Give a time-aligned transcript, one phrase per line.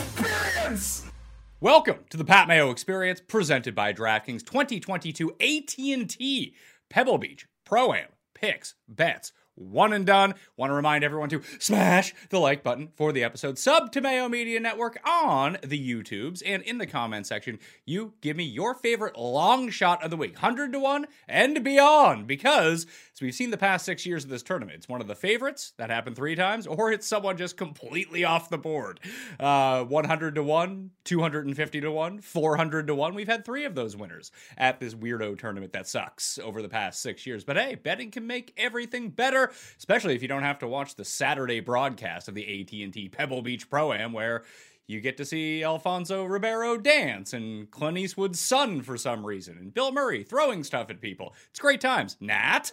[0.00, 1.04] Experience.
[1.60, 6.54] Welcome to the Pat Mayo Experience, presented by DraftKings 2022 AT&T
[6.88, 10.34] Pebble Beach Pro Am picks bets one and done.
[10.56, 13.58] Want to remind everyone to smash the like button for the episode.
[13.58, 17.58] Sub to Mayo Media Network on the YouTubes and in the comment section.
[17.84, 22.26] You give me your favorite long shot of the week, hundred to one and beyond,
[22.26, 22.86] because
[23.20, 25.74] as we've seen the past six years of this tournament, it's one of the favorites
[25.76, 28.98] that happened three times, or it's someone just completely off the board.
[29.38, 33.14] Uh, one hundred to one, two hundred and fifty to one, four hundred to one.
[33.14, 37.02] We've had three of those winners at this weirdo tournament that sucks over the past
[37.02, 37.44] six years.
[37.44, 41.04] But hey, betting can make everything better especially if you don't have to watch the
[41.04, 44.44] Saturday broadcast of the AT&T Pebble Beach Pro Am where
[44.86, 49.72] you get to see Alfonso Ribeiro dance and Clint Eastwood's son for some reason and
[49.72, 51.34] Bill Murray throwing stuff at people.
[51.50, 52.16] It's great times.
[52.20, 52.72] Nat,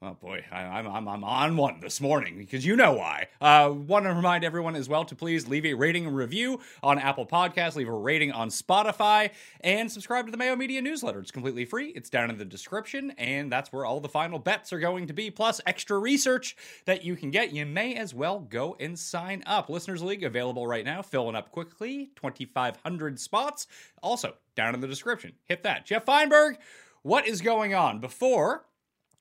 [0.00, 3.26] Oh boy, I, am I'm, I'm on one this morning because you know why.
[3.40, 7.00] Uh, Want to remind everyone as well to please leave a rating and review on
[7.00, 11.18] Apple Podcasts, leave a rating on Spotify, and subscribe to the Mayo Media newsletter.
[11.18, 11.88] It's completely free.
[11.96, 15.12] It's down in the description, and that's where all the final bets are going to
[15.12, 17.52] be, plus extra research that you can get.
[17.52, 19.68] You may as well go and sign up.
[19.68, 23.66] Listeners League available right now, filling up quickly, 2,500 spots.
[24.00, 25.32] Also down in the description.
[25.46, 25.86] Hit that.
[25.86, 26.58] Jeff Feinberg,
[27.02, 28.64] what is going on before?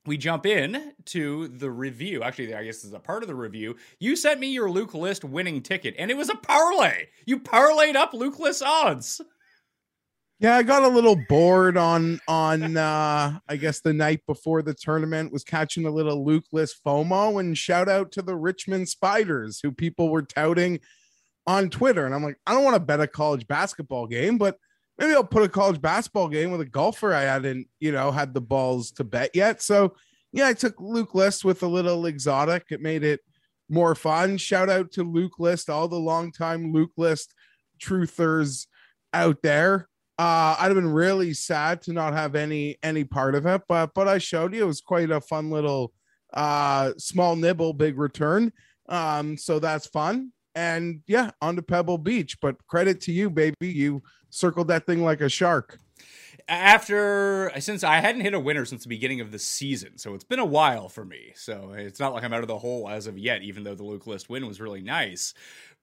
[0.07, 2.23] We jump in to the review.
[2.23, 3.75] Actually, I guess this is a part of the review.
[3.99, 7.07] You sent me your Luke List winning ticket, and it was a parlay.
[7.25, 9.21] You parlayed up Luke List odds.
[10.39, 14.73] Yeah, I got a little bored on on uh I guess the night before the
[14.73, 19.59] tournament was catching a little Luke List FOMO and shout out to the Richmond Spiders
[19.59, 20.79] who people were touting
[21.47, 22.05] on Twitter.
[22.05, 24.59] And I'm like, I don't want to bet a college basketball game, but
[24.97, 28.33] maybe I'll put a college basketball game with a golfer I hadn't, you know, had
[28.33, 29.61] the balls to bet yet.
[29.61, 29.95] So
[30.31, 32.65] yeah, I took Luke List with a little exotic.
[32.69, 33.21] It made it
[33.69, 34.37] more fun.
[34.37, 37.33] Shout out to Luke List, all the longtime Luke List
[37.81, 38.67] truthers
[39.13, 39.87] out there.
[40.19, 43.91] Uh, I'd have been really sad to not have any any part of it, but
[43.93, 45.93] but I showed you it was quite a fun little
[46.33, 48.51] uh small nibble, big return.
[48.89, 50.31] Um, so that's fun.
[50.55, 52.39] And yeah, on to Pebble Beach.
[52.41, 53.55] But credit to you, baby.
[53.61, 54.01] You
[54.37, 55.79] circled that thing like a shark.
[56.49, 60.23] After since I hadn't hit a winner since the beginning of the season, so it's
[60.23, 61.33] been a while for me.
[61.35, 63.83] So it's not like I'm out of the hole as of yet, even though the
[63.83, 65.33] Luke List win was really nice.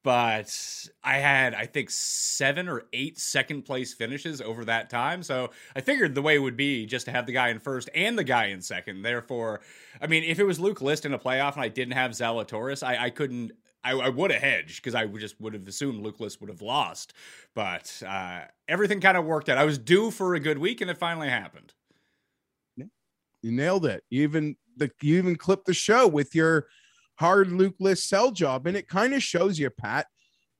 [0.03, 0.55] But
[1.03, 5.23] I had, I think, seven or eight second place finishes over that time.
[5.23, 8.19] So I figured the way would be just to have the guy in first and
[8.19, 9.03] the guy in second.
[9.03, 9.61] Therefore,
[10.01, 12.87] I mean, if it was Luke List in a playoff and I didn't have Zalatoris,
[12.87, 13.53] I, I couldn't
[13.85, 17.13] I, I would have hedged because I just would have assumed Lucas would have lost.
[17.55, 19.59] But uh, everything kind of worked out.
[19.59, 21.73] I was due for a good week, and it finally happened.
[22.77, 24.03] You nailed it.
[24.09, 26.67] You even the you even clipped the show with your
[27.17, 30.07] hard Lucas sell job, and it kind of shows you, Pat.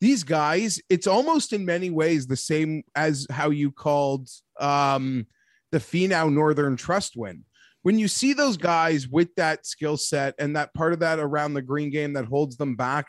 [0.01, 4.29] These guys, it's almost in many ways the same as how you called
[4.61, 5.27] um,
[5.73, 7.45] the Finau Northern Trust win
[7.85, 11.53] when you see those guys with that skill set and that part of that around
[11.53, 13.07] the green game that holds them back,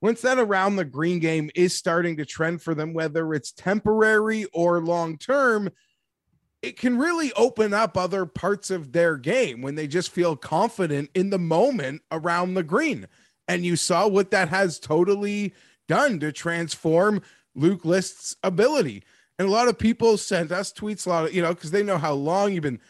[0.00, 4.44] once that around the green game is starting to trend for them, whether it's temporary
[4.52, 5.70] or long term,
[6.62, 11.10] it can really open up other parts of their game when they just feel confident
[11.14, 13.06] in the moment around the green.
[13.48, 15.54] And you saw what that has totally
[15.88, 17.22] done to transform
[17.54, 19.04] Luke List's ability.
[19.38, 21.82] And a lot of people sent us tweets, a lot of, you know, because they
[21.82, 22.80] know how long you've been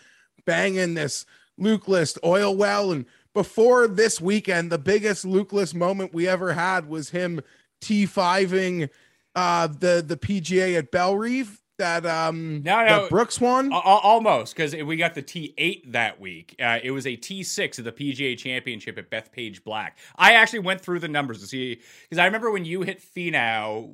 [0.45, 1.27] banging this
[1.59, 2.93] Luke List oil well.
[2.93, 3.05] And
[3.37, 7.43] before this weekend, the biggest Luke moment we ever had was him
[7.83, 8.89] T5ing
[9.35, 13.03] uh, the, the PGA at Bellerive that um No, no.
[13.03, 13.71] that Brooks won.
[13.71, 16.55] Al- al- Almost, because we got the T8 that week.
[16.59, 19.99] Uh, it was a T6 of the PGA Championship at Bethpage Black.
[20.17, 23.93] I actually went through the numbers to see, because I remember when you hit Finau,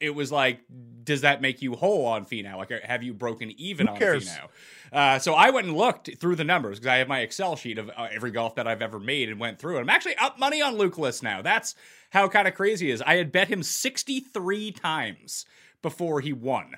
[0.00, 0.60] it was like,
[1.04, 2.56] does that make you whole on Finau?
[2.56, 4.26] Like, have you broken even Who on cares?
[4.30, 4.48] Finau?
[4.94, 7.78] Uh, so I went and looked through the numbers because I have my Excel sheet
[7.78, 10.38] of uh, every golf that I've ever made and went through And I'm actually up
[10.38, 11.42] money on Luke List now.
[11.42, 11.74] That's
[12.10, 13.02] how kind of crazy is.
[13.02, 15.46] I had bet him 63 times
[15.82, 16.76] before he won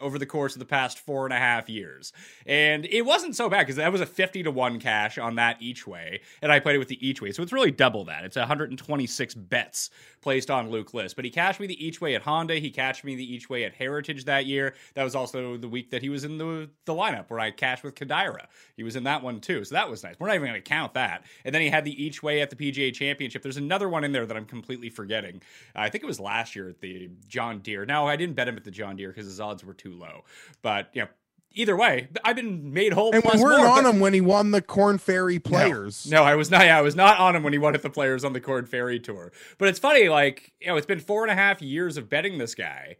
[0.00, 2.12] over the course of the past four and a half years.
[2.46, 5.56] And it wasn't so bad because that was a 50 to 1 cash on that
[5.60, 6.20] each way.
[6.42, 7.32] And I played it with the each way.
[7.32, 8.24] So it's really double that.
[8.24, 9.90] It's 126 bets
[10.20, 11.16] placed on Luke List.
[11.16, 12.56] But he cashed me the each way at Honda.
[12.56, 14.74] He cashed me the each way at Heritage that year.
[14.94, 17.84] That was also the week that he was in the, the lineup where I cashed
[17.84, 18.46] with Kodaira.
[18.76, 19.64] He was in that one too.
[19.64, 20.16] So that was nice.
[20.18, 21.24] We're not even going to count that.
[21.44, 23.42] And then he had the each way at the PGA Championship.
[23.42, 25.42] There's another one in there that I'm completely forgetting.
[25.74, 27.86] I think it was last year at the John Deere.
[27.86, 30.24] Now I didn't bet him at the John Deere because his odds were too low.
[30.62, 31.08] But, you know,
[31.52, 33.12] either way, I've been made whole.
[33.12, 33.78] and we weren't more.
[33.78, 36.06] on him when he won the Korn Ferry Players.
[36.10, 36.64] No, I was not.
[36.64, 38.66] Yeah, I was not on him when he won at the Players on the Korn
[38.66, 39.32] Ferry Tour.
[39.58, 42.38] But it's funny, like you know, it's been four and a half years of betting
[42.38, 42.96] this guy,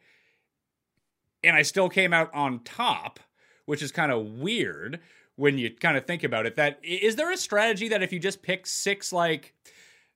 [1.44, 3.20] and I still came out on top,
[3.67, 5.00] which is kind of weird
[5.37, 6.56] when you kind of think about it.
[6.56, 9.55] That is there a strategy that if you just pick six like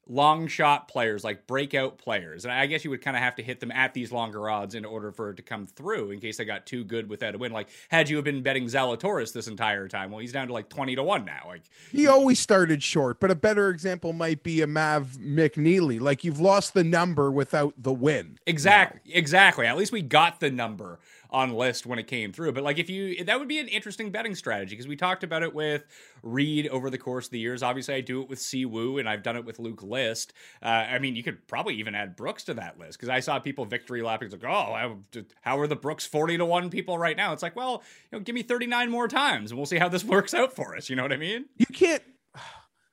[0.09, 3.43] long shot players, like breakout players, and I guess you would kind of have to
[3.43, 6.37] hit them at these longer odds in order for it to come through in case
[6.37, 7.53] they got too good without a win.
[7.53, 10.69] Like had you have been betting Zalatoris this entire time, well, he's down to like
[10.69, 11.43] twenty to one now.
[11.47, 16.01] Like He always started short, but a better example might be a Mav McNealy.
[16.01, 18.39] Like you've lost the number without the win.
[18.47, 19.01] Exactly.
[19.13, 19.67] Exactly.
[19.67, 20.99] At least we got the number
[21.33, 22.53] on list when it came through.
[22.53, 25.43] But like if you that would be an interesting betting strategy because we talked about
[25.43, 25.85] it with
[26.23, 27.63] Reed over the course of the years.
[27.63, 30.35] Obviously, I do it with Si Woo and I've done it with Luke List.
[30.63, 33.39] Uh, I mean, you could probably even add Brooks to that list because I saw
[33.39, 34.31] people victory lapping.
[34.31, 34.99] Like, oh, how,
[35.41, 37.33] how are the Brooks forty to one people right now?
[37.33, 39.89] It's like, well, you know, give me thirty nine more times and we'll see how
[39.89, 40.91] this works out for us.
[40.91, 41.47] You know what I mean?
[41.57, 42.03] You can't.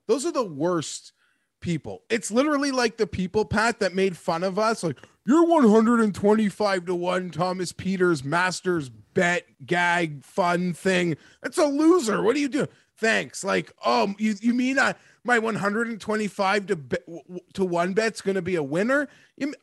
[0.08, 1.12] Those are the worst
[1.62, 2.04] people.
[2.10, 4.84] It's literally like the people, Pat, that made fun of us.
[4.84, 4.98] Like,
[5.30, 11.18] you're 125 to 1 Thomas Pieters Masters bet gag fun thing.
[11.44, 12.24] That's a loser.
[12.24, 12.68] What are you doing?
[12.98, 13.44] Thanks.
[13.44, 17.04] Like, oh, you, you mean I, my 125 to bet,
[17.54, 19.08] to 1 bet's going to be a winner?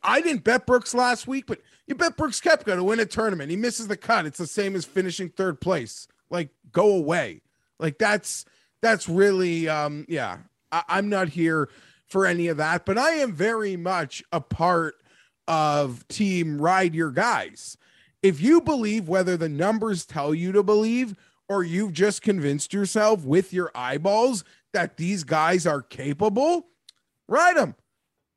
[0.01, 3.51] I didn't bet Brooks last week, but you bet Brooks Koepka to win a tournament.
[3.51, 4.25] He misses the cut.
[4.25, 6.07] It's the same as finishing third place.
[6.29, 7.41] Like, go away.
[7.77, 8.45] Like, that's
[8.81, 10.37] that's really um yeah
[10.71, 11.69] I, i'm not here
[12.05, 14.95] for any of that but i am very much a part
[15.47, 17.77] of team ride your guys.
[18.21, 21.15] If you believe whether the numbers tell you to believe
[21.49, 26.67] or you've just convinced yourself with your eyeballs that these guys are capable
[27.27, 27.75] ride them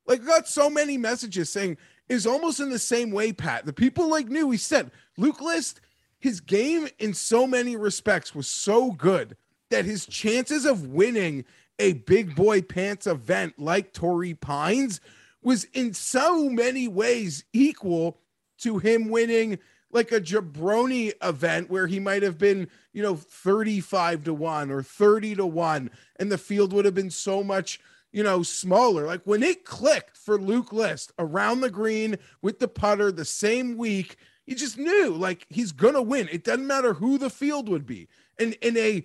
[0.07, 1.77] like got so many messages saying
[2.09, 3.65] is almost in the same way pat.
[3.67, 5.81] The people like knew he said luke list
[6.19, 9.37] his game in so many respects was so good
[9.71, 11.45] that his chances of winning
[11.79, 15.01] a big boy pants event like Torrey Pines
[15.43, 18.19] was in so many ways equal
[18.59, 19.59] to him winning
[19.93, 24.83] like a jabroni event where he might have been, you know, 35 to 1 or
[24.83, 27.81] 30 to 1 and the field would have been so much,
[28.13, 29.07] you know, smaller.
[29.07, 33.77] Like when it clicked for Luke List around the green with the putter the same
[33.77, 34.17] week,
[34.47, 36.29] you just knew like he's going to win.
[36.31, 38.09] It doesn't matter who the field would be.
[38.39, 39.05] And in a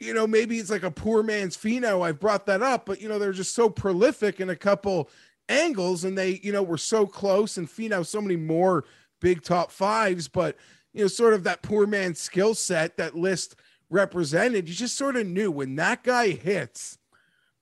[0.00, 2.04] you know, maybe it's like a poor man's Finau.
[2.04, 5.08] I've brought that up, but you know, they're just so prolific in a couple
[5.48, 8.84] angles, and they, you know, were so close, and Finau so many more
[9.20, 10.56] big top fives, but
[10.92, 13.56] you know, sort of that poor man's skill set that list
[13.90, 14.68] represented.
[14.68, 16.98] You just sort of knew when that guy hits,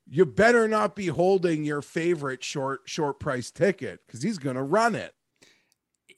[0.09, 4.95] you better not be holding your favorite short short price ticket because he's gonna run
[4.95, 5.13] it.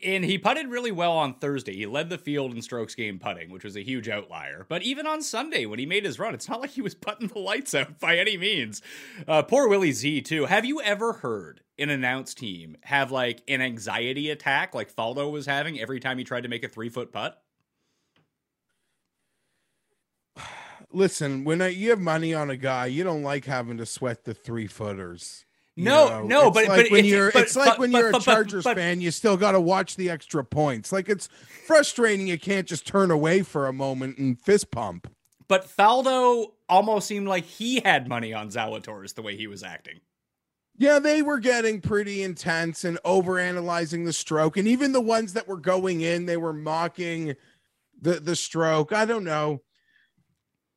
[0.03, 1.75] And he putted really well on Thursday.
[1.75, 4.65] He led the field in strokes game putting, which was a huge outlier.
[4.67, 7.27] But even on Sunday, when he made his run, it's not like he was putting
[7.27, 8.81] the lights out by any means.
[9.27, 10.45] Uh, poor Willie Z, too.
[10.45, 15.45] Have you ever heard an announced team have like an anxiety attack like Faldo was
[15.45, 17.41] having every time he tried to make a three foot putt?
[20.91, 24.33] listen, when you have money on a guy, you don't like having to sweat the
[24.33, 25.44] three footers.
[25.77, 27.97] No, know, no, but- like but when it's- you're, but- it's like but- when but-
[27.99, 30.91] you're a Chargers fan, you still got to watch the extra points.
[30.91, 31.27] Like it's
[31.67, 32.27] frustrating.
[32.27, 35.11] You can't just turn away for a moment and fist pump.
[35.47, 39.99] But Faldo almost seemed like he had money on Zalatoris the way he was acting.
[40.77, 45.33] Yeah, they were getting pretty intense and over analyzing the stroke, and even the ones
[45.33, 47.35] that were going in, they were mocking
[48.01, 48.91] the the stroke.
[48.91, 49.61] I don't know.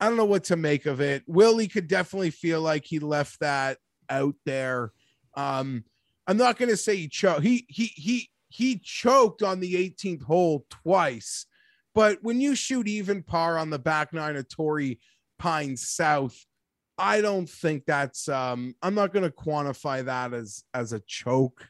[0.00, 1.24] I don't know what to make of it.
[1.26, 3.78] Willie could definitely feel like he left that
[4.10, 4.92] out there.
[5.34, 5.84] Um,
[6.26, 7.42] I'm not going to say he choked.
[7.42, 11.46] He he he he choked on the 18th hole twice,
[11.94, 15.00] but when you shoot even par on the back nine of Torrey
[15.38, 16.36] Pines South,
[16.98, 18.28] I don't think that's.
[18.28, 21.68] Um, I'm not going to quantify that as as a choke,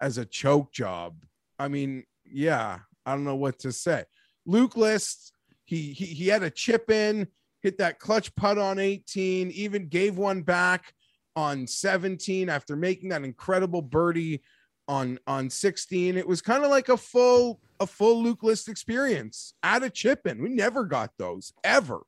[0.00, 1.16] as a choke job.
[1.58, 4.04] I mean, yeah, I don't know what to say.
[4.46, 5.32] Luke List,
[5.64, 7.26] he he he had a chip in,
[7.62, 10.94] hit that clutch putt on 18, even gave one back
[11.40, 14.42] on 17 after making that incredible birdie
[14.86, 16.16] on on 16.
[16.16, 19.54] It was kind of like a full a full Luke List experience.
[19.62, 20.42] Add a chip in.
[20.42, 22.00] We never got those ever.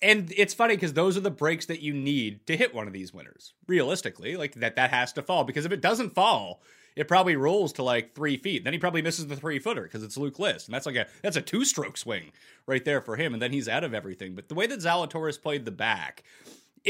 [0.00, 2.92] And it's funny because those are the breaks that you need to hit one of
[2.92, 3.54] these winners.
[3.66, 6.62] Realistically, like that, that has to fall because if it doesn't fall,
[6.94, 8.62] it probably rolls to like three feet.
[8.62, 11.06] Then he probably misses the three footer because it's Luke List, and that's like a
[11.22, 12.30] that's a two stroke swing
[12.66, 13.32] right there for him.
[13.32, 14.34] And then he's out of everything.
[14.34, 16.22] But the way that Zalatoris played the back,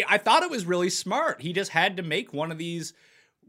[0.07, 1.41] I thought it was really smart.
[1.41, 2.93] He just had to make one of these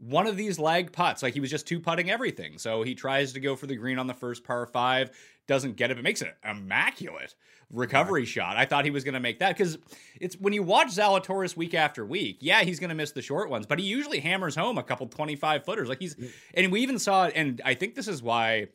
[0.00, 1.22] one of these lag putts.
[1.22, 2.58] Like he was just two putting everything.
[2.58, 5.10] So he tries to go for the green on the first par five,
[5.46, 7.34] doesn't get it, but makes an immaculate
[7.72, 8.56] recovery shot.
[8.56, 9.78] I thought he was going to make that because
[10.20, 13.50] it's when you watch Zalatoris week after week, yeah, he's going to miss the short
[13.50, 15.88] ones, but he usually hammers home a couple 25 footers.
[15.88, 16.30] Like he's, mm.
[16.54, 18.68] and we even saw it, and I think this is why.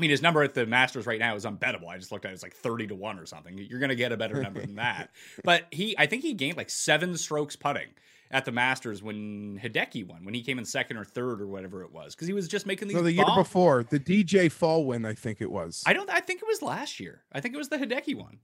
[0.00, 1.88] I mean, his number at the Masters right now is unbettable.
[1.88, 3.58] I just looked at it; it's like thirty to one or something.
[3.58, 5.10] You're going to get a better number than that.
[5.44, 7.88] But he, I think he gained like seven strokes putting
[8.30, 11.82] at the Masters when Hideki won, when he came in second or third or whatever
[11.82, 12.96] it was, because he was just making these.
[12.96, 15.82] No, the year before the DJ Fall win, I think it was.
[15.84, 16.08] I don't.
[16.08, 17.20] I think it was last year.
[17.30, 18.38] I think it was the Hideki one.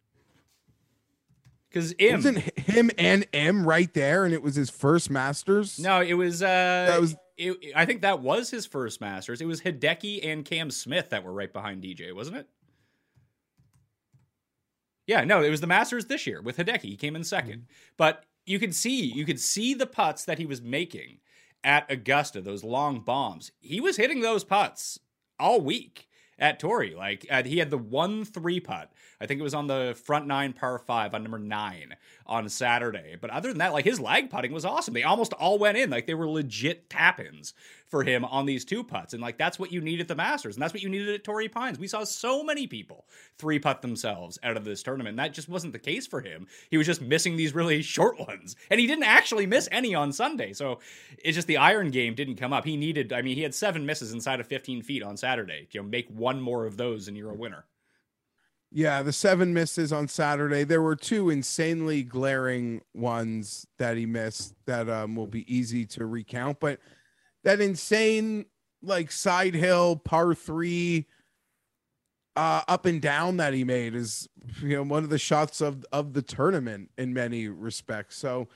[1.77, 2.15] Because M.
[2.15, 5.79] Wasn't him and M right there, and it was his first Masters.
[5.79, 6.43] No, it was.
[6.43, 9.43] uh That was- It, I think that was his first Masters.
[9.43, 12.49] It was Hideki and Cam Smith that were right behind DJ, wasn't it?
[15.07, 16.83] Yeah, no, it was the Masters this year with Hideki.
[16.85, 17.65] He came in 2nd
[17.99, 21.19] but you could see you could see the putts that he was making
[21.63, 22.41] at Augusta.
[22.41, 23.53] Those long bombs.
[23.61, 24.99] He was hitting those putts
[25.39, 26.06] all week
[26.39, 26.95] at Torrey.
[26.95, 28.91] Like uh, he had the one three putt.
[29.21, 33.17] I think it was on the front nine par five on number nine on Saturday.
[33.21, 34.95] But other than that, like his lag putting was awesome.
[34.95, 35.91] They almost all went in.
[35.91, 37.55] Like they were legit tap ins
[37.89, 39.15] for him on these two putts.
[39.15, 40.57] And like that's what you need at the Masters.
[40.57, 41.79] And that's what you needed at Torrey Pines.
[41.79, 43.07] We saw so many people
[43.39, 45.11] three putt themselves out of this tournament.
[45.11, 46.47] And that just wasn't the case for him.
[46.71, 48.57] He was just missing these really short ones.
[48.71, 50.53] And he didn't actually miss any on Sunday.
[50.53, 50.81] So
[51.23, 52.65] it's just the iron game didn't come up.
[52.65, 55.69] He needed, I mean, he had seven misses inside of 15 feet on Saturday.
[55.71, 57.65] You know, make one more of those and you're a winner.
[58.73, 60.65] Yeah, the seven misses on Saturday.
[60.65, 66.05] There were two insanely glaring ones that he missed that um, will be easy to
[66.05, 66.59] recount.
[66.59, 66.81] But
[67.45, 68.47] that insane,
[68.83, 71.07] like side hill par three,
[72.35, 74.29] uh, up and down that he made is
[74.61, 78.17] you know one of the shots of of the tournament in many respects.
[78.17, 78.49] So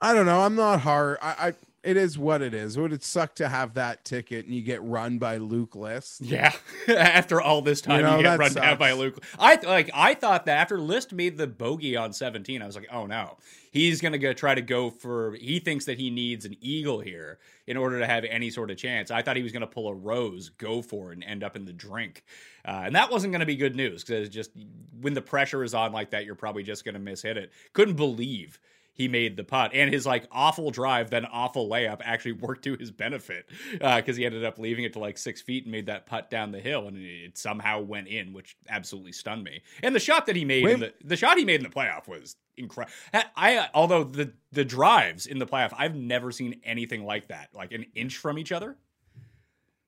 [0.00, 0.40] I don't know.
[0.40, 1.18] I'm not hard.
[1.22, 2.78] I, I it is what it is.
[2.78, 6.20] Would it suck to have that ticket and you get run by Luke List?
[6.20, 6.52] Yeah,
[6.88, 9.22] after all this time, you, know, get that run down by Luke.
[9.38, 9.90] I th- like.
[9.92, 13.36] I thought that after List made the bogey on 17, I was like, oh no,
[13.72, 15.34] he's gonna go try to go for.
[15.34, 18.76] He thinks that he needs an eagle here in order to have any sort of
[18.76, 19.10] chance.
[19.10, 21.64] I thought he was gonna pull a rose, go for it, and end up in
[21.64, 22.22] the drink,
[22.64, 24.52] uh, and that wasn't gonna be good news because just
[25.00, 27.50] when the pressure is on like that, you're probably just gonna miss hit it.
[27.72, 28.60] Couldn't believe
[28.92, 32.76] he made the putt and his like awful drive then awful layup actually worked to
[32.76, 33.48] his benefit
[33.80, 36.30] uh, because he ended up leaving it to like six feet and made that putt
[36.30, 39.62] down the hill and it somehow went in which absolutely stunned me.
[39.82, 40.78] And the shot that he made Wait.
[40.80, 42.92] the, the shot he made in the playoff was incredible
[43.34, 47.48] i uh, although the the drives in the playoff i've never seen anything like that
[47.54, 48.76] like an inch from each other.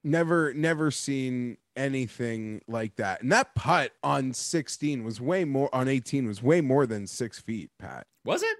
[0.03, 3.21] Never never seen anything like that.
[3.21, 7.39] And that putt on 16 was way more on 18 was way more than six
[7.39, 8.07] feet pat.
[8.23, 8.57] Was it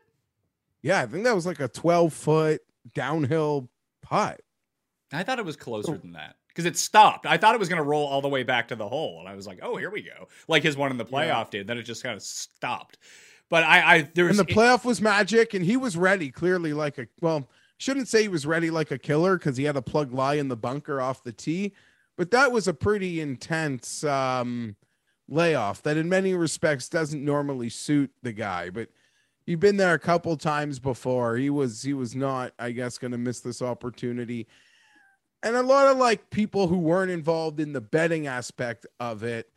[0.86, 2.62] yeah i think that was like a 12 foot
[2.94, 3.70] downhill
[4.01, 4.39] putt
[5.13, 7.25] I thought it was closer than that because it stopped.
[7.25, 9.30] I thought it was going to roll all the way back to the hole, and
[9.30, 11.68] I was like, "Oh, here we go!" Like his one in the playoff did.
[11.68, 12.98] Then it just kind of stopped.
[13.50, 16.98] But I, I there's and the playoff was magic and he was ready clearly like
[16.98, 20.13] a well shouldn't say he was ready like a killer because he had a plug
[20.13, 21.74] lie in the bunker off the tee
[22.18, 24.75] but that was a pretty intense um
[25.27, 28.89] layoff that in many respects doesn't normally suit the guy but
[29.45, 31.37] He'd been there a couple times before.
[31.37, 34.47] He was he was not, I guess, going to miss this opportunity.
[35.43, 39.47] And a lot of like people who weren't involved in the betting aspect of it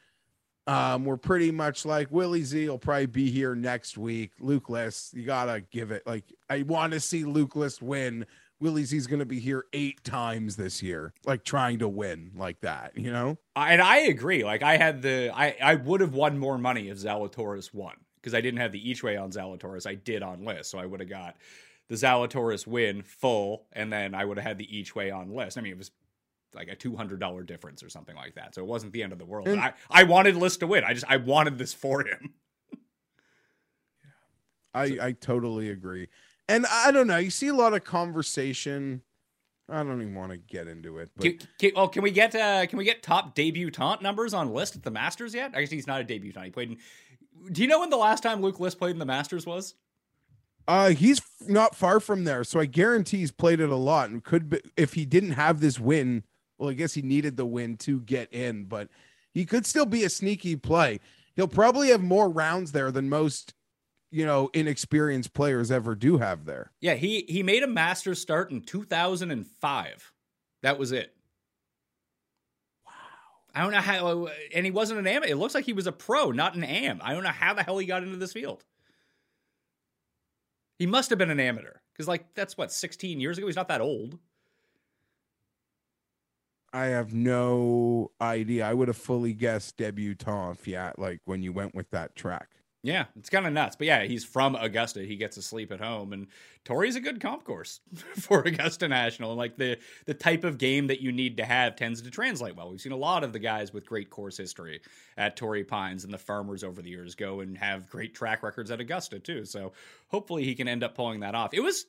[0.66, 4.32] um, were pretty much like Willie Z will probably be here next week.
[4.38, 6.06] Luke List, you gotta give it.
[6.06, 8.26] Like I want to see Luke List win.
[8.60, 12.60] Willie Z's going to be here eight times this year, like trying to win like
[12.62, 13.38] that, you know?
[13.54, 14.42] And I agree.
[14.42, 17.94] Like I had the, I, I would have won more money if Zalatoris won
[18.28, 19.86] because I didn't have the each way on Zalatoris.
[19.86, 20.70] I did on list.
[20.70, 21.36] So I would have got
[21.88, 25.56] the Zalatoris win full, and then I would have had the each way on list.
[25.56, 25.90] I mean, it was
[26.54, 28.54] like a two hundred dollar difference or something like that.
[28.54, 29.48] So it wasn't the end of the world.
[29.48, 30.84] And- I I wanted List to win.
[30.84, 32.34] I just I wanted this for him.
[32.72, 32.78] Yeah.
[34.74, 36.08] I I totally agree.
[36.50, 39.02] And I don't know, you see a lot of conversation.
[39.70, 42.34] I don't even want to get into it, but Can, can, oh, can we get
[42.34, 45.52] uh, can we get top debutant numbers on List at the Masters yet?
[45.54, 46.44] I guess he's not a debutant.
[46.46, 46.78] He played in.
[47.52, 49.74] Do you know when the last time Luke List played in the Masters was?
[50.68, 52.44] uh he's not far from there.
[52.44, 55.60] So I guarantee he's played it a lot and could be if he didn't have
[55.60, 56.24] this win,
[56.58, 58.88] well, I guess he needed the win to get in, but
[59.32, 61.00] he could still be a sneaky play.
[61.34, 63.54] He'll probably have more rounds there than most,
[64.10, 66.72] you know, inexperienced players ever do have there.
[66.80, 70.12] Yeah, he he made a Masters start in 2005.
[70.62, 71.14] That was it.
[73.58, 75.24] I don't know how, and he wasn't an am.
[75.24, 77.00] It looks like he was a pro, not an am.
[77.02, 78.64] I don't know how the hell he got into this field.
[80.78, 83.48] He must have been an amateur because, like, that's what 16 years ago.
[83.48, 84.16] He's not that old.
[86.72, 88.64] I have no idea.
[88.64, 92.50] I would have fully guessed debutant yeah, like when you went with that track.
[92.82, 93.74] Yeah, it's kind of nuts.
[93.74, 95.02] But yeah, he's from Augusta.
[95.02, 96.28] He gets to sleep at home, and
[96.64, 97.80] Torrey's a good comp course
[98.16, 99.30] for Augusta National.
[99.32, 102.54] And like the the type of game that you need to have tends to translate
[102.54, 102.70] well.
[102.70, 104.80] We've seen a lot of the guys with great course history
[105.16, 108.70] at Torrey Pines and the farmers over the years go and have great track records
[108.70, 109.44] at Augusta too.
[109.44, 109.72] So
[110.06, 111.54] hopefully he can end up pulling that off.
[111.54, 111.86] It was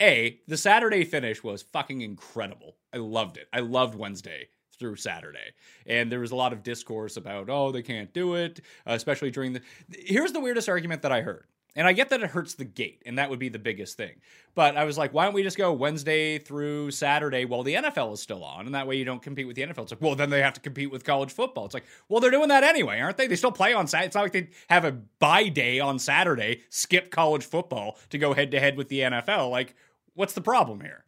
[0.00, 2.74] a the Saturday finish was fucking incredible.
[2.92, 3.48] I loved it.
[3.52, 5.52] I loved Wednesday through Saturday.
[5.86, 9.52] And there was a lot of discourse about, oh, they can't do it, especially during
[9.52, 9.62] the.
[9.90, 11.44] Here's the weirdest argument that I heard.
[11.76, 14.16] And I get that it hurts the gate, and that would be the biggest thing.
[14.56, 18.14] But I was like, why don't we just go Wednesday through Saturday while the NFL
[18.14, 18.66] is still on?
[18.66, 19.82] And that way you don't compete with the NFL.
[19.82, 21.66] It's like, well, then they have to compete with college football.
[21.66, 23.28] It's like, well, they're doing that anyway, aren't they?
[23.28, 24.06] They still play on Saturday.
[24.06, 28.34] It's not like they have a bye day on Saturday, skip college football to go
[28.34, 29.50] head to head with the NFL.
[29.50, 29.76] Like,
[30.14, 31.04] what's the problem here?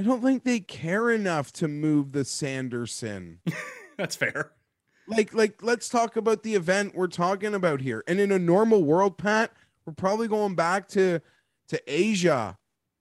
[0.00, 3.40] I don't think they care enough to move the Sanderson.
[3.98, 4.52] That's fair.
[5.06, 8.02] like like let's talk about the event we're talking about here.
[8.08, 9.52] And in a normal world, Pat,
[9.84, 11.20] we're probably going back to
[11.68, 12.56] to Asia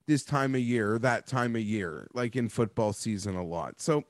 [0.07, 3.79] this time of year, that time of year, like in football season a lot.
[3.79, 4.03] So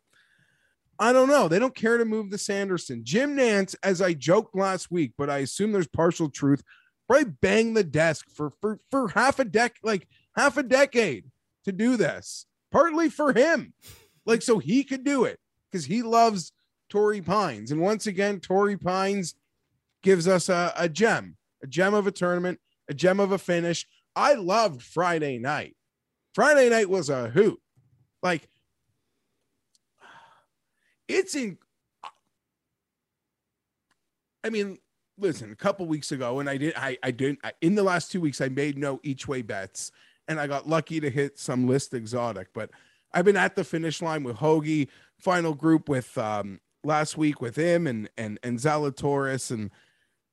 [0.98, 1.48] I don't know.
[1.48, 3.02] They don't care to move the Sanderson.
[3.04, 6.64] Jim Nantz, as I joked last week, but I assume there's partial truth,
[7.08, 11.26] probably bang the desk for for for half a dec like half a decade
[11.66, 12.48] to do this.
[12.72, 13.74] Partly for him.
[14.26, 15.40] Like so he could do it
[15.72, 16.52] because he loves
[16.90, 17.72] Torrey Pines.
[17.72, 19.36] And once again, Torrey Pines
[20.04, 23.88] gives us a, a gem, a gem of a tournament, a gem of a finish.
[24.16, 25.76] I loved Friday night.
[26.34, 27.60] Friday night was a hoot.
[28.22, 28.48] Like,
[31.08, 31.58] it's in.
[34.44, 34.78] I mean,
[35.18, 38.12] listen, a couple weeks ago, and I did, I, I didn't, I, in the last
[38.12, 39.92] two weeks, I made no each way bets,
[40.30, 42.70] and I got lucky to hit some list exotic, but
[43.12, 44.88] I've been at the finish line with Hoagie,
[45.18, 49.72] final group with um last week with him and and and Zalatoris and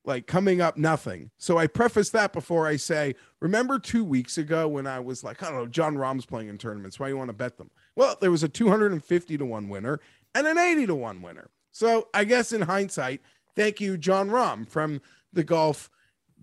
[0.05, 1.31] like coming up nothing.
[1.37, 5.43] So I preface that before I say, remember two weeks ago when I was like,
[5.43, 7.01] I don't know, Jon Rahm's playing in tournaments.
[7.01, 7.73] Why you want to bet them?
[7.97, 9.99] Well, there was a 250 to one winner
[10.37, 11.51] and an 80 to one winner.
[11.73, 13.21] So I guess in hindsight,
[13.57, 15.01] thank you, Jon Rahm from
[15.33, 15.91] the golf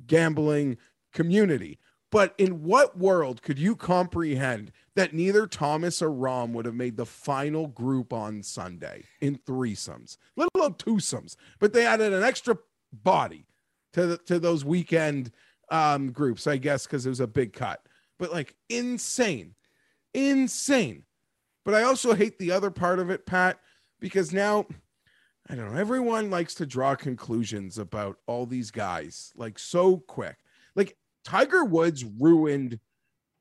[0.07, 0.77] gambling
[1.13, 1.79] community.
[2.13, 6.95] But in what world could you comprehend that neither Thomas or Rahm would have made
[6.95, 11.37] the final group on Sunday in threesomes, let alone twosomes?
[11.57, 12.59] But they added an extra
[12.91, 13.47] body
[13.93, 15.31] to the, to those weekend
[15.69, 17.81] um, groups, I guess, because it was a big cut.
[18.19, 19.55] But like insane,
[20.13, 21.05] insane.
[21.65, 23.57] But I also hate the other part of it, Pat,
[23.99, 24.67] because now
[25.49, 25.79] I don't know.
[25.79, 30.37] Everyone likes to draw conclusions about all these guys like so quick.
[30.75, 32.79] Like Tiger Woods ruined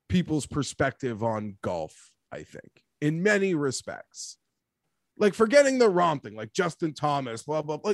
[0.09, 4.37] people's perspective on golf, I think, in many respects.
[5.17, 7.93] Like forgetting the romp thing, like Justin Thomas, blah, blah, blah.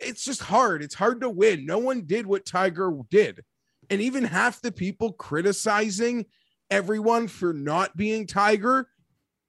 [0.00, 0.82] It's just hard.
[0.82, 1.66] It's hard to win.
[1.66, 3.42] No one did what Tiger did.
[3.90, 6.26] And even half the people criticizing
[6.70, 8.88] everyone for not being Tiger,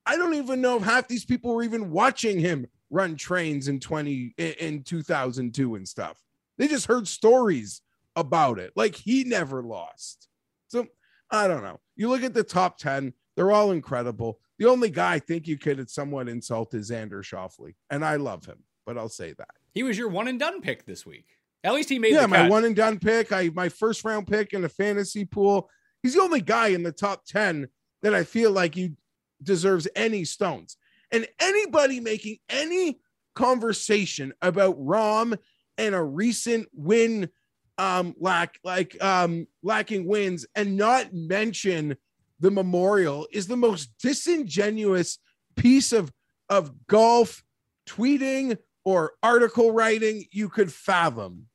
[0.06, 3.80] I don't even know if half these people were even watching him run trains in
[3.80, 6.22] 20 in 2002 and stuff.
[6.58, 7.82] They just heard stories
[8.16, 8.72] about it.
[8.76, 10.28] Like he never lost.
[10.68, 10.88] So
[11.30, 11.80] I don't know.
[11.96, 14.40] You look at the top 10, they're all incredible.
[14.58, 18.46] The only guy I think you could somewhat insult is Xander Schauffele, and I love
[18.46, 19.50] him, but I'll say that.
[19.74, 21.26] He was your one and done pick this week.
[21.64, 22.52] At least he made yeah, my cut.
[22.52, 23.34] one and done pick.
[23.34, 25.70] I my first round pick in a fantasy pool.
[26.04, 27.68] He's the only guy in the top 10
[28.04, 28.94] that I feel like he
[29.42, 30.78] deserves any stones.
[31.12, 33.00] And anybody making any
[33.34, 35.38] conversation about Rahm
[35.78, 37.30] and a recent win
[37.78, 41.98] um lack like um lacking wins and not mention
[42.40, 45.20] the memorial is the most disingenuous
[45.56, 46.12] piece of
[46.50, 47.44] of golf
[47.88, 51.48] tweeting or article writing you could fathom.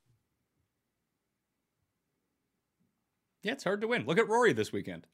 [3.42, 4.04] Yeah, it's hard to win.
[4.04, 5.06] Look at Rory this weekend.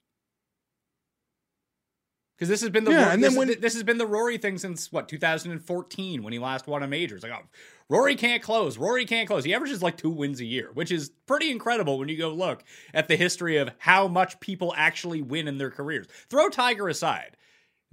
[2.36, 4.58] Because this has been the Yeah, and this, then this has been the Rory thing
[4.58, 7.16] since what 2014 when he last won a major.
[7.16, 7.46] It's like oh,
[7.88, 8.76] Rory can't close.
[8.76, 9.44] Rory can't close.
[9.44, 12.62] He averages like two wins a year, which is pretty incredible when you go look
[12.92, 16.06] at the history of how much people actually win in their careers.
[16.28, 17.36] Throw Tiger aside.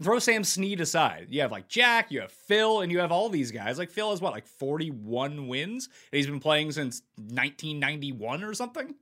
[0.01, 1.27] Throw Sam Snead aside.
[1.29, 3.77] You have like Jack, you have Phil, and you have all these guys.
[3.77, 5.87] Like Phil has what, like 41 wins?
[6.11, 8.95] And he's been playing since 1991 or something?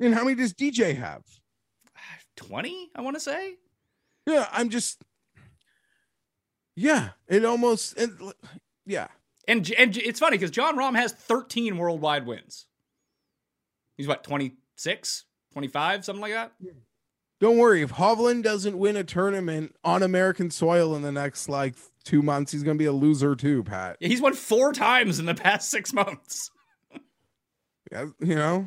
[0.00, 1.22] And how many does DJ have?
[2.36, 3.54] 20, I want to say.
[4.26, 5.00] Yeah, I'm just.
[6.74, 7.98] Yeah, it almost.
[7.98, 8.10] It,
[8.84, 9.08] yeah,
[9.48, 12.66] And and it's funny because Jon Rahm has 13 worldwide wins.
[13.96, 16.52] He's what 26, 25, something like that.
[17.40, 17.80] don't worry.
[17.82, 22.52] If Hovland doesn't win a tournament on American soil in the next like two months,
[22.52, 23.96] he's gonna be a loser too, Pat.
[24.00, 26.50] Yeah, He's won four times in the past six months.
[27.90, 28.66] Yeah, you know.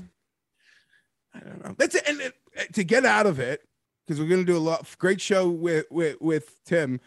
[1.34, 1.76] I don't know.
[1.78, 2.04] That's it.
[2.08, 2.34] And it,
[2.74, 3.62] to get out of it,
[4.10, 7.00] because we're gonna do a lot great show with with with Tim.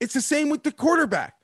[0.00, 1.34] It's the same with the quarterback.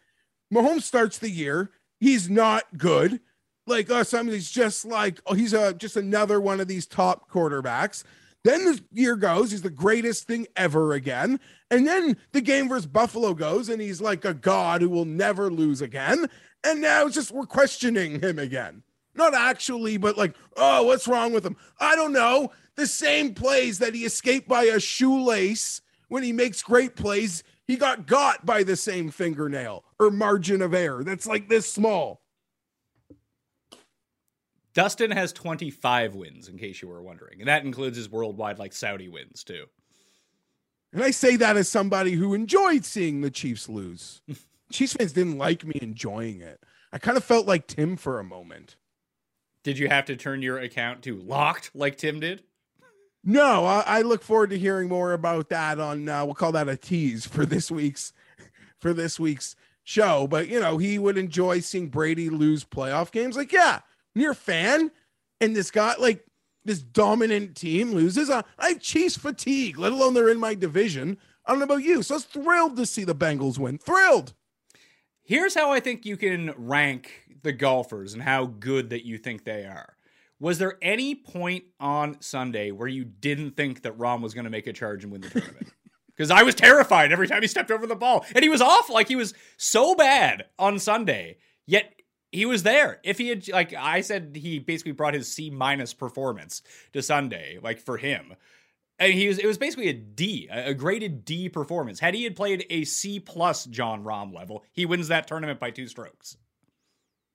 [0.52, 1.70] Mahomes starts the year.
[1.98, 3.20] He's not good.
[3.66, 6.86] Like us, I mean, he's just like oh, he's a just another one of these
[6.86, 8.04] top quarterbacks.
[8.42, 11.40] Then the year goes, he's the greatest thing ever again.
[11.70, 15.50] And then the game versus Buffalo goes, and he's like a god who will never
[15.50, 16.26] lose again.
[16.64, 18.82] And now it's just we're questioning him again.
[19.14, 21.56] Not actually, but like, oh, what's wrong with him?
[21.78, 22.50] I don't know.
[22.80, 27.76] The same plays that he escaped by a shoelace when he makes great plays, he
[27.76, 32.22] got got by the same fingernail or margin of error that's like this small.
[34.72, 38.72] Dustin has 25 wins, in case you were wondering, and that includes his worldwide like
[38.72, 39.66] Saudi wins too.
[40.94, 44.22] And I say that as somebody who enjoyed seeing the Chiefs lose.
[44.72, 46.64] Chiefs fans didn't like me enjoying it.
[46.94, 48.76] I kind of felt like Tim for a moment.
[49.64, 52.42] Did you have to turn your account to locked like Tim did?
[53.22, 56.68] No, I, I look forward to hearing more about that on uh, we'll call that
[56.68, 58.12] a tease for this week's
[58.78, 60.26] for this week's show.
[60.26, 63.36] But you know, he would enjoy seeing Brady lose playoff games.
[63.36, 63.80] Like, yeah,
[64.14, 64.90] you're a fan,
[65.40, 66.24] and this guy like
[66.64, 68.30] this dominant team loses.
[68.30, 71.18] Uh, I have Chiefs fatigue, let alone they're in my division.
[71.44, 73.78] I don't know about you, so I was thrilled to see the Bengals win.
[73.78, 74.34] Thrilled.
[75.22, 77.10] Here's how I think you can rank
[77.42, 79.96] the golfers and how good that you think they are.
[80.40, 84.50] Was there any point on Sunday where you didn't think that Rahm was going to
[84.50, 85.68] make a charge and win the tournament?
[86.16, 88.26] Because I was terrified every time he stepped over the ball.
[88.34, 88.90] And he was off.
[88.90, 91.94] Like he was so bad on Sunday, yet
[92.30, 93.00] he was there.
[93.02, 96.60] If he had, like I said, he basically brought his C minus performance
[96.92, 98.34] to Sunday, like for him.
[98.98, 102.00] And he was, it was basically a D, a graded D performance.
[102.00, 105.70] Had he had played a C plus Jon Rahm level, he wins that tournament by
[105.70, 106.36] two strokes.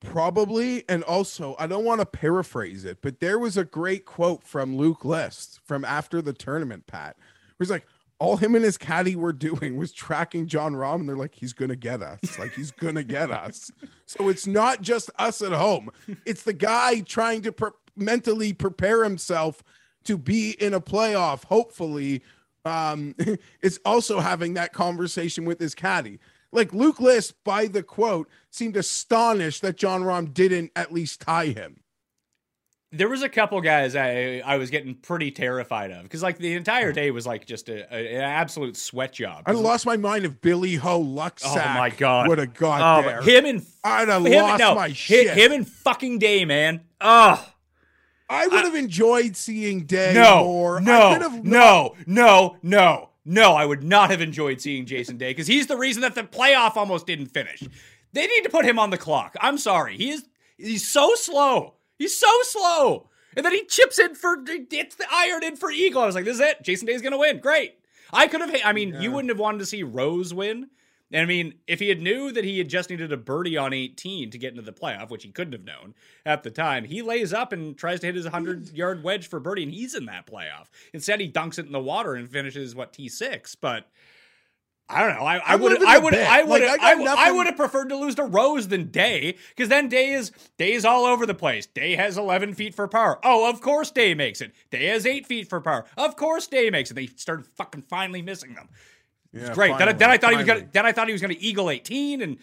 [0.05, 0.83] Probably.
[0.87, 4.77] And also, I don't want to paraphrase it, but there was a great quote from
[4.77, 7.15] Luke List from after the tournament, Pat.
[7.57, 7.85] Where he's like,
[8.19, 11.53] all him and his caddy were doing was tracking Jon Rahm, and they're like, he's
[11.53, 12.39] gonna get us.
[12.39, 13.71] Like he's gonna get us.
[14.05, 15.89] So it's not just us at home.
[16.25, 19.63] It's the guy trying to pre- mentally prepare himself
[20.05, 22.23] to be in a playoff, hopefully.
[22.63, 23.13] Um,
[23.61, 26.19] is also having that conversation with his caddy.
[26.55, 31.47] Like Luke List, by the quote, seemed astonished that Jon Rahm didn't at least tie
[31.47, 31.81] him.
[32.91, 36.53] There was a couple guys I I was getting pretty terrified of because like the
[36.53, 36.95] entire mm-hmm.
[36.95, 39.45] day was like just a, a- an absolute sweat job.
[39.45, 42.29] Have lost my mind if Billy Ho Lucksack Oh my God.
[42.29, 43.21] would have got Oh, there.
[43.21, 45.35] him and I'd have him, lost no, my shit.
[45.35, 46.81] Him and fucking Day, man.
[47.01, 47.45] Oh
[48.29, 50.77] I would have enjoyed seeing Day no, more.
[50.77, 53.53] I no, could no, no, no, no.
[53.53, 56.77] I would not have enjoyed seeing Jason Day because he's the reason that the playoff
[56.77, 57.63] almost didn't finish.
[58.13, 59.35] They need to put him on the clock.
[59.41, 59.97] I'm sorry.
[59.97, 60.25] He is
[60.57, 61.73] he's so slow.
[61.97, 63.09] He's so slow.
[63.35, 66.01] And then he chips in for it's the iron in for Eagle.
[66.01, 66.63] I was like, this is it.
[66.63, 67.39] Jason Day's gonna win.
[67.39, 67.75] Great.
[68.13, 68.55] I could have.
[68.63, 70.69] I mean, you wouldn't have wanted to see Rose win,
[71.11, 73.73] And I mean, if he had knew that he had just needed a birdie on
[73.73, 75.93] 18 to get into the playoff, which he couldn't have known
[76.25, 79.39] at the time, he lays up and tries to hit his 100 yard wedge for
[79.39, 80.67] birdie, and he's in that playoff.
[80.93, 83.55] Instead, he dunks it in the water and finishes what T6.
[83.61, 83.87] But
[84.87, 85.25] I don't know.
[85.25, 86.13] I, would I would.
[86.15, 89.67] I would Like, I I, would have preferred to lose to Rose than Day because
[89.67, 91.65] then Day is Day is all over the place.
[91.65, 93.19] Day has 11 feet for par.
[93.23, 94.53] Oh, of course Day makes it.
[94.69, 95.85] Day has eight feet for par.
[95.97, 96.93] Of course Day makes it.
[96.93, 98.69] They started fucking finally missing them.
[99.35, 99.77] Yeah, Great.
[99.77, 101.69] then, I- then I thought he was gonna then I thought he was gonna eagle
[101.69, 102.37] 18 and.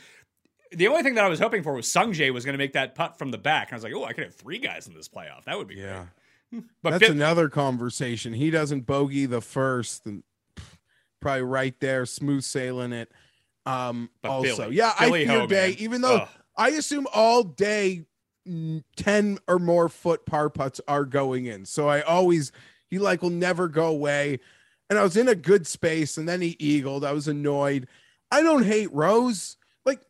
[0.74, 2.94] The only thing that I was hoping for was Sungjae was going to make that
[2.94, 4.94] putt from the back, and I was like, "Oh, I could have three guys in
[4.94, 5.44] this playoff.
[5.44, 6.06] That would be Yeah.
[6.50, 8.32] great." But That's another conversation.
[8.32, 10.22] He doesn't bogey the first, and
[11.20, 13.12] probably right there, smooth sailing it.
[13.66, 15.78] Um, But also, Billy- yeah, Billy I fear Ho, day, man.
[15.78, 16.28] even though Ugh.
[16.56, 18.06] I assume all day
[18.48, 21.66] mm, ten or more foot par putts are going in.
[21.66, 22.50] So I always
[22.88, 24.40] he like will never go away.
[24.92, 27.02] And I was in a good space, and then he eagled.
[27.02, 27.88] I was annoyed.
[28.30, 29.56] I don't hate Rose.
[29.86, 30.02] Like,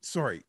[0.00, 0.44] sorry,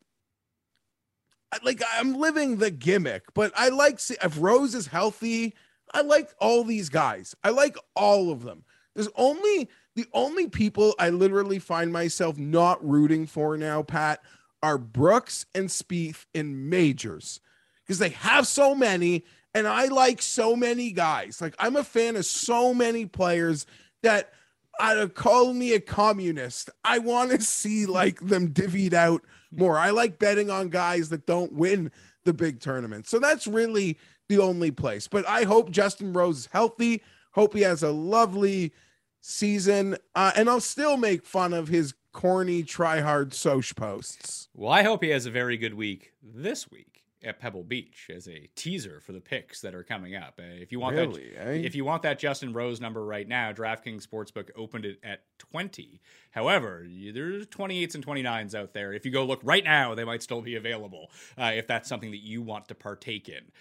[1.51, 5.55] I- like I'm living the gimmick, but I like if Rose is healthy.
[5.91, 7.33] I like all these guys.
[7.43, 8.63] I like all of them.
[8.93, 14.21] There's only the only people I literally find myself not rooting for now, Pat,
[14.61, 17.39] are Brooks and Spieth in majors
[17.83, 21.41] because they have so many, and I like so many guys.
[21.41, 23.65] Like I'm a fan of so many players
[24.01, 24.31] that
[24.79, 29.77] of calling me a communist, I want to see like them divvied out more.
[29.77, 31.91] I like betting on guys that don't win
[32.23, 33.07] the big tournament.
[33.07, 33.97] So that's really
[34.29, 35.07] the only place.
[35.07, 37.03] But I hope Justin Rose is healthy.
[37.31, 38.73] Hope he has a lovely
[39.21, 39.97] season.
[40.15, 44.47] Uh, and I'll still make fun of his corny try hard Soch posts.
[44.53, 46.92] Well, I hope he has a very good week this week
[47.23, 50.39] at Pebble Beach as a teaser for the picks that are coming up.
[50.39, 51.51] Uh, if you want Really, that, eh?
[51.63, 56.01] if you want that Justin Rose number right now, DraftKings Sportsbook opened it at 20.
[56.31, 58.93] However, you- there's 28s and 29s out there.
[58.93, 62.11] If you go look right now, they might still be available uh, if that's something
[62.11, 63.51] that you want to partake in.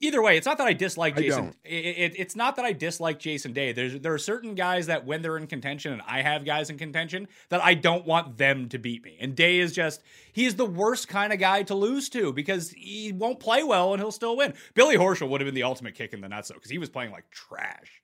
[0.00, 1.44] Either way, it's not that I dislike I Jason.
[1.44, 1.56] don't.
[1.64, 3.72] It, it, it's not that I dislike Jason Day.
[3.72, 6.76] There's there are certain guys that when they're in contention, and I have guys in
[6.76, 9.16] contention that I don't want them to beat me.
[9.20, 13.12] And Day is just he's the worst kind of guy to lose to because he
[13.12, 14.54] won't play well and he'll still win.
[14.74, 16.90] Billy Horschel would have been the ultimate kick in the nuts though because he was
[16.90, 18.02] playing like trash.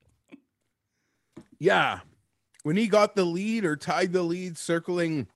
[1.59, 2.01] Yeah.
[2.63, 5.27] When he got the lead or tied the lead, circling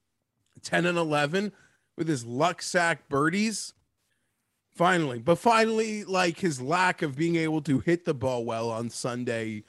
[0.63, 1.53] 10 and 11
[1.97, 3.75] with his luck sack birdies.
[4.77, 8.91] Finally, but finally, like his lack of being able to hit the ball well on
[8.91, 9.65] Sunday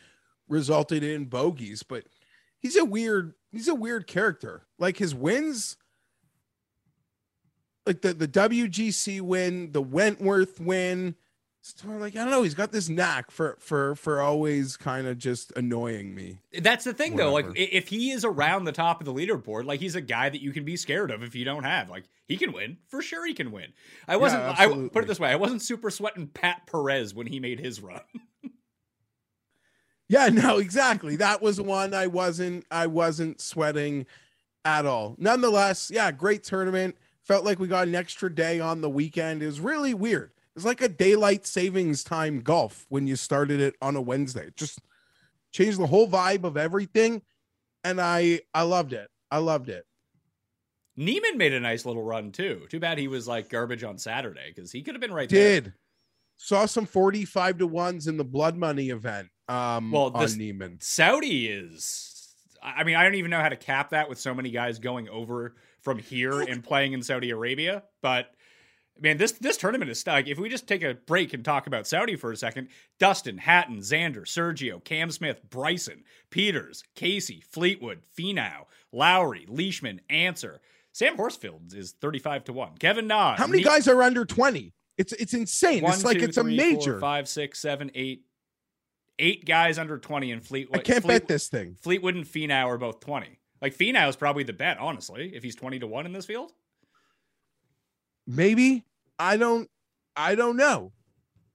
[0.49, 1.81] resulted in bogeys.
[1.81, 2.03] But
[2.59, 4.67] he's a weird, he's a weird character.
[4.77, 5.77] Like his wins,
[7.85, 11.15] like the, the WGC win, the Wentworth win.
[11.86, 12.43] Like I don't know.
[12.43, 16.39] He's got this knack for for for always kind of just annoying me.
[16.60, 17.34] That's the thing though.
[17.34, 20.41] Like if he is around the top of the leaderboard, like he's a guy that
[20.41, 21.89] you can be scared of if you don't have.
[21.89, 23.25] Like he can win for sure.
[23.25, 23.73] He can win.
[24.08, 24.43] I wasn't.
[24.43, 25.30] I put it this way.
[25.30, 28.01] I wasn't super sweating Pat Perez when he made his run.
[30.10, 31.17] Yeah, no, exactly.
[31.17, 34.06] That was one I wasn't I wasn't sweating
[34.63, 35.15] at all.
[35.17, 36.95] Nonetheless, yeah, great tournament.
[37.23, 39.43] Felt like we got an extra day on the weekend.
[39.43, 40.32] It was really weird.
[40.57, 44.47] It's like a daylight savings time golf when you started it on a Wednesday.
[44.47, 44.79] It just
[45.51, 47.21] changed the whole vibe of everything.
[47.83, 49.07] And I I loved it.
[49.29, 49.85] I loved it.
[50.95, 52.65] Niemann made a nice little run too.
[52.69, 55.61] Too bad he was like garbage on Saturday because he could have been right there.
[55.61, 55.73] Did
[56.37, 59.29] saw some 45 to ones in the blood money event.
[59.47, 60.79] Um Well, on Niemann.
[60.81, 62.33] Saudi is.
[62.63, 65.07] I mean, I don't even know how to cap that with so many guys going
[65.07, 67.83] over from here and playing in Saudi Arabia.
[68.01, 68.31] But
[69.01, 70.27] man, this this tournament is stuck.
[70.27, 73.77] If we just take a break and talk about Saudi for a second, Dustin, Hatton,
[73.79, 80.60] Xander, Sergio, Cam Smith, Bryson, Pieters, Casey, Fleetwood, Finau, Lowry, Leishman, Ancer.
[80.93, 82.71] Sam Horsfield is thirty-five to one.
[82.79, 83.36] Kevin Na.
[83.38, 84.73] How many Ne- guys are under 20?
[84.97, 85.83] It's it's insane.
[85.83, 86.99] One, it's like two, it's a three, four, major.
[86.99, 88.23] five, six, seven, eight,
[89.19, 90.79] eight guys under twenty in Fleetwood.
[90.79, 91.75] I can't Fleet- bet this thing.
[91.81, 93.39] Fleetwood and Finau are both 20.
[93.62, 96.51] Like Finau is probably the bet, honestly, if he's 20 to 1 in this field.
[98.27, 98.85] Maybe
[99.17, 99.69] I don't.
[100.15, 100.91] I don't know.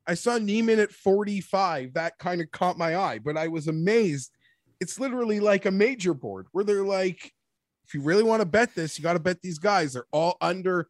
[0.07, 1.95] I saw Niemann at 45.
[1.95, 4.33] That kind of caught my eye, but I was amazed.
[4.81, 7.33] It's literally like a major board where they're like,
[7.87, 9.93] if you really want to bet this, you got to bet these guys.
[9.93, 10.89] They're all under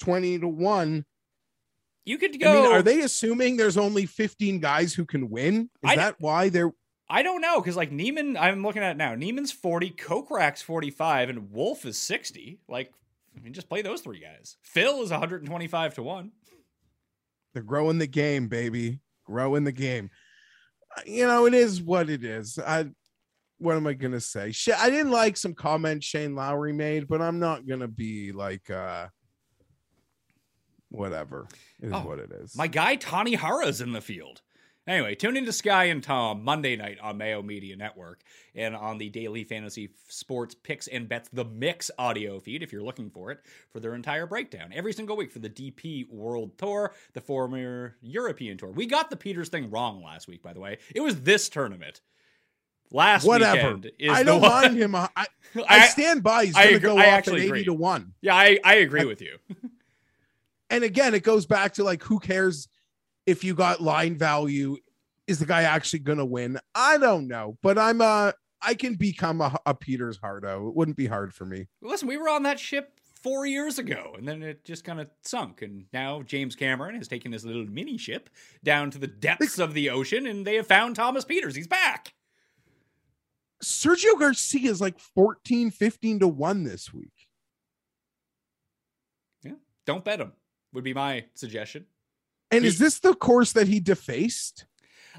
[0.00, 1.04] 20 to 1.
[2.04, 2.62] You could I go.
[2.62, 5.70] mean, are they assuming there's only 15 guys who can win?
[5.84, 6.72] Is I that why they're
[7.10, 9.14] I don't know, because like Niemann, I'm looking at it now.
[9.14, 12.58] Niemann's 40, Kokrak's 45, and Wolff is 60.
[12.68, 12.92] Like,
[13.38, 14.56] I mean, just play those three guys.
[14.62, 16.32] Phil is 125 to 1.
[17.54, 19.00] they're growing the game, baby.
[19.24, 20.10] Growing the game.
[20.96, 22.58] Uh, You know, it is what it is.
[22.58, 22.86] I
[23.60, 24.52] what am I gonna say?
[24.78, 29.08] I didn't like some comments Shane Lowry made, but I'm not gonna be like uh
[30.90, 31.46] whatever.
[31.80, 32.56] It is Oh, what it is.
[32.56, 34.40] My guy Tanihara's in the field.
[34.88, 38.22] Anyway, tune into Sky and Tom Monday night on Mayo Media Network
[38.54, 42.82] and on the Daily Fantasy Sports Picks and Bets The Mix audio feed if you're
[42.82, 46.94] looking for it for their entire breakdown every single week for the DP World Tour,
[47.12, 48.70] the former European Tour.
[48.70, 50.78] We got the Pieters thing wrong last week, by the way.
[50.94, 52.00] It was this tournament.
[52.90, 53.74] Last whatever.
[53.74, 54.94] weekend is I don't one- mind him.
[54.94, 55.26] I, I,
[55.68, 56.46] I- stand by.
[56.46, 57.64] He's I gonna go I off at eighty agree.
[57.64, 58.14] to one.
[58.22, 59.36] Yeah, I, I agree with you.
[60.70, 62.68] And again, it goes back to like, who cares
[63.28, 64.78] if you got line value?
[65.26, 66.58] Is the guy actually gonna win?
[66.74, 70.68] I don't know, but I'm uh I can become a, a Pieters Hardo.
[70.68, 71.68] It wouldn't be hard for me.
[71.82, 75.08] Listen, we were on that ship four years ago, and then it just kind of
[75.22, 75.62] sunk.
[75.62, 78.30] And now James Cameron has taken his little mini ship
[78.64, 81.54] down to the depths of the ocean, and they have found Thomas Pieters.
[81.54, 82.14] He's back.
[83.62, 87.28] Sergio Garcia is like 14, 15 to 1 this week.
[89.42, 89.52] Yeah,
[89.84, 90.32] don't bet him.
[90.72, 91.86] Would be my suggestion.
[92.50, 94.64] And He- is this the course that he defaced?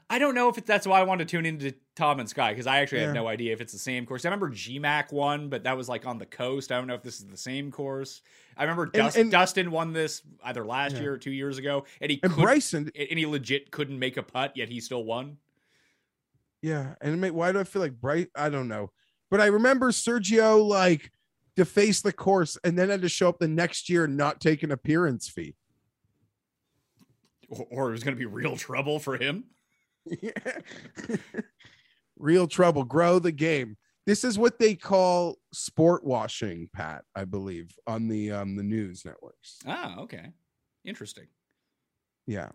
[0.09, 2.51] I don't know if it, that's why I wanted to tune into Tom and Sky
[2.51, 3.07] because I actually Yeah.
[3.07, 4.25] have no idea if it's the same course.
[4.25, 6.71] I remember GMAC won, but that was like on the coast.
[6.71, 8.21] I don't know if this is the same course.
[8.57, 11.01] I remember Dust, and- Dustin won this either last Yeah.
[11.01, 14.23] year or two years ago, and he And Bryson, and he legit couldn't make a
[14.23, 15.37] putt, yet he still won.
[16.61, 16.95] yeah.
[17.01, 18.29] And may, why do I feel like Bright?
[18.35, 18.91] I don't know.
[19.29, 21.11] But I remember Sergio like
[21.55, 24.63] defaced the course and then had to show up the next year and not take
[24.63, 25.55] an appearance fee.
[27.49, 29.45] Or, or it was going to be real trouble for him.
[30.05, 30.31] Yeah.
[32.17, 32.83] Real trouble.
[32.83, 33.77] Grow the game.
[34.05, 39.05] This is what they call sport washing, Pat, I believe, on the um the news
[39.05, 39.59] networks.
[39.67, 40.31] Ah, okay.
[40.83, 41.27] Interesting.
[42.25, 42.49] Yeah.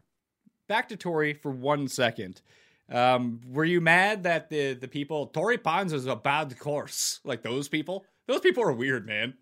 [0.68, 2.42] Back to Torrey for one second.
[2.90, 7.20] Um, were you mad that the the people Torrey Pines is a bad course?
[7.24, 8.04] Like those people?
[8.26, 9.34] Those people are weird, man.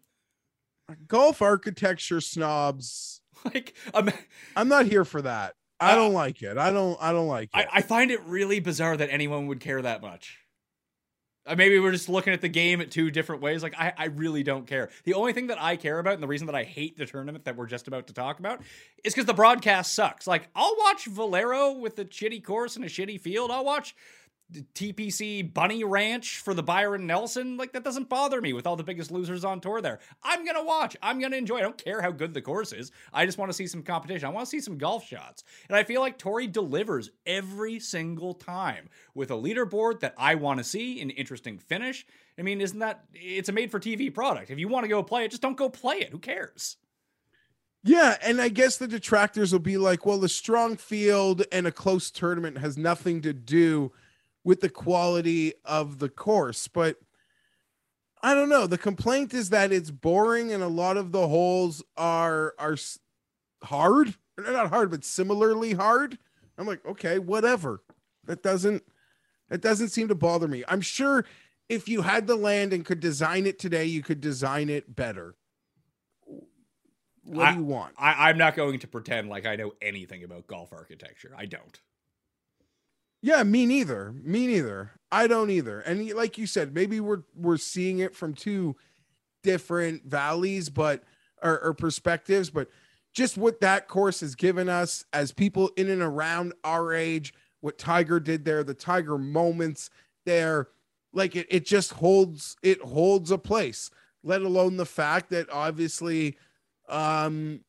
[1.08, 3.21] Golf architecture snobs.
[3.54, 4.10] Like um,
[4.56, 5.54] I'm not here for that.
[5.80, 6.56] I Uh, don't like it.
[6.58, 7.66] I don't I don't like it.
[7.72, 10.38] I find it really bizarre that anyone would care that much.
[11.44, 13.64] Uh, maybe we're just looking at the game at two different ways.
[13.64, 14.90] Like I, I really don't care.
[15.02, 17.44] The only thing that I care about, and the reason that I hate the tournament
[17.46, 18.62] that we're just about to talk about,
[19.02, 20.28] is because the broadcast sucks.
[20.28, 23.50] Like I'll watch Valero with a shitty course and a shitty field.
[23.50, 23.96] I'll watch
[24.74, 27.56] TPC Bunny Ranch for the Byron Nelson.
[27.56, 29.98] Like that doesn't bother me with all the biggest losers on tour there.
[30.22, 30.96] I'm gonna watch.
[31.02, 31.58] I'm gonna enjoy.
[31.58, 32.92] I don't care how good the course is.
[33.12, 34.26] I just want to see some competition.
[34.26, 35.44] I want to see some golf shots.
[35.68, 40.58] And I feel like Torrey delivers every single time with a leaderboard that I want
[40.58, 42.06] to see, an interesting finish.
[42.38, 44.50] I mean, isn't that it's a made for TV product?
[44.50, 46.10] If you want to go play it, just don't go play it.
[46.10, 46.76] Who cares?
[47.84, 51.72] yeah, and I guess the detractors will be like, well, the strong field and a
[51.72, 53.92] close tournament has nothing to do
[54.44, 56.68] with the quality of the course.
[56.68, 56.96] But
[58.22, 58.66] I don't know.
[58.66, 62.76] The complaint is that it's boring and a lot of the holes are are
[63.64, 64.14] hard.
[64.36, 66.18] They're not hard, but similarly hard.
[66.56, 67.82] I'm like, okay, whatever.
[68.24, 68.82] That doesn't
[69.48, 70.64] that doesn't seem to bother me.
[70.68, 71.24] I'm sure
[71.68, 75.34] if you had the land and could design it today, you could design it better.
[77.24, 77.94] What I- do you want?
[77.98, 81.32] I, I'm not going to pretend like I know anything about golf architecture.
[81.36, 81.80] I don't.
[83.22, 84.12] Yeah, me neither.
[84.20, 84.90] Me neither.
[85.10, 85.80] I don't either.
[85.80, 88.76] And like you said, maybe we're we're seeing it from two
[89.42, 91.04] different valleys, but
[91.42, 92.68] or, or perspectives, but
[93.12, 97.78] just what that course has given us as people in and around our age, what
[97.78, 99.90] Tiger did there, the Tiger moments
[100.24, 100.68] there,
[101.12, 103.90] like it, it just holds it holds a place.
[104.24, 106.36] Let alone the fact that obviously,
[106.88, 107.60] um,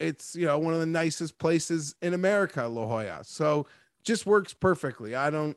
[0.00, 3.20] it's you know one of the nicest places in America, La Jolla.
[3.22, 3.66] So
[4.04, 5.14] just works perfectly.
[5.14, 5.56] I don't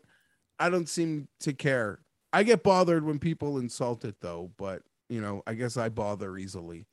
[0.60, 2.00] I don't seem to care.
[2.34, 6.38] I get bothered when people insult it though, but you know, I guess I bother
[6.38, 6.86] easily.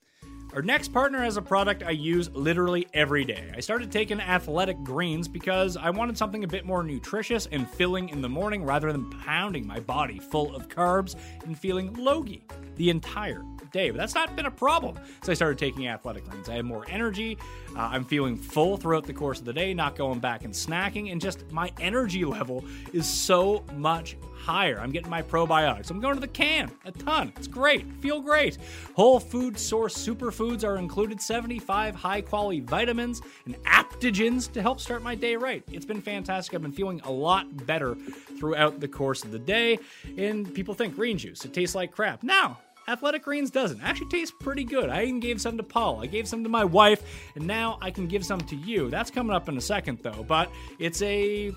[0.53, 3.51] Our next partner has a product I use literally every day.
[3.57, 8.09] I started taking athletic greens because I wanted something a bit more nutritious and filling
[8.11, 12.45] in the morning rather than pounding my body full of carbs and feeling logy
[12.77, 13.43] the entire
[13.75, 13.91] day.
[13.91, 14.99] But that's not been a problem.
[15.23, 16.49] So I started taking athletic greens.
[16.49, 17.37] I have more energy.
[17.77, 21.13] Uh, I'm feeling full throughout the course of the day, not going back and snacking,
[21.13, 24.79] and just my energy level is so much higher.
[24.79, 25.90] I'm getting my probiotics.
[25.90, 27.33] I'm going to the can a ton.
[27.37, 27.90] It's great.
[28.01, 28.59] Feel great.
[28.94, 35.03] Whole food source superfoods are included 75 high quality vitamins and adaptogens to help start
[35.03, 35.63] my day right.
[35.73, 36.55] It's been fantastic.
[36.55, 37.96] I've been feeling a lot better
[38.38, 39.79] throughout the course of the day.
[40.19, 42.23] And people think green juice, it tastes like crap.
[42.23, 42.57] No,
[42.87, 43.81] Athletic Greens doesn't.
[43.83, 44.91] Actually tastes pretty good.
[44.91, 46.03] I even gave some to Paul.
[46.03, 47.03] I gave some to my wife,
[47.35, 48.91] and now I can give some to you.
[48.91, 51.53] That's coming up in a second though, but it's a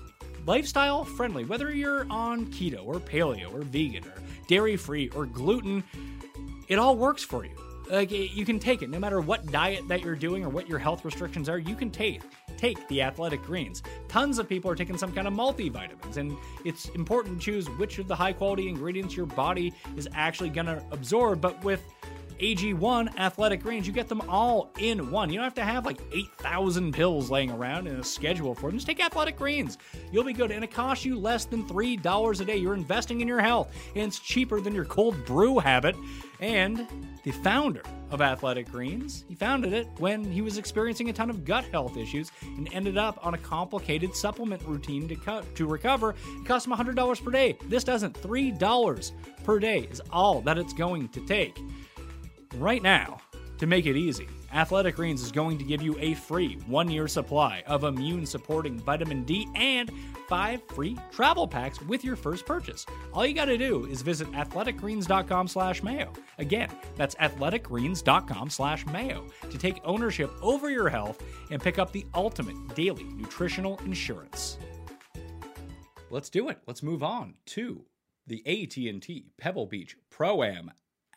[0.46, 4.14] lifestyle friendly, whether you're on keto or paleo or vegan or
[4.46, 5.84] dairy free or gluten,
[6.68, 7.54] it all works for you.
[7.90, 10.78] Like you can take it no matter what diet that you're doing or what your
[10.78, 12.22] health restrictions are, you can take
[12.56, 13.82] take the athletic greens.
[14.08, 17.98] Tons of people are taking some kind of multivitamins, and it's important to choose which
[17.98, 21.40] of the high quality ingredients your body is actually going to absorb.
[21.40, 21.82] But with
[22.40, 25.30] AG1 athletic greens, you get them all in one.
[25.30, 28.76] You don't have to have like 8,000 pills laying around in a schedule for them.
[28.76, 29.78] Just take athletic greens.
[30.12, 30.50] You'll be good.
[30.50, 32.56] And it costs you less than $3 a day.
[32.56, 35.96] You're investing in your health, and it's cheaper than your cold brew habit.
[36.40, 36.86] And
[37.24, 41.44] the founder of Athletic Greens, he founded it when he was experiencing a ton of
[41.44, 46.14] gut health issues and ended up on a complicated supplement routine to cut to recover.
[46.40, 47.58] It cost him $100 per day.
[47.66, 48.14] This doesn't.
[48.22, 49.12] $3
[49.44, 51.58] per day is all that it's going to take.
[52.54, 53.20] Right now,
[53.58, 57.06] to make it easy, Athletic Greens is going to give you a free one year
[57.06, 59.90] supply of immune supporting vitamin D and
[60.28, 62.86] five free travel packs with your first purchase.
[63.12, 66.12] All you got to do is visit athleticgreens.com slash mayo.
[66.38, 72.06] Again, that's athleticgreens.com slash mayo to take ownership over your health and pick up the
[72.14, 74.56] ultimate daily nutritional insurance.
[76.10, 76.60] Let's do it.
[76.66, 77.84] Let's move on to
[78.26, 80.70] the AT&T Pebble Beach Pro-Am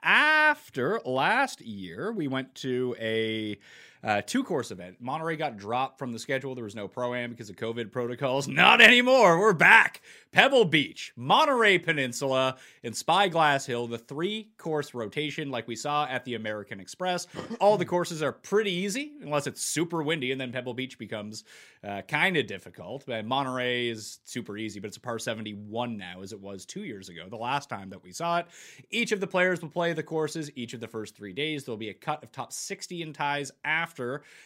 [0.03, 3.57] after last year, we went to a
[4.03, 4.97] uh, two course event.
[4.99, 6.55] Monterey got dropped from the schedule.
[6.55, 8.47] There was no pro am because of COVID protocols.
[8.51, 9.39] Not anymore.
[9.39, 10.01] We're back.
[10.31, 16.23] Pebble Beach, Monterey Peninsula, and Spyglass Hill, the three course rotation like we saw at
[16.23, 17.27] the American Express.
[17.59, 21.43] All the courses are pretty easy unless it's super windy, and then Pebble Beach becomes
[21.83, 23.03] uh, kind of difficult.
[23.05, 26.83] But Monterey is super easy, but it's a par 71 now as it was two
[26.85, 28.45] years ago, the last time that we saw it.
[28.89, 31.65] Each of the players will play the courses each of the first three days.
[31.65, 33.90] There'll be a cut of top 60 in ties after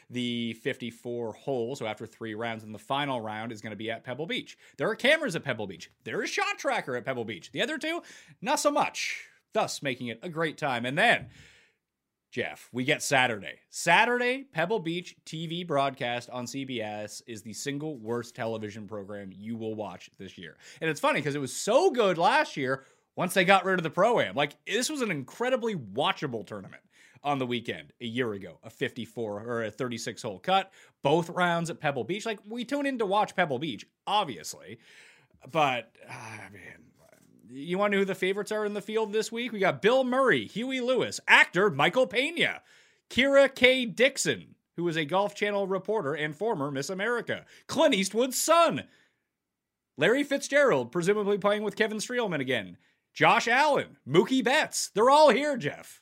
[0.10, 3.92] the 54 holes, so after three rounds, and the final round is going to be
[3.92, 4.58] at Pebble Beach.
[4.78, 5.92] There are cameras at Pebble Beach.
[6.04, 7.52] There is Shot Tracker at Pebble Beach.
[7.52, 8.02] The other two,
[8.42, 10.86] not so much, thus making it a great time.
[10.86, 11.28] And then,
[12.32, 13.60] Jeff, we get Saturday.
[13.70, 19.76] Saturday, Pebble Beach TV broadcast on CBS is the single worst television program you will
[19.76, 20.58] watch this year.
[20.82, 22.84] And it's funny because it was so good last year
[23.16, 24.36] once they got rid of the pro am.
[24.36, 26.82] Like, this was an incredibly watchable tournament
[27.26, 30.72] on the weekend a year ago, a 54 or a 36 hole cut,
[31.02, 32.26] both rounds at Pebble Beach.
[32.26, 34.78] Like, we tune in to watch Pebble Beach, obviously.
[35.52, 36.86] But, ah, man,
[37.50, 39.52] you want to know who the favorites are in the field this week?
[39.52, 42.62] We got Bill Murray, Huey Lewis, actor Michael Pena,
[43.10, 43.86] Kira K.
[43.86, 48.84] Dixon, who is a Golf Channel reporter and former Miss America, Clint Eastwood's son,
[49.98, 52.78] Larry Fitzgerald, presumably playing with Kevin Streelman again,
[53.14, 54.92] Josh Allen, Mookie Betts.
[54.94, 56.02] They're all here, Jeff.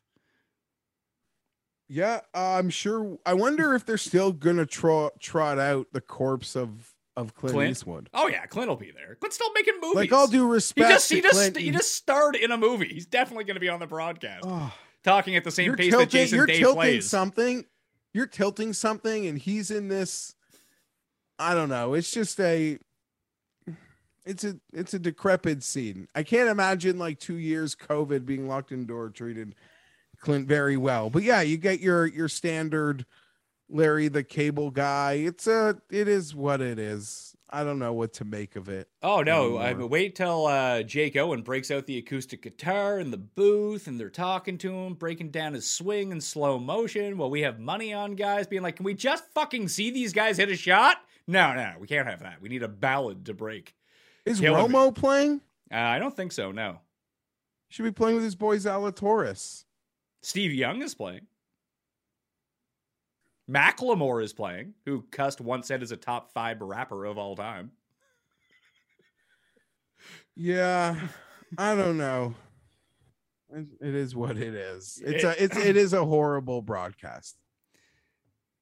[1.90, 3.18] Yeah, uh, I'm sure.
[3.26, 7.72] I wonder if they're still gonna trot trot out the corpse of of Clint, Clint?
[7.72, 8.10] Eastwood.
[8.14, 9.16] Oh yeah, Clint will be there.
[9.16, 9.96] Clint's still making movies.
[9.96, 12.88] Like all due he respect, just he just Clint, he just starred in a movie.
[12.88, 14.74] He's definitely going to be on the broadcast, Oh,
[15.04, 16.10] talking at the same pace that tilting.
[16.10, 17.10] Jason You're Day tilting plays.
[17.10, 17.66] something.
[18.14, 20.36] You're tilting something, and he's in this.
[21.38, 21.94] I don't know.
[21.94, 22.80] It's just a.
[24.26, 26.08] It's a it's a decrepit scene.
[26.16, 29.54] I can't imagine like two years COVID being locked indoor treated
[30.24, 31.10] Clint very well.
[31.10, 33.06] But yeah, you get your your standard
[33.70, 35.14] Larry the Cable Guy.
[35.14, 37.36] It's a it is what it is.
[37.50, 38.88] I don't know what to make of it.
[39.04, 39.58] Oh no!
[39.58, 39.90] I anymore.
[39.90, 44.10] wait till uh, Jake Owen breaks out the acoustic guitar in the booth, and they're
[44.10, 47.18] talking to him, breaking down his swing in slow motion.
[47.18, 50.38] While we have money on guys being like, "Can we just fucking see these guys
[50.38, 50.98] hit a shot?"
[51.28, 52.42] No, no, we can't have that.
[52.42, 53.76] We need a ballad to break.
[54.26, 54.48] Is me.
[54.48, 55.42] Romo playing?
[55.72, 56.52] Uh, I don't think so.
[56.52, 56.80] No,
[57.70, 59.66] Should be playing with his boy Zalatoris.
[60.24, 61.28] Steve Young is playing.
[63.50, 67.72] Macklemore is playing, who cussed once said is a top five rapper of all time.
[70.36, 70.96] Yeah,
[71.58, 72.34] I don't know.
[73.54, 75.02] It, it is what it is.
[75.06, 77.36] It's a it's it is a horrible broadcast.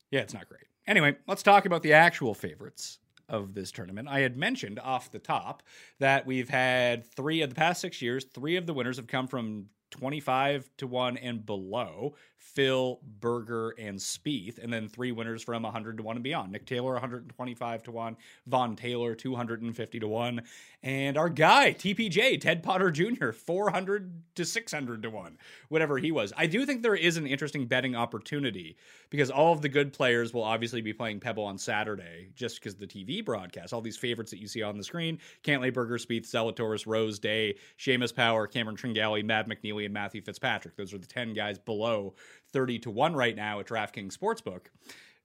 [0.10, 0.66] Yeah, it's not great.
[0.88, 3.00] Anyway, let's talk about the actual favorites
[3.30, 4.10] of this tournament.
[4.10, 5.64] I had mentioned off the top
[6.00, 9.28] that we've had three of the past six years, three of the winners have come
[9.28, 15.64] from 25 to 1 and below Phil, Berger, and Spieth, and then three winners from
[15.64, 16.52] 100 to 1 and beyond.
[16.52, 18.18] Nick Taylor, 125 to 1,
[18.48, 20.42] Vaughn Taylor, 250 to 1,
[20.84, 25.38] and our guy, TPJ, Ted Potter Jr., 400 to 600 to 1,
[25.70, 26.34] whatever he was.
[26.36, 28.76] I do think there is an interesting betting opportunity
[29.12, 32.76] because all of the good players will obviously be playing Pebble on Saturday just because
[32.76, 36.30] the TV broadcast, all these favorites that you see on the screen Cantlay, Berger, Spieth,
[36.30, 40.76] Zalatoris, Rose, Day, Seamus Power, Cameron Tringale, Matt McNealy, and Matthew Fitzpatrick.
[40.76, 42.16] Those are the 10 guys below
[42.54, 44.68] 30 to 1 right now at DraftKings Sportsbook.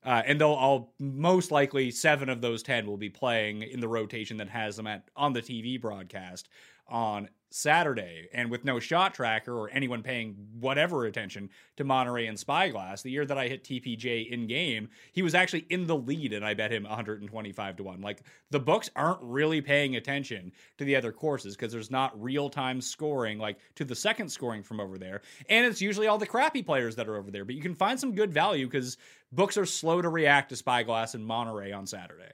[0.05, 3.89] Uh, and they'll all most likely seven of those ten will be playing in the
[3.89, 6.49] rotation that has them at on the TV broadcast
[6.87, 8.28] on Saturday.
[8.34, 13.11] And with no shot tracker or anyone paying whatever attention to Monterey and Spyglass, the
[13.11, 16.52] year that I hit TPJ in game, he was actually in the lead and I
[16.52, 18.00] bet him 125 to 1.
[18.02, 22.50] Like the books aren't really paying attention to the other courses because there's not real
[22.50, 25.22] time scoring like to the second scoring from over there.
[25.48, 27.46] And it's usually all the crappy players that are over there.
[27.46, 28.98] But you can find some good value because
[29.32, 32.32] books are slow to react to Spyglass and Monterey on Saturday.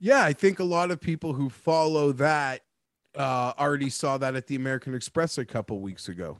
[0.00, 2.62] Yeah, I think a lot of people who follow that
[3.16, 6.38] uh, already saw that at the American Express a couple weeks ago.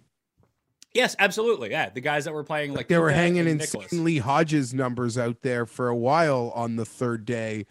[0.92, 1.70] Yes, absolutely.
[1.70, 5.16] Yeah, the guys that were playing like They were hanging and insane Lee Hodges numbers
[5.16, 7.66] out there for a while on the third day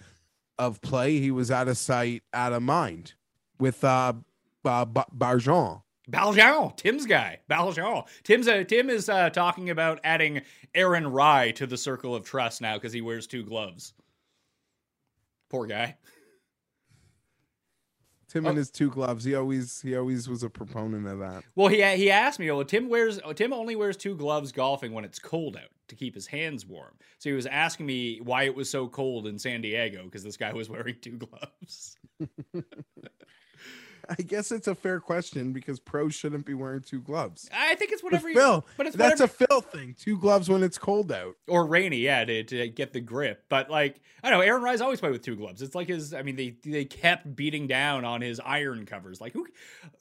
[0.58, 1.20] of play.
[1.20, 3.14] He was out of sight, out of mind
[3.60, 4.14] with uh,
[4.64, 5.82] uh Ba- Barjon.
[6.10, 8.08] Baljean, Tim's guy, Baljean.
[8.24, 10.42] Tim's uh, Tim is uh, talking about adding
[10.74, 13.94] Aaron Rai to the circle of trust now because he wears two gloves.
[15.50, 15.98] Poor guy.
[18.30, 18.50] Tim Oh.
[18.50, 19.24] and his two gloves.
[19.26, 21.44] He always he always was a proponent of that.
[21.56, 25.04] Well, he he asked me, "Well, Tim wears Tim only wears two gloves golfing when
[25.04, 28.56] it's cold out to keep his hands warm." So he was asking me why it
[28.56, 31.98] was so cold in San Diego because this guy was wearing two gloves.
[34.18, 37.50] I guess it's a fair question because pros shouldn't be wearing two gloves.
[37.54, 38.34] I think it's whatever.
[38.34, 39.96] Phil, you, but it's that's whatever, a Phil thing.
[40.00, 41.36] Two gloves when it's cold out.
[41.48, 43.44] or rainy, yeah, to, to get the grip.
[43.50, 45.62] But like, I don't know, Aaron Rai's always played with two gloves.
[45.62, 46.14] It's like his.
[46.14, 49.22] I mean, they they kept beating down on his iron covers.
[49.22, 49.48] Like, who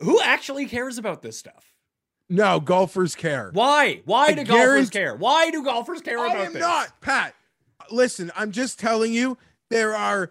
[0.01, 1.75] who actually cares about this stuff?
[2.31, 3.51] No, golfers care.
[3.53, 4.03] Why?
[4.05, 5.15] Why I do golfers care?
[5.17, 6.43] Why do golfers care about this?
[6.43, 6.61] I am this?
[6.61, 7.35] not, Pat.
[7.91, 9.39] Listen, I'm just telling you
[9.71, 10.31] there are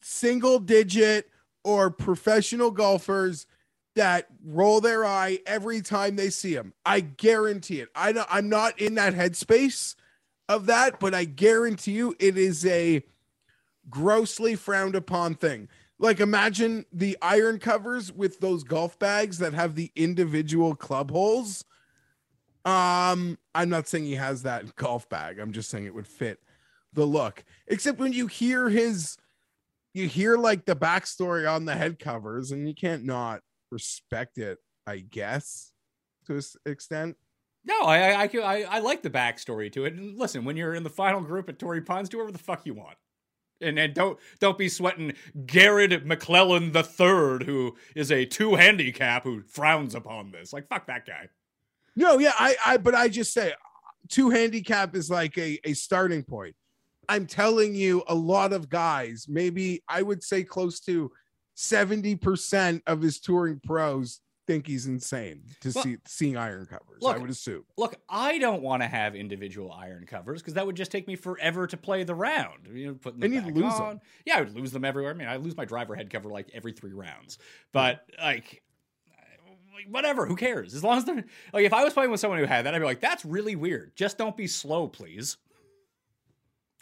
[0.00, 1.28] single digit
[1.64, 3.46] or professional golfers
[3.94, 6.72] that roll their eye every time they see him.
[6.84, 7.90] I guarantee it.
[7.94, 9.94] I don't, I'm not in that headspace
[10.48, 13.02] of that, but I guarantee you it is a
[13.90, 15.68] grossly frowned upon thing.
[15.98, 21.64] Like imagine the iron covers with those golf bags that have the individual club holes.
[22.64, 25.38] Um, I'm not saying he has that golf bag.
[25.38, 26.40] I'm just saying it would fit
[26.92, 27.44] the look.
[27.66, 29.16] Except when you hear his,
[29.94, 33.40] you hear like the backstory on the head covers, and you can't not
[33.70, 34.58] respect it.
[34.86, 35.72] I guess
[36.26, 37.16] to an extent.
[37.64, 39.94] No, I I, I I I like the backstory to it.
[39.94, 42.66] And listen, when you're in the final group at Torrey Pines, do whatever the fuck
[42.66, 42.96] you want.
[43.60, 45.12] And, and don't don't be sweating
[45.46, 50.52] Garrett McClellan the third, who is a two handicap who frowns upon this.
[50.52, 51.28] Like fuck that guy.
[51.94, 53.54] No, yeah, I, I, but I just say uh,
[54.08, 56.56] two handicap is like a, a starting point.
[57.08, 61.10] I'm telling you, a lot of guys, maybe I would say close to
[61.56, 67.00] 70% of his touring pros think he's insane to Well, see seeing iron covers.
[67.02, 67.64] I look, would assume.
[67.76, 71.14] Look, I don't want to have individual iron covers because that would just take me
[71.14, 72.68] forever to play the round.
[72.72, 73.88] You know, putting them And you'd lose on.
[73.88, 74.00] them.
[74.26, 75.12] Yeah, I would lose them everywhere.
[75.12, 77.38] I mean, I lose my driver head cover like every three rounds.
[77.72, 78.62] But like,
[79.88, 80.26] whatever.
[80.26, 80.74] Who cares?
[80.74, 82.78] As long as they're like, if I was playing with someone who had that, I'd
[82.80, 83.92] be like, that's really weird.
[83.94, 85.36] Just don't be slow, please.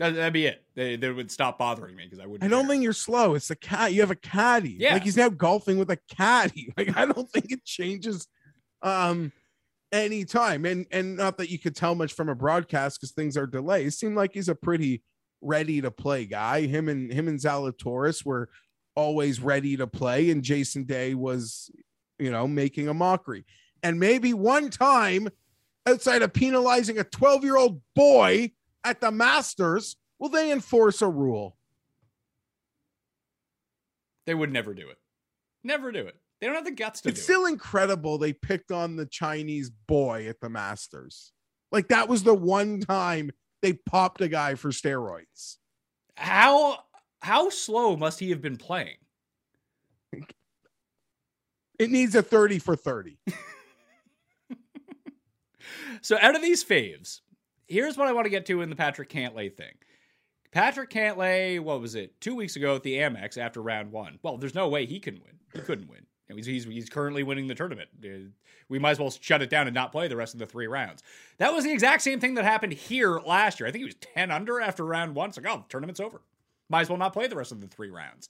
[0.00, 0.64] That, that'd be it.
[0.74, 2.42] They, they would stop bothering me because I wouldn't.
[2.42, 2.70] I don't care.
[2.70, 3.34] think you're slow.
[3.34, 3.92] It's a cat.
[3.92, 4.76] You have a caddy.
[4.78, 4.94] Yeah.
[4.94, 6.72] Like he's now golfing with a caddy.
[6.76, 8.26] Like I don't think it changes
[8.80, 9.30] um
[9.92, 10.64] any time.
[10.64, 13.88] And and not that you could tell much from a broadcast because things are delayed.
[13.88, 15.02] It seemed like he's a pretty
[15.42, 16.62] ready to play guy.
[16.62, 18.48] Him and him and Zalatoris were
[18.94, 21.70] always ready to play, and Jason Day was,
[22.18, 23.44] you know, making a mockery.
[23.82, 25.28] And maybe one time,
[25.86, 28.52] outside of penalizing a 12-year-old boy
[28.84, 31.56] at the Masters, will they enforce a rule?
[34.26, 34.98] They would never do it.
[35.64, 36.16] Never do it.
[36.40, 40.26] They don't have the guts to it's still incredible they picked on the Chinese boy
[40.28, 41.32] at the Masters.
[41.70, 45.56] Like that was the one time they popped a guy for steroids.
[46.16, 46.78] How
[47.20, 48.96] how slow must he have been playing?
[51.78, 53.18] It needs a 30 for 30.
[56.02, 57.20] So out of these faves,
[57.70, 59.72] here's what I want to get to in the Patrick Cantlay thing.
[60.52, 62.20] Patrick Cantlay, what was it?
[62.20, 64.18] Two weeks ago at the Amex after round one.
[64.22, 65.38] Well, there's no way he can win.
[65.54, 66.06] He couldn't win.
[66.34, 67.88] He's, he's, he's currently winning the tournament.
[68.04, 68.30] Uh,
[68.68, 70.66] We might as well shut it down and not play the rest of the three
[70.68, 71.02] rounds.
[71.38, 73.66] That was the exact same thing that happened here last year.
[73.68, 75.30] I think he was 10 under after round one.
[75.30, 76.20] It's like, oh, tournament's over.
[76.68, 78.28] Might as well not play the rest of the three rounds.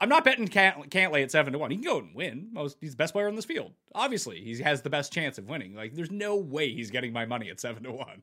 [0.00, 1.70] I'm not betting Cant- Cantlay at seven to one.
[1.70, 2.48] He can go and win.
[2.52, 3.72] Most he's the best player on this field.
[3.94, 5.74] Obviously, he has the best chance of winning.
[5.74, 8.22] Like, there's no way he's getting my money at seven to one.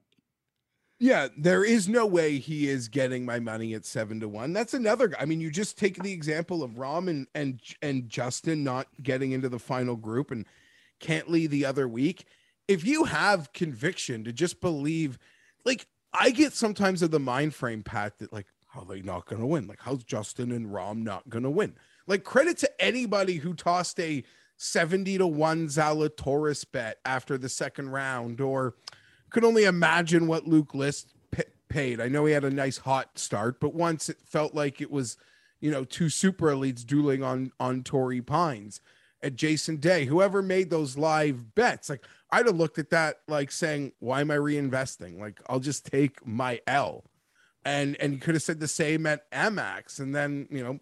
[1.00, 4.54] Yeah, there is no way he is getting my money at seven to one.
[4.54, 5.14] That's another.
[5.20, 9.32] I mean, you just take the example of Rahm and and and Justin not getting
[9.32, 10.46] into the final group and
[11.00, 12.26] Cantlay the other week.
[12.68, 15.20] If you have conviction to just believe,
[15.66, 19.42] like I get sometimes of the mind frame, Pat, that like, how they not going
[19.42, 19.68] to win?
[19.68, 21.76] Like, how's Justin and Rahm not going to win?
[22.08, 24.24] Like, credit to anybody who tossed a
[24.58, 28.76] 70 to 1 Zalatoris bet after the second round, or
[29.30, 32.00] could only imagine what Luke List p- paid.
[32.00, 35.18] I know he had a nice hot start, but once it felt like it was,
[35.60, 38.82] you know, two super elites dueling on on Torrey Pines
[39.22, 43.52] at Jason Day, whoever made those live bets, like I'd have looked at that like
[43.52, 45.20] saying, why am I reinvesting?
[45.20, 47.04] Like I'll just take my L.
[47.66, 50.00] And and you could have said the same at Amex.
[50.00, 50.80] And then, you know,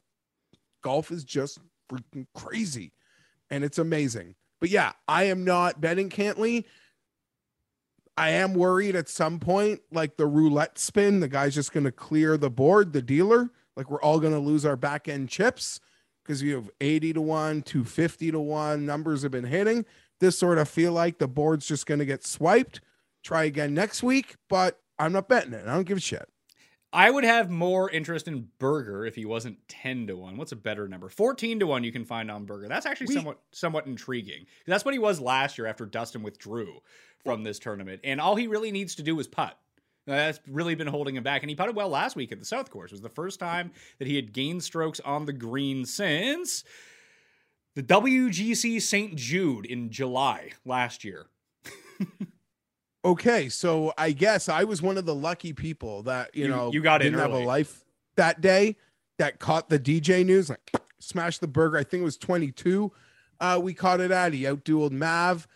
[0.81, 2.91] golf is just freaking crazy.
[3.49, 4.35] And it's amazing.
[4.59, 6.65] But yeah, I am not betting Cantlay.
[8.17, 11.91] I am worried at some point, like the roulette spin, the guy's just going to
[11.91, 13.49] clear the board, the dealer.
[13.75, 15.81] Like we're all going to lose our back end chips
[16.23, 18.85] because you have 80 to 1, 250 to 1.
[18.85, 19.85] Numbers have been hitting.
[20.19, 22.79] This sort of feel like the board's just going to get swiped.
[23.23, 25.67] Try again next week, but I'm not betting it.
[25.67, 26.29] I don't give a shit.
[26.93, 30.37] I would have more interest in Berger if he wasn't 10 to 1.
[30.37, 31.09] What's a better number?
[31.09, 32.67] 14 to 1 you can find on Berger.
[32.69, 34.45] That's actually We- somewhat somewhat intriguing.
[34.65, 36.79] That's what he was last year after Dustin withdrew
[37.23, 38.01] from this tournament.
[38.03, 39.59] And all he really needs to do is putt.
[40.07, 41.41] That's really been holding him back.
[41.41, 42.91] And he putted well last week at the South Course.
[42.91, 46.63] It was the first time that he had gained strokes on the green since
[47.73, 49.15] the WGC St.
[49.15, 51.25] Jude in July last year.
[53.05, 56.71] Okay, so I guess I was one of the lucky people that you, You- know
[56.73, 57.83] you got in didn't have a life
[58.15, 58.77] that day
[59.19, 61.77] that caught the DJ news like smash the burger.
[61.77, 62.91] I think it was 22.
[63.39, 64.33] Uh, we caught it at.
[64.33, 65.47] He outdueled Mav.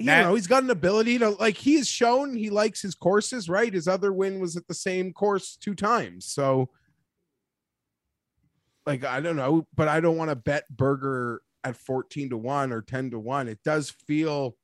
[0.00, 2.96] You That- know, he's got an ability to like he has shown he likes his
[2.96, 3.72] courses, right?
[3.72, 6.24] His other win was at the same course two times.
[6.26, 6.68] So
[8.86, 12.72] like I don't know, but I don't want to bet Berger at 14 to 1
[12.72, 13.46] or 10 to 1.
[13.48, 14.56] It does feel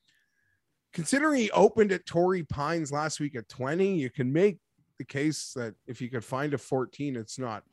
[0.95, 4.59] considering he opened at Torrey Pines last week at 20, you can make
[4.99, 7.65] the case that if you could find a 14, it's not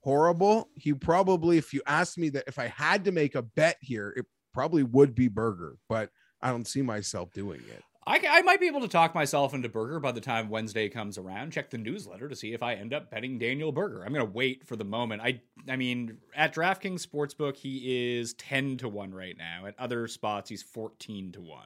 [0.00, 0.68] horrible.
[0.74, 4.14] He probably, if you asked me that if I had to make a bet here,
[4.16, 6.10] it probably would be Berger, but
[6.40, 7.82] I don't see myself doing it.
[8.04, 11.18] I, I might be able to talk myself into Berger by the time Wednesday comes
[11.18, 11.52] around.
[11.52, 14.02] Check the newsletter to see if I end up betting Daniel Berger.
[14.02, 15.22] I'm going to wait for the moment.
[15.22, 19.66] I I mean, at DraftKings Sportsbook, he is 10 to 1 right now.
[19.66, 21.60] At other spots, he's 14 to 1.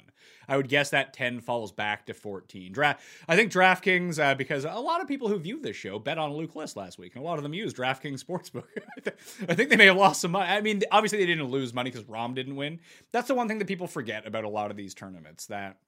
[0.48, 2.72] I would guess that 10 falls back to 14.
[2.72, 6.18] Dra- I think DraftKings, uh, because a lot of people who view this show bet
[6.18, 8.64] on Luke List last week, and a lot of them used DraftKings Sportsbook.
[9.48, 10.50] I think they may have lost some money.
[10.50, 12.80] I mean, obviously, they didn't lose money because Rahm didn't win.
[13.12, 15.78] That's the one thing that people forget about a lot of these tournaments that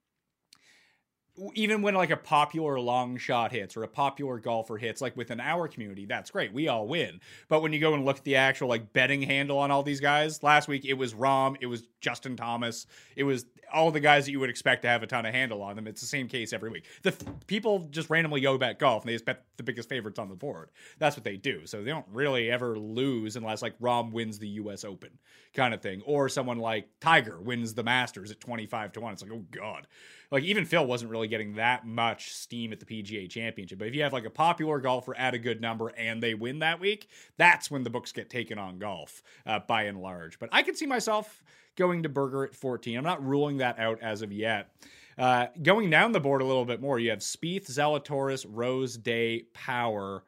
[1.54, 5.40] even when like a popular long shot hits or a popular golfer hits like within
[5.40, 6.52] our community that's great.
[6.52, 7.20] We all win.
[7.48, 10.00] But when you go and look at the actual like betting handle on all these
[10.00, 12.86] guys last week it was rahm it was justin thomas
[13.16, 15.62] it was all the guys that you would expect to have a ton of handle
[15.62, 15.86] on them.
[15.86, 16.86] It's the same case every week.
[17.02, 20.18] The f- people just randomly go bet golf and they just bet the biggest favorites
[20.18, 20.70] on the board.
[20.98, 21.66] That's what they do.
[21.66, 25.10] So they don't really ever lose unless like rahm wins the us open
[25.54, 29.22] kind of thing or someone like tiger wins the masters at 25 to 1 it's
[29.22, 29.86] like oh god.
[30.30, 33.78] Like even Phil wasn't really getting that much steam at the PGA Championship.
[33.78, 36.60] But if you have like a popular golfer at a good number and they win
[36.60, 40.38] that week, that's when the books get taken on golf uh, by and large.
[40.38, 41.42] But I could see myself
[41.76, 42.96] going to Berger at 14.
[42.96, 44.72] I'm not ruling that out as of yet.
[45.16, 49.44] Uh, going down the board a little bit more, you have Spieth, Zalatoris, Rose, Day,
[49.52, 50.24] Power.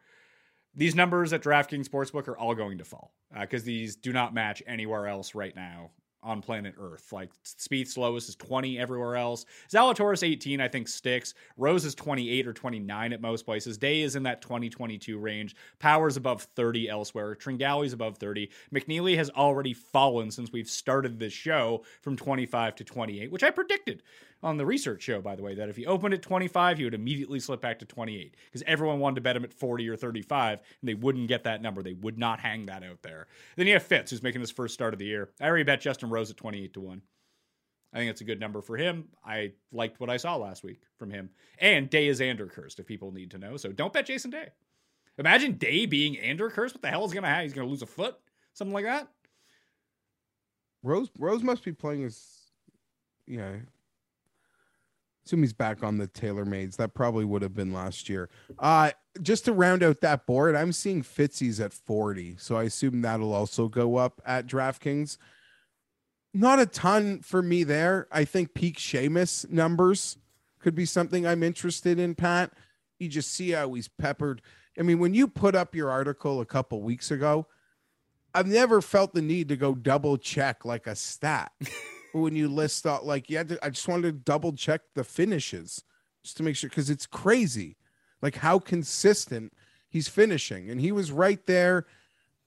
[0.75, 4.63] These numbers at DraftKings Sportsbook are all going to fall because these do not match
[4.67, 5.91] anywhere else right now
[6.23, 7.13] on planet Earth.
[7.13, 9.47] Like Spieth's lowest is 20 everywhere else.
[9.71, 11.35] Zalatoris 18, I think sticks.
[11.57, 13.79] Rose is 28 or 29 at most places.
[13.79, 15.57] Day is in that 2022 range.
[15.79, 17.35] Power's above 30 elsewhere.
[17.35, 18.51] Tringale's above 30.
[18.73, 23.51] McNealy has already fallen since we've started this show from 25 to 28, which I
[23.51, 24.03] predicted
[24.43, 26.95] on the research show, by the way, that if he opened at 25, he would
[26.95, 30.61] immediately slip back to 28 because everyone wanted to bet him at 40 or 35,
[30.81, 31.83] and they wouldn't get that number.
[31.83, 33.27] They would not hang that out there.
[33.57, 35.31] Then you have Fitz, who's making his first start of the year.
[35.41, 37.03] I already bet Justin Rose at 28 to 1.
[37.93, 39.09] I think it's a good number for him.
[39.25, 41.31] I liked what I saw last week from him.
[41.59, 43.57] And Day is Ander cursed, if people need to know.
[43.57, 44.49] So don't bet Jason Day.
[45.19, 46.75] Imagine Day being Ander cursed.
[46.75, 47.45] What the hell is going to happen?
[47.45, 48.17] He's going to lose a foot?
[48.55, 49.09] Something like that?
[50.83, 52.41] Rose Rose must be playing his
[53.27, 53.57] yeah.
[55.27, 56.77] Assume he's back on the TaylorMades.
[56.77, 58.31] That probably would have been last year.
[58.59, 62.37] Uh just to round out that board, I'm seeing Fitzy's at 40.
[62.39, 65.19] So I assume that'll also go up at DraftKings.
[66.33, 68.07] Not a ton for me there.
[68.13, 70.17] I think peak Seamus numbers
[70.61, 72.53] could be something I'm interested in, Pat.
[72.99, 74.43] You just see how he's peppered.
[74.79, 77.47] I mean, when you put up your article a couple weeks ago,
[78.35, 81.51] I've never felt the need to go double check like a stat
[82.13, 83.59] when you list out like to.
[83.63, 85.83] I just wanted to double check the finishes
[86.23, 87.77] just to make sure because it's crazy,
[88.23, 89.53] like how consistent
[89.89, 91.87] he's finishing, and he was right there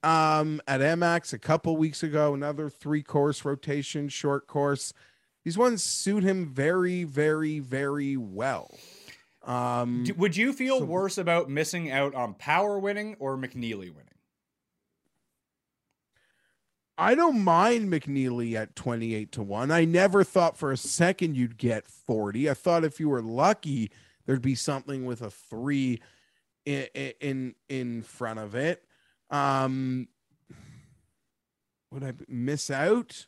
[0.04, 2.34] um at MX a couple weeks ago.
[2.34, 4.94] Another three course rotation, short course.
[5.44, 8.74] These ones suit him very, very, very well.
[9.44, 14.08] Um, Would you feel so- worse about missing out on Power winning or McNealy winning?
[16.98, 19.72] I don't mind McNealy at 28 to 1.
[19.72, 22.50] I never thought for a second you'd get 40.
[22.50, 23.90] I thought if you were lucky,
[24.26, 26.00] there'd be something with a 3
[26.66, 26.88] in
[27.20, 28.86] in, in front of it.
[29.34, 30.08] Um
[31.92, 33.26] would I miss out?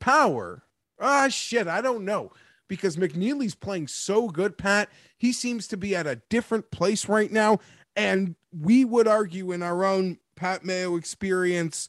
[0.00, 0.62] Power.
[1.00, 2.32] Ah shit, I don't know.
[2.68, 4.88] Because McNealy's playing so good, Pat.
[5.16, 7.58] He seems to be at a different place right now.
[7.96, 11.88] And we would argue in our own Pat Mayo experience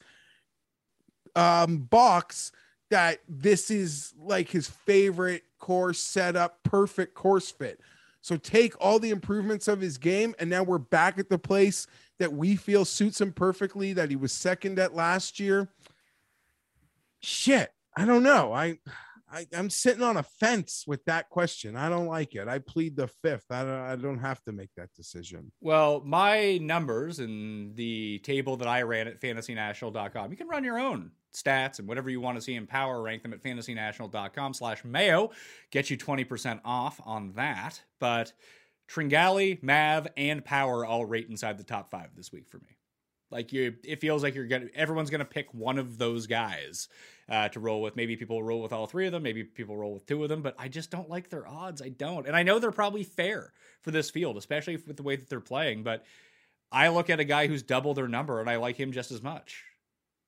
[1.35, 2.51] um box
[2.89, 7.79] that this is like his favorite course setup, perfect course fit.
[8.21, 11.87] So take all the improvements of his game, and now we're back at the place
[12.19, 15.69] that we feel suits him perfectly, that he was second at last year.
[17.21, 18.53] Shit, I don't know.
[18.53, 18.77] I,
[19.31, 21.75] I I'm sitting on a fence with that question.
[21.75, 22.47] I don't like it.
[22.47, 23.45] I plead the fifth.
[23.49, 25.51] I don't I don't have to make that decision.
[25.61, 30.79] Well, my numbers in the table that I ran at fantasynational.com, you can run your
[30.79, 34.83] own stats and whatever you want to see in power, rank them at fantasynational.com slash
[34.83, 35.31] mayo.
[35.71, 37.81] Get you 20% off on that.
[37.99, 38.33] But
[38.89, 42.77] Tringale, Mav, and Power all rate inside the top five this week for me.
[43.31, 44.67] Like you, it feels like you're gonna.
[44.73, 46.87] Everyone's gonna pick one of those guys
[47.29, 47.95] uh, to roll with.
[47.95, 49.21] Maybe people roll with all three of them.
[49.21, 50.41] Maybe people roll with two of them.
[50.41, 51.81] But I just don't like their odds.
[51.81, 55.15] I don't, and I know they're probably fair for this field, especially with the way
[55.15, 55.83] that they're playing.
[55.83, 56.05] But
[56.71, 59.21] I look at a guy who's double their number, and I like him just as
[59.21, 59.63] much.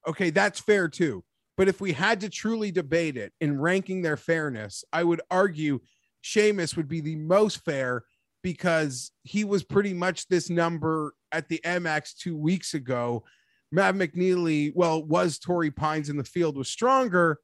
[0.07, 1.23] Okay, that's fair too.
[1.57, 5.79] But if we had to truly debate it in ranking their fairness, I would argue
[6.23, 8.03] Seamus would be the most fair
[8.43, 13.23] because he was pretty much this number at the MX two weeks ago.
[13.71, 17.39] Matt McNealy, well, was Torrey Pines in the field was stronger.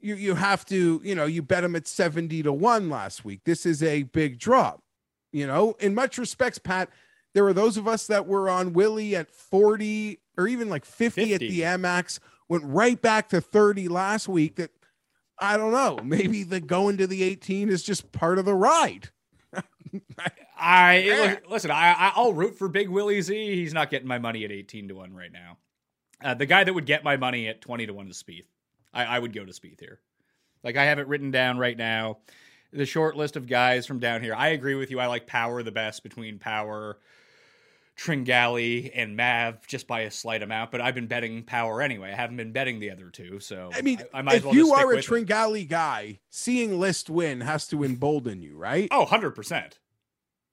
[0.00, 3.40] You you have to, you know, you bet him at 70 to 1 last week.
[3.44, 4.82] This is a big drop.
[5.32, 6.88] You know, in much respects, Pat,
[7.34, 11.34] there were those of us that were on Willie at 40 or even like 50,
[11.34, 14.56] at the MX, went right back to 30 last week.
[14.56, 14.70] That
[15.38, 15.98] I don't know.
[16.02, 19.10] Maybe the going to the 18 is just part of the ride.
[20.56, 21.70] I listen.
[21.70, 23.34] I I'll root for Big Willie Z.
[23.34, 25.58] He's not getting my money at eighteen to one right now.
[26.22, 28.46] Uh, the guy that would get my money at twenty to one is Spieth.
[28.92, 30.00] I, I would go to Spieth here.
[30.62, 32.18] Like I have it written down right now.
[32.72, 34.34] The short list of guys from down here.
[34.34, 35.00] I agree with you.
[35.00, 36.98] I like Power the best between Power,
[37.98, 40.70] Tringale, and Mav just by a slight amount.
[40.70, 42.10] But I've been betting Power anyway.
[42.10, 43.40] I haven't been betting the other two.
[43.40, 45.04] So I mean, I, might if well you are a with it.
[45.06, 48.88] Tringale guy, seeing list win has to embolden you, right?
[48.90, 49.34] Oh, 100%.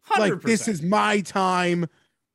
[0.10, 0.20] 100%.
[0.20, 1.88] like this is my time.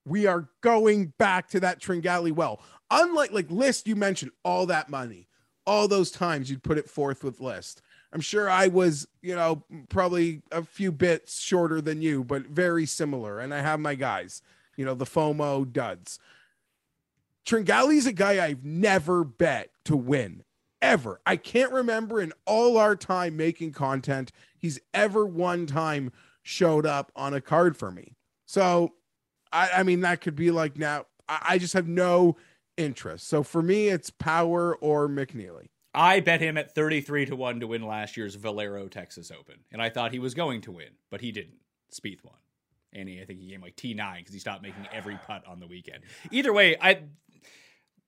[0.05, 2.61] We are going back to that Tringale well.
[2.91, 5.29] Unlike like list, you mentioned all that money,
[5.67, 7.83] all those times you'd put it forth with list.
[8.13, 12.85] I'm sure I was, you know, probably a few bits shorter than you, but very
[12.85, 13.41] similar.
[13.41, 14.43] And I have my guys,
[14.77, 16.19] you know, the FOMO duds.
[17.45, 20.45] Tringale's a guy I've never bet to win
[20.81, 21.21] ever.
[21.27, 26.13] I can't remember in all our time making content he's ever one time
[26.43, 28.17] showed up on a card for me.
[28.47, 28.93] So,
[29.53, 31.07] I, I mean, that could be like now.
[31.29, 32.37] I, I just have no
[32.77, 33.29] interest.
[33.29, 35.69] So for me, it's Power or McNealy.
[35.95, 39.57] I bet him at 33 to 1 to win last year's Valero Texas Open.
[39.71, 41.59] And I thought he was going to win, but he didn't.
[41.93, 42.37] Spieth won.
[42.93, 45.61] And he, I think he came like T9 because he stopped making every putt on
[45.61, 46.03] the weekend.
[46.31, 47.03] Either way, I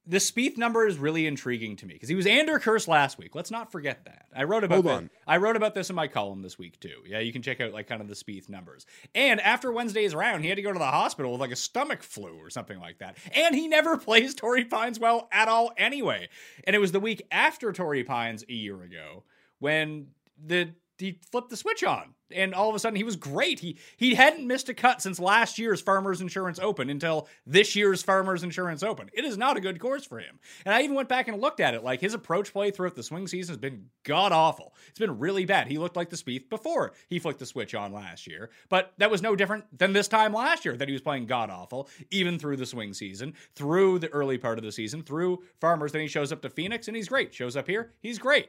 [0.07, 3.35] the Spieth number is really intriguing to me because he was Ander Curse last week.
[3.35, 4.27] Let's not forget that.
[4.37, 5.11] I wrote about Hold thi- on.
[5.27, 7.03] I wrote about this in my column this week too.
[7.07, 8.85] Yeah, you can check out like kind of the Spieth numbers.
[9.15, 12.03] And after Wednesday's round, he had to go to the hospital with like a stomach
[12.03, 13.17] flu or something like that.
[13.35, 16.29] And he never plays Torrey Pines well at all anyway.
[16.65, 19.25] And it was the week after Torrey Pines a year ago
[19.59, 20.09] when
[20.45, 23.61] the he flipped the switch on and all of a sudden he was great.
[23.61, 28.03] He he hadn't missed a cut since last year's Farmers Insurance Open until this year's
[28.03, 29.11] Farmers Insurance Open.
[29.13, 30.39] It is not a good course for him.
[30.65, 31.85] And I even went back and looked at it.
[31.85, 34.75] Like his approach play throughout the swing season has been god awful.
[34.89, 35.69] It's been really bad.
[35.69, 39.11] He looked like the Spieth before he flicked the switch on last year, but that
[39.11, 42.39] was no different than this time last year that he was playing god awful even
[42.39, 45.93] through the swing season, through the early part of the season, through Farmers.
[45.93, 47.35] Then he shows up to Phoenix and he's great.
[47.35, 48.49] Shows up here, he's great.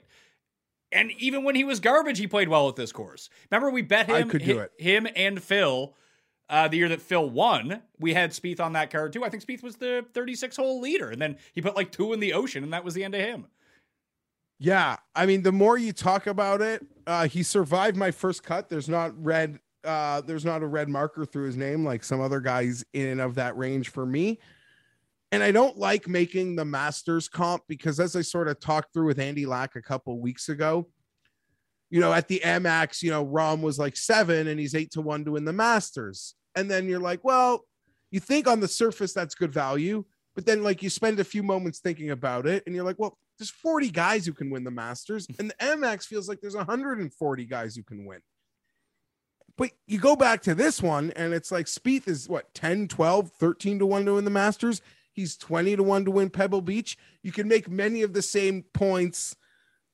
[0.96, 3.30] And even when he was garbage, he played well at this course.
[3.52, 4.72] Remember, we bet him, could do hi- it.
[4.78, 5.94] him and Phil
[6.50, 7.82] uh, the year that Phil won.
[8.00, 9.24] We had Spieth on that card too.
[9.24, 12.20] I think Spieth was the 36 hole leader, and then he put like two in
[12.20, 13.48] the ocean, and that was the end of him.
[14.60, 18.70] Yeah, I mean, the more you talk about it, uh, he survived my first cut.
[18.70, 22.40] There's not red, uh, there's not a red marker through his name like some other
[22.40, 24.40] guys in and of that range for me.
[25.36, 29.08] And I don't like making the Masters comp because, as I sort of talked through
[29.08, 30.88] with Andy Lack a couple weeks ago,
[31.90, 35.02] you know, at the MX, you know, Rahm was like seven and he's eight to
[35.02, 36.36] one to win the Masters.
[36.56, 37.66] And then you're like, well,
[38.12, 40.06] you think on the surface that's good value,
[40.36, 43.18] but then like you spend a few moments thinking about it and you're like, well,
[43.38, 47.44] there's 40 guys who can win the Masters, and the MX feels like there's 140
[47.44, 48.22] guys who can win.
[49.58, 53.32] But you go back to this one, and it's like Spieth is what 10, 12,
[53.32, 54.82] 13 to 1 to win the Masters.
[55.16, 56.98] He's 20 to 1 to win Pebble Beach.
[57.24, 59.36] You can make many of the same points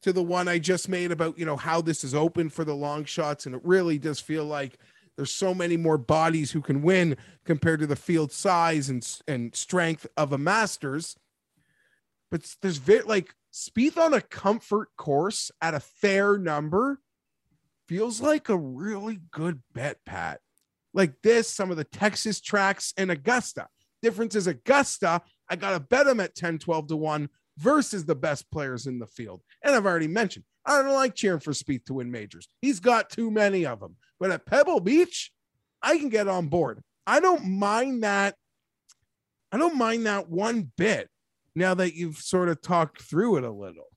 [0.02, 2.74] to the one I just made about, you know, how this is open for the
[2.74, 3.46] long shots.
[3.46, 4.80] And it really does feel like
[5.16, 9.56] there's so many more bodies who can win compared to the field size and, and
[9.56, 11.16] strength of a Masters
[12.32, 17.02] but there's very like Spieth on a comfort course at a fair number
[17.88, 20.40] feels like a really good bet, Pat.
[20.94, 23.68] Like this, some of the Texas tracks and Augusta.
[24.02, 28.16] Difference is Augusta, I got to bet them at 10, 12 to 1 versus the
[28.16, 29.42] best players in the field.
[29.64, 32.48] And I've already mentioned, I don't like cheering for Spieth to win majors.
[32.62, 33.96] He's got too many of them.
[34.20, 35.32] But at Pebble Beach,
[35.82, 36.82] I can get on board.
[37.06, 38.36] I don't mind that.
[39.52, 41.10] I don't mind that one bit
[41.56, 43.91] now that you've sort of talked through it a little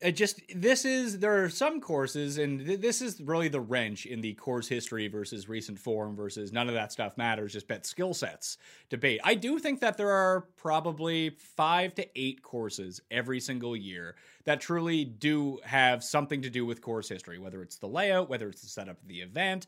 [0.00, 4.06] it just this is there are some courses and th- this is really the wrench
[4.06, 7.84] in the course history versus recent form versus none of that stuff matters just bet
[7.84, 8.56] skill sets
[8.88, 14.16] debate i do think that there are probably five to eight courses every single year
[14.44, 18.48] that truly do have something to do with course history whether it's the layout whether
[18.48, 19.66] it's the setup of the event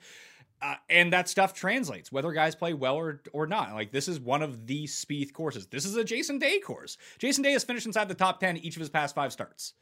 [0.62, 3.74] uh, and that stuff translates whether guys play well or or not.
[3.74, 5.66] Like this is one of the Spieth courses.
[5.66, 6.98] This is a Jason Day course.
[7.18, 9.74] Jason Day has finished inside the top ten each of his past five starts.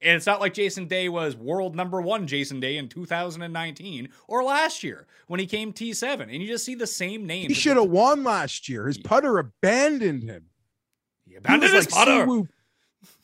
[0.00, 4.44] And it's not like Jason Day was world number one Jason Day in 2019 or
[4.44, 6.22] last year when he came T7.
[6.22, 7.48] And you just see the same name.
[7.48, 8.86] He should have won last year.
[8.86, 10.46] His putter abandoned him.
[11.26, 12.26] He abandoned he his like putter.
[12.26, 12.48] Siwoo,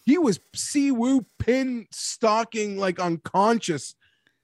[0.04, 3.94] he was Siwoo pin stalking like unconscious,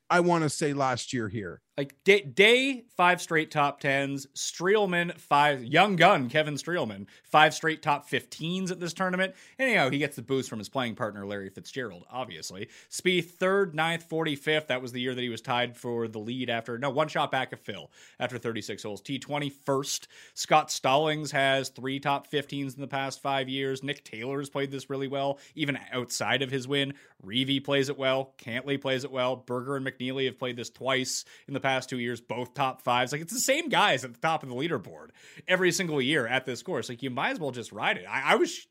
[0.08, 1.60] I want to say last year here.
[1.80, 4.26] Like day, day five straight top tens.
[4.34, 9.34] Streelman five young gun Kevin Streelman five straight top 15s at this tournament.
[9.58, 12.04] Anyhow, he gets the boost from his playing partner Larry Fitzgerald.
[12.10, 14.66] Obviously, Spieth third, ninth, 45th.
[14.66, 17.30] That was the year that he was tied for the lead after no one shot
[17.32, 19.00] back of Phil after 36 holes.
[19.00, 20.06] T20 first.
[20.34, 23.82] Scott Stallings has three top 15s in the past five years.
[23.82, 26.92] Nick Taylor's played this really well, even outside of his win.
[27.24, 28.34] Reavie plays it well.
[28.36, 29.36] Cantlay plays it well.
[29.36, 32.82] Berger and McNealy have played this twice in the past past two years, both top
[32.82, 33.12] fives.
[33.12, 35.10] Like it's the same guys at the top of the leaderboard
[35.46, 36.88] every single year at this course.
[36.88, 38.06] Like you might as well just ride it.
[38.08, 38.66] I, I was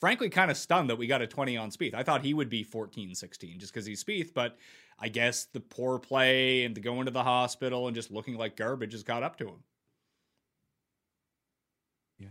[0.00, 1.94] frankly kind of stunned that we got a 20 on Spieth.
[1.94, 4.56] I thought he would be 14, 16 just because he's Spieth, but
[4.98, 8.56] I guess the poor play and the going to the hospital and just looking like
[8.56, 9.64] garbage has got up to him.
[12.18, 12.28] Yeah.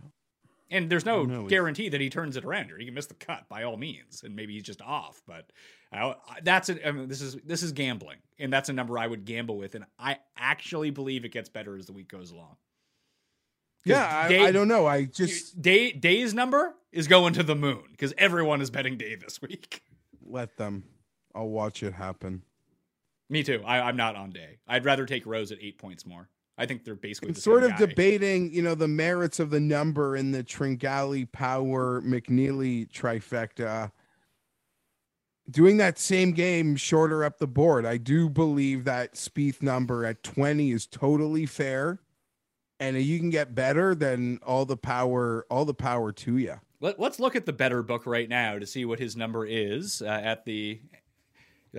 [0.70, 3.48] And there's no guarantee that he turns it around or he can miss the cut
[3.48, 5.22] by all means, and maybe he's just off.
[5.26, 5.50] But
[5.94, 9.06] I, that's a, I mean, this is this is gambling, and that's a number I
[9.06, 12.56] would gamble with, and I actually believe it gets better as the week goes along.
[13.84, 14.86] Yeah, I, I, don't know.
[14.86, 19.14] I just Day Day's number is going to the moon because everyone is betting Day
[19.14, 19.82] this week.
[20.24, 20.84] Let them.
[21.34, 22.42] I'll watch it happen.
[23.28, 23.62] Me too.
[23.66, 24.58] I, am not on Day.
[24.66, 26.28] I'd rather take Rose at eight points more.
[26.56, 27.78] I think they're basically the sort of guy.
[27.78, 33.90] debating, you know, the merits of the number in the Tringale Power McNealy trifecta.
[35.50, 40.22] Doing that same game shorter up the board, I do believe that Spieth number at
[40.22, 42.00] 20 is totally fair.
[42.80, 46.54] And you can get better than all the power, all the power to you.
[46.80, 50.02] Let, us look at the better book right now to see what his number is
[50.02, 50.80] uh, at the.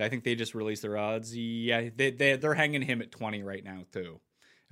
[0.00, 1.36] I think they just released their odds.
[1.36, 4.20] Yeah, they, they they're hanging him at 20 right now too.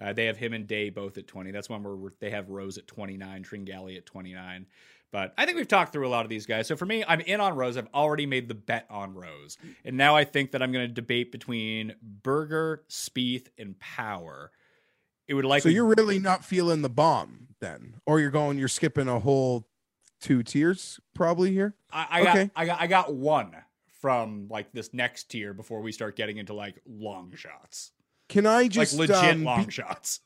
[0.02, 1.50] Uh, they have him and Day both at 20.
[1.50, 4.66] That's one where they have Rose at 29, Tringale at 29.
[5.14, 6.66] But I think we've talked through a lot of these guys.
[6.66, 7.76] So for me, I'm in on Rose.
[7.76, 9.56] I've already made the bet on Rose.
[9.84, 14.50] And now I think that I'm going to debate between Berger, Spieth, and Power.
[15.28, 17.94] It would like So you're really not feeling the bomb then?
[18.06, 19.68] Or you're going, you're skipping a whole
[20.20, 21.76] two tiers probably here?
[21.92, 22.44] I, I okay.
[22.46, 23.54] got I got I got one
[24.00, 27.92] from like this next tier before we start getting into like long shots.
[28.28, 30.22] Can I just like legit um, long be, shots?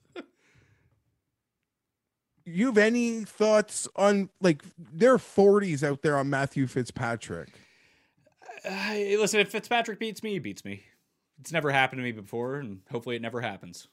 [2.49, 7.51] You have any thoughts on like there are 40s out there on Matthew Fitzpatrick?
[8.65, 10.83] Uh, listen, if Fitzpatrick beats me, he beats me.
[11.41, 13.87] It's never happened to me before, and hopefully it never happens.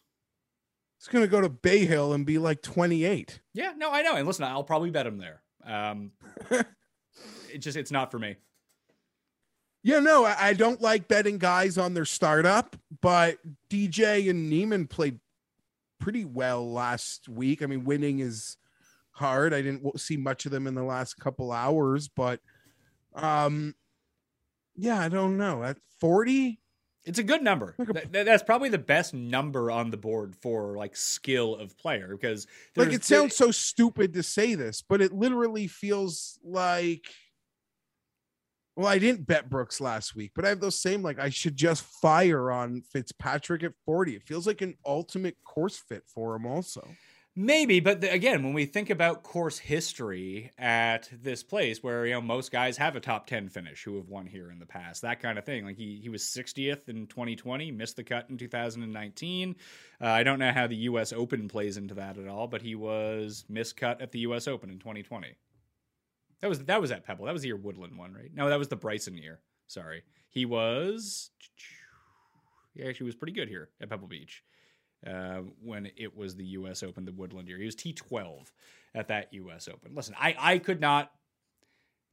[0.97, 3.39] It's gonna go to Bay Hill and be like 28.
[3.53, 4.15] Yeah, no, I know.
[4.15, 5.41] And listen, I'll probably bet him there.
[5.63, 6.11] Um,
[6.49, 8.37] it just it's not for me.
[9.83, 13.37] Yeah, no, I, I don't like betting guys on their startup, but
[13.69, 15.19] DJ and Niemann played
[16.05, 17.63] pretty well last week.
[17.63, 18.57] I mean, winning is
[19.09, 19.55] hard.
[19.55, 22.41] I didn't see much of them in the last couple hours, but
[23.15, 23.73] um,
[24.75, 25.63] yeah, I don't know.
[25.63, 26.59] At 40,
[27.05, 27.73] It's a good number.
[27.79, 31.55] Like a- Th- th- that's probably the best number on the board for like skill
[31.55, 32.45] of player because
[32.75, 37.07] like it sounds so stupid to say this, but it literally feels like
[38.75, 41.55] well, I didn't bet Brooks last week, but I have those same like I should
[41.55, 44.15] just fire on Fitzpatrick at 40.
[44.15, 46.85] It feels like an ultimate course fit for him also.
[47.37, 52.13] Maybe, but the, again, when we think about course history at this place, where you
[52.13, 55.01] know most guys have a top ten finish who have won here in the past,
[55.01, 55.65] that kind of thing.
[55.65, 59.55] Like he he was 60th in 2020, missed the cut in 2019.
[59.99, 61.11] Uh, I don't know how the U.S.
[61.11, 64.47] Open plays into that at all, but he was miscut at the U.S.
[64.47, 65.35] Open in 2020.
[66.45, 67.25] That was that was at Pebble.
[67.25, 68.29] That was the year Woodland won, right?
[68.31, 69.39] No, that was the Bryson year.
[69.65, 71.31] Sorry, he was.
[72.75, 74.43] He actually was pretty good here at Pebble Beach
[75.07, 76.83] uh, when it was the U.S.
[76.83, 77.57] Open, the Woodland year.
[77.57, 78.51] He was T12
[78.93, 79.67] at that U.S.
[79.67, 79.95] Open.
[79.95, 81.09] Listen, I, I could not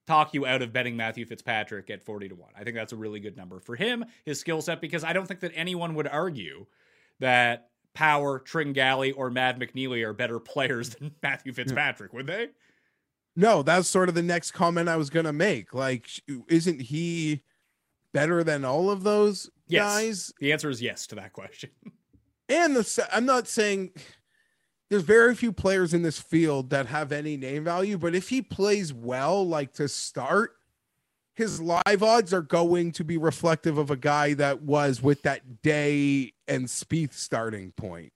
[0.06, 2.52] talk you out of betting Matthew Fitzpatrick at 40 to 1.
[2.56, 5.26] I think that's a really good number for him, his skill set, because I don't
[5.26, 6.64] think that anyone would argue
[7.20, 12.48] that Power, Tringale, or Mad McNealy are better players than Matthew Fitzpatrick, would they?
[13.34, 15.72] No, that's sort of the next comment I was going to make.
[15.74, 16.08] Like,
[16.48, 17.42] isn't he
[18.12, 19.82] better than all of those Yes.
[19.82, 20.32] guys?
[20.38, 21.70] The answer is yes to that question.
[22.48, 23.92] And the I'm not saying
[24.90, 28.42] there's very few players in this field that have any name value, but if he
[28.42, 30.52] plays well, like to start,
[31.34, 35.62] his live odds are going to be reflective of a guy that was with that
[35.62, 38.12] day and Spieth starting point.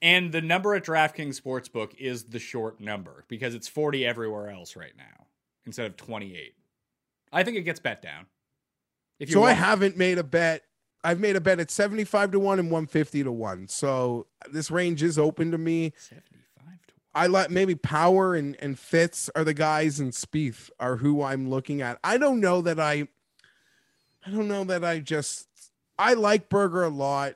[0.00, 4.76] And the number at DraftKings Sportsbook is the short number because it's 40 everywhere else
[4.76, 5.26] right now
[5.66, 6.54] instead of 28.
[7.32, 8.26] I think it gets bet down.
[9.18, 10.64] If So I haven't made a bet.
[11.04, 13.68] I've made a bet at 75 to 1 and 150 to 1.
[13.68, 15.92] So this range is open to me.
[15.96, 16.78] 75 to 1.
[17.14, 21.50] I like maybe Power and and Fitz are the guys, and Spieth are who I'm
[21.50, 21.98] looking at.
[22.04, 23.08] I don't know that I,
[24.24, 25.48] I don't know that I just
[25.98, 27.34] I like Berger a lot,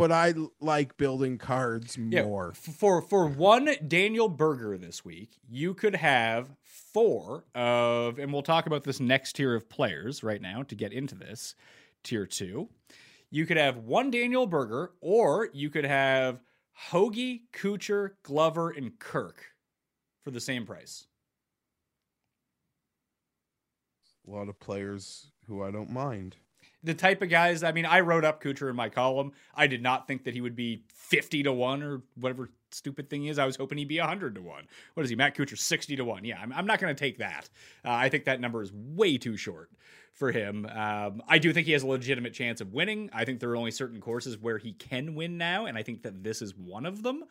[0.00, 2.52] but I like building cards Yeah, more.
[2.54, 8.66] for for one Daniel Berger this week, you could have four of, and we'll talk
[8.66, 11.54] about this next tier of players right now to get into this
[12.02, 12.68] tier two.
[13.30, 16.40] You could have one Daniel Berger, or you could have
[16.72, 19.52] Hoge, Kuchar, Glover, and Kirk
[20.24, 21.06] for the same price.
[24.26, 26.36] A lot of players who I don't mind.
[26.82, 27.62] The type of guys.
[27.62, 29.32] I mean, I wrote up Kuchar in my column.
[29.54, 33.26] I did not think that he would be fifty to one or whatever stupid thing
[33.26, 33.38] is.
[33.38, 34.66] I was hoping he'd be hundred to one.
[34.94, 36.24] What is he, Matt Kuchar, sixty to one?
[36.24, 37.50] Yeah, I'm, I'm not going to take that.
[37.84, 39.70] Uh, I think that number is way too short
[40.14, 40.66] for him.
[40.66, 43.10] Um, I do think he has a legitimate chance of winning.
[43.12, 46.02] I think there are only certain courses where he can win now, and I think
[46.04, 47.24] that this is one of them.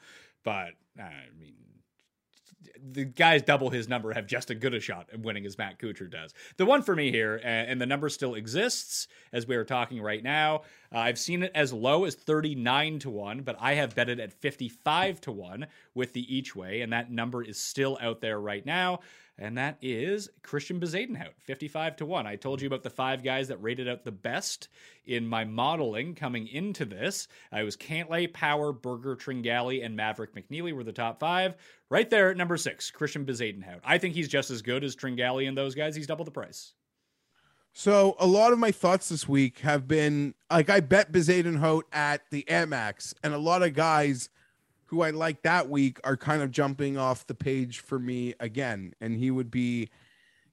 [0.43, 1.55] But uh, I mean,
[2.91, 5.79] the guys double his number have just as good a shot at winning as Matt
[5.79, 6.33] Kuchar does.
[6.57, 10.23] The one for me here, and the number still exists as we are talking right
[10.23, 10.63] now.
[10.93, 14.19] Uh, I've seen it as low as 39 to 1, but I have bet it
[14.19, 18.39] at 55 to 1 with the each way, and that number is still out there
[18.39, 18.99] right now.
[19.41, 22.27] And that is Christian Bezuidenhout, 55 to 1.
[22.27, 24.67] I told you about the five guys that rated out the best
[25.05, 27.29] in my modeling coming into this.
[27.49, 31.55] I was Cantlay, Power, Berger, Tringale, and Maverick McNealy were the top five.
[31.89, 33.79] Right there at number six, Christian Bezuidenhout.
[33.85, 35.95] I think he's just as good as Tringale and those guys.
[35.95, 36.73] He's double the price.
[37.71, 42.23] So a lot of my thoughts this week have been like I bet Bezuidenhout at
[42.29, 44.29] the Amex, and a lot of guys
[44.89, 48.93] who I like that week are kind of jumping off the page for me again,
[49.01, 49.89] and he would be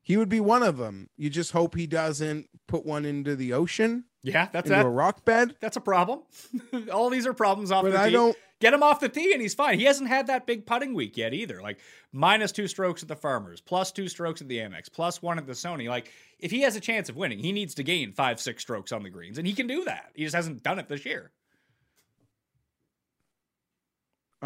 [0.02, 1.10] he would be one of them.
[1.16, 4.86] You just hope he doesn't put one into the ocean, Yeah, that's into that.
[4.86, 5.56] a rock bed.
[5.60, 6.20] That's a problem.
[6.92, 8.12] All these are problems off But the I tee.
[8.12, 9.78] don't- Get him off the tee and he's fine.
[9.78, 11.60] He hasn't had that big putting week yet either.
[11.60, 11.78] Like
[12.10, 15.46] minus two strokes at the Farmers, plus two strokes at the Amex, plus one at
[15.46, 15.90] the Sony.
[15.90, 18.92] Like if he has a chance of winning, he needs to gain five, six strokes
[18.92, 20.10] on the greens, and he can do that.
[20.14, 21.32] He just hasn't done it this year.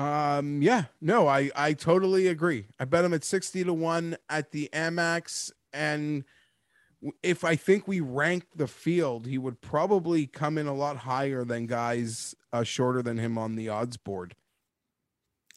[0.00, 2.66] Um, yeah, no, I I totally agree.
[2.78, 6.24] I bet him at sixty to one at the Amex, and
[7.22, 11.44] if I think we rank the field, he would probably come in a lot higher
[11.44, 14.34] than guys uh, shorter than him on the odds board.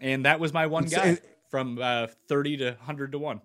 [0.01, 1.19] And that was my one guy
[1.49, 3.39] from uh, thirty to hundred to one.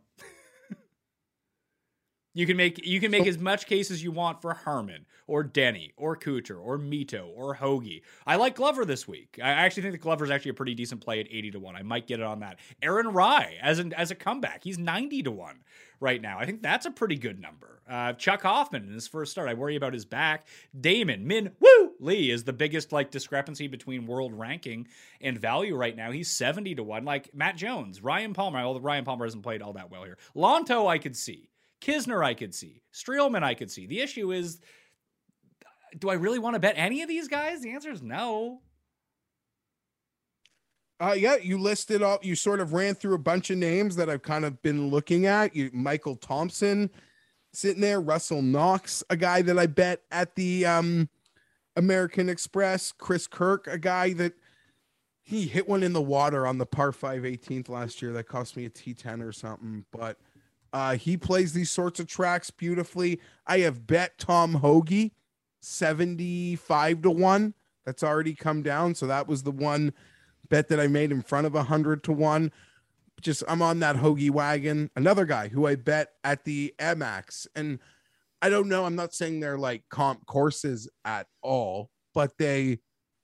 [2.39, 5.43] You can make you can make as much case as you want for Harman or
[5.43, 8.01] Denny or Kuchar or Mito or Hoge.
[8.29, 9.41] I like Glover this week.
[9.43, 11.75] I actually think that Glover is actually a pretty decent play at eighty to one.
[11.75, 12.61] I might get it on that.
[12.81, 15.65] Aaron Rai as an as a comeback, he's ninety to one
[15.99, 16.39] right now.
[16.39, 17.83] I think that's a pretty good number.
[17.91, 20.47] Uh, Chuck Hoffman in his first start, I worry about his back.
[20.81, 24.87] Damon Min Woo Lee is the biggest like discrepancy between world ranking
[25.21, 26.13] and value right now.
[26.13, 27.05] He's seventy to one.
[27.05, 28.61] Like Matt Jones, Ryan Palmer.
[28.61, 30.19] Although Ryan Palmer hasn't played all that well here.
[30.37, 31.49] Lanto, I could see.
[31.81, 32.83] Kisner, I could see.
[32.93, 33.87] Streelman, I could see.
[33.87, 34.61] The issue is,
[35.99, 37.61] do I really want to bet any of these guys?
[37.61, 38.61] The answer is no.
[41.01, 42.19] Uh, yeah, you listed all.
[42.23, 45.27] You sort of ran through a bunch of names that I've kind of been looking
[45.27, 45.55] at.
[45.55, 46.91] You, Michael Thompson,
[47.53, 48.01] sitting there.
[48.01, 51.09] Russell Knox, a guy that I bet at the um,
[51.77, 52.91] American Express.
[52.91, 54.33] Chris Kirk, a guy that
[55.23, 58.57] he hit one in the water on the par 5 18th last year that cost
[58.57, 59.85] me a T10 or something.
[59.93, 60.19] But
[60.73, 63.21] uh, he plays these sorts of tracks beautifully.
[63.47, 65.13] I have bet Tom Hoge
[65.61, 67.55] 75 to 1.
[67.85, 68.95] That's already come down.
[68.95, 69.93] So that was the one
[70.49, 72.53] bet that I made in front of 100 to 1.
[73.21, 74.91] Just I'm on that Hoagie wagon.
[74.95, 77.47] Another guy who I bet at the Amex.
[77.57, 77.79] And
[78.41, 78.85] I don't know.
[78.85, 82.79] I'm not saying they're like comp courses at all, but they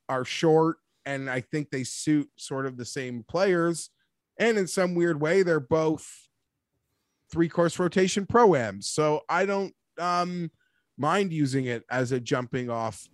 [0.09, 0.79] are short.
[1.07, 3.91] And I think they suit sort of the same players.
[4.39, 6.24] And in some weird way, they're both
[7.35, 8.85] three course rotation proams.
[8.85, 10.53] So I don't um,
[10.97, 13.09] mind using it as a jumping off,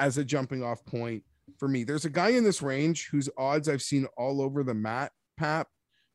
[0.00, 1.22] as a jumping off point
[1.58, 1.84] for me.
[1.84, 5.66] There's a guy in this range whose odds I've seen all over the mat, Pat,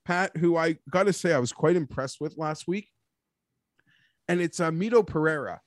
[0.06, 2.90] Pat, who I got to say I was quite impressed with last week.
[4.28, 5.62] And it's uh, Mito Pereira.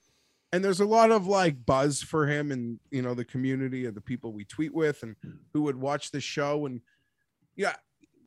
[0.53, 3.95] And there's a lot of like buzz for him and, you know, the community of
[3.95, 5.15] the people we tweet with and
[5.53, 6.67] who would watch the show.
[6.67, 6.81] And
[7.55, 7.77] yeah,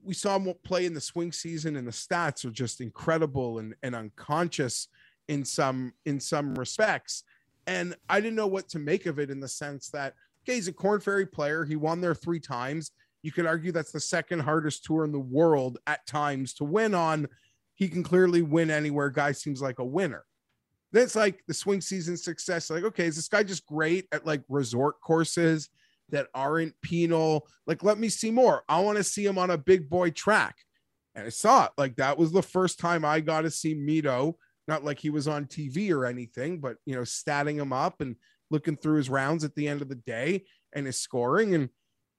[0.03, 3.75] we saw him play in the swing season and the stats are just incredible and,
[3.83, 4.87] and unconscious
[5.27, 7.23] in some in some respects.
[7.67, 10.67] And i didn't know what to make of it in the sense that okay he's
[10.67, 11.63] a Korn Ferry player.
[11.63, 12.91] He won there three times.
[13.21, 16.95] You could argue that's the second hardest tour in the world at times to win
[16.95, 17.27] on.
[17.75, 19.09] He can clearly win anywhere.
[19.09, 20.25] Guy seems like a winner.
[20.91, 24.25] Then it's like the swing season success like okay is this guy just great at
[24.25, 25.69] like resort courses
[26.11, 27.47] that aren't penal.
[27.67, 28.63] Like, let me see more.
[28.69, 30.55] I want to see him on a big boy track.
[31.15, 31.71] And I saw it.
[31.77, 34.35] Like, that was the first time I got to see Mito,
[34.67, 38.15] not like he was on TV or anything, but, you know, statting him up and
[38.49, 41.55] looking through his rounds at the end of the day and his scoring.
[41.55, 41.69] And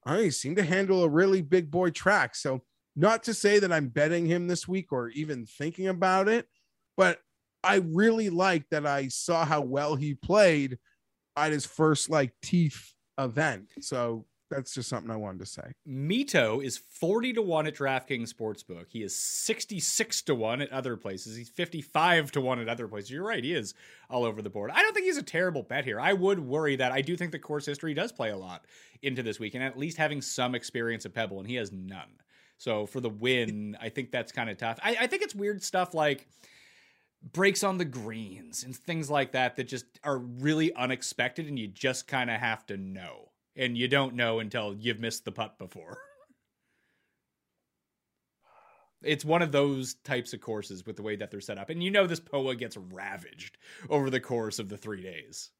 [0.04, 2.34] I seem to handle a really big boy track.
[2.34, 2.62] So,
[2.94, 6.46] not to say that I'm betting him this week or even thinking about it,
[6.96, 7.20] but
[7.64, 10.78] I really like that I saw how well he played
[11.36, 12.92] at his first like teeth
[13.24, 13.68] event.
[13.80, 15.72] So that's just something I wanted to say.
[15.88, 18.86] Mito is 40 to 1 at DraftKings Sportsbook.
[18.90, 21.36] He is 66 to 1 at other places.
[21.36, 23.10] He's 55 to 1 at other places.
[23.10, 23.74] You're right, he is
[24.10, 24.70] all over the board.
[24.72, 25.98] I don't think he's a terrible bet here.
[25.98, 28.66] I would worry that I do think the course history does play a lot
[29.00, 32.18] into this week and at least having some experience at Pebble, and he has none.
[32.58, 34.78] So for the win, I think that's kind of tough.
[34.82, 36.28] I, I think it's weird stuff like
[37.32, 41.68] breaks on the greens and things like that that just are really unexpected and you
[41.68, 43.30] just kind of have to know.
[43.54, 45.98] And you don't know until you've missed the putt before.
[49.04, 51.70] It's one of those types of courses with the way that they're set up.
[51.70, 53.58] And you know this poa gets ravaged
[53.90, 55.50] over the course of the three days.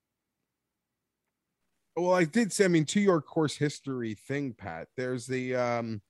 [1.96, 6.00] Well i did say i mean to your course history thing pat there's the um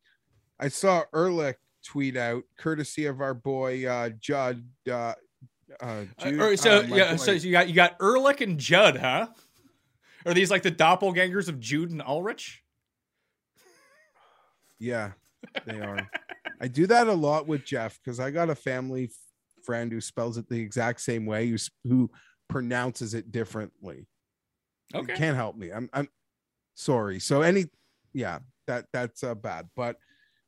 [0.61, 5.14] i saw ehrlich tweet out courtesy of our boy uh judd uh
[5.81, 9.29] uh, Jude, uh, so uh, yeah, so you got you got Ehrlich and Judd, huh?
[10.25, 12.62] Are these like the doppelgangers of Jude and Ulrich?
[14.79, 15.12] Yeah,
[15.66, 16.09] they are.
[16.61, 19.11] I do that a lot with Jeff because I got a family
[19.64, 22.11] friend who spells it the exact same way, who who
[22.49, 24.07] pronounces it differently.
[24.95, 25.71] Okay, You can't help me.
[25.71, 26.09] I'm I'm
[26.75, 27.18] sorry.
[27.21, 27.67] So any,
[28.13, 29.68] yeah, that that's uh, bad.
[29.75, 29.96] But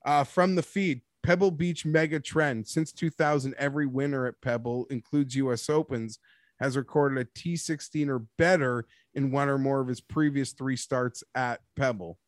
[0.04, 3.54] uh, from the feed, Pebble Beach mega trend since 2000.
[3.58, 5.70] Every winner at Pebble includes U.S.
[5.70, 6.18] Opens
[6.60, 8.84] has recorded a T16 or better
[9.14, 12.18] in one or more of his previous three starts at Pebble.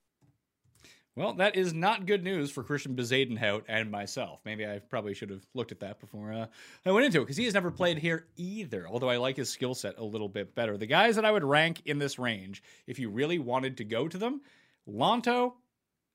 [1.14, 4.40] Well, that is not good news for Christian Bezuidenhout and myself.
[4.44, 6.46] Maybe I probably should have looked at that before uh,
[6.84, 8.86] I went into it because he has never played here either.
[8.86, 10.76] Although I like his skill set a little bit better.
[10.76, 14.08] The guys that I would rank in this range, if you really wanted to go
[14.08, 14.42] to them,
[14.86, 15.54] Lanto,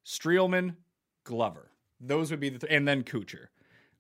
[0.06, 0.76] Streelman,
[1.24, 1.71] Glover.
[2.02, 3.48] Those would be the th- and then Kuchar.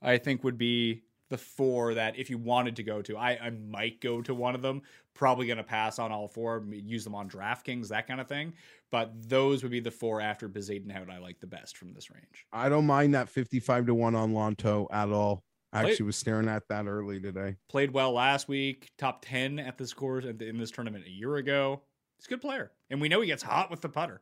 [0.01, 3.49] I think would be the four that if you wanted to go to, I, I
[3.51, 4.81] might go to one of them.
[5.13, 8.53] Probably going to pass on all four, use them on DraftKings, that kind of thing.
[8.91, 12.45] But those would be the four after Bezuidenhout I like the best from this range.
[12.51, 15.43] I don't mind that 55 to 1 on Lanto at all.
[15.73, 17.55] I actually was staring at that early today.
[17.69, 21.81] Played well last week, top 10 at the scores in this tournament a year ago.
[22.17, 22.71] He's a good player.
[22.89, 24.21] And we know he gets hot with the putter.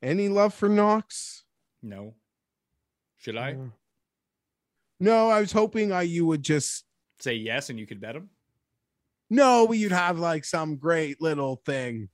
[0.00, 1.42] Any love for Knox?
[1.86, 2.14] No.
[3.18, 3.70] Should I Uh,
[5.00, 6.84] No, I was hoping I you would just
[7.20, 8.30] say yes and you could bet him?
[9.30, 12.08] no, you'd have like some great little thing.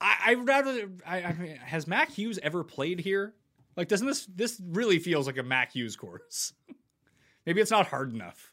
[0.00, 0.90] I, I'd rather.
[1.06, 3.34] I, I mean, has Mac Hughes ever played here?
[3.76, 6.52] Like, doesn't this this really feels like a Mac Hughes course?
[7.46, 8.52] Maybe it's not hard enough.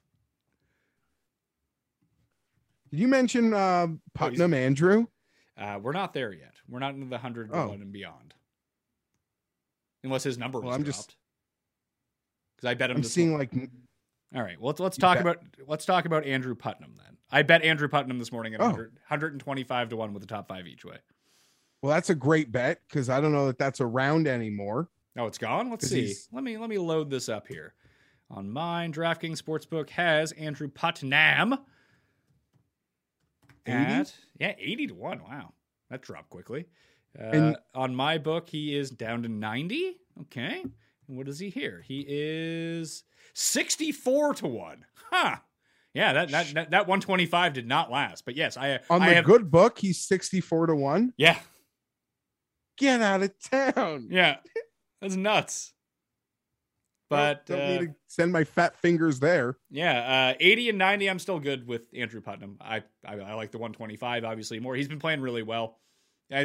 [2.92, 5.08] Did you mention uh, Putnam Andrew?
[5.58, 6.54] Uh, we're not there yet.
[6.70, 7.72] We're not into the hundred Oh.
[7.72, 8.34] and beyond,
[10.06, 10.96] unless his number Well, was I'm dropped.
[10.98, 11.16] just-
[12.56, 12.98] Because I bet him.
[12.98, 13.50] I'm seeing morning.
[13.52, 13.70] like
[14.40, 14.60] All right.
[14.60, 15.22] Well, let's let's talk bet.
[15.24, 17.18] about let's talk about Andrew Putnam then.
[17.32, 18.66] I bet Andrew Putnam this morning at Oh.
[18.66, 20.98] 100, 125 to one with the top five each way.
[21.82, 24.90] well, that's a great bet because I don't know that that's around anymore.
[25.18, 25.70] Oh, it's gone.
[25.70, 26.08] Let's see.
[26.08, 27.74] he's- Let me let me load this up here.
[28.32, 31.54] On mine, DraftKings Sportsbook has Andrew Putnam
[33.68, 33.74] 80?
[33.74, 35.22] at yeah eighty to one.
[35.24, 35.54] Wow,
[35.90, 36.66] that dropped quickly.
[37.20, 39.98] Uh, And- on my book, he is down to ninety.
[40.22, 40.62] Okay,
[41.08, 41.82] and what is he here?
[41.86, 44.86] He is sixty-four to one.
[45.12, 45.38] Huh.
[45.94, 48.26] Yeah, that that that, that one twenty-five did not last.
[48.26, 51.14] But yes, I On I the have, good book, he's 64 to 1.
[51.18, 51.40] Yeah,
[52.78, 54.08] Get out of town.
[54.12, 54.38] yeah,
[55.02, 55.72] that's nuts.
[57.10, 59.58] But don't uh, need to send my fat fingers there.
[59.70, 62.58] Yeah, uh, 80 and 90, I'm still good with Andrew Putnam.
[62.60, 64.76] I, I, I like the 125 obviously more.
[64.76, 65.78] He's been playing really well.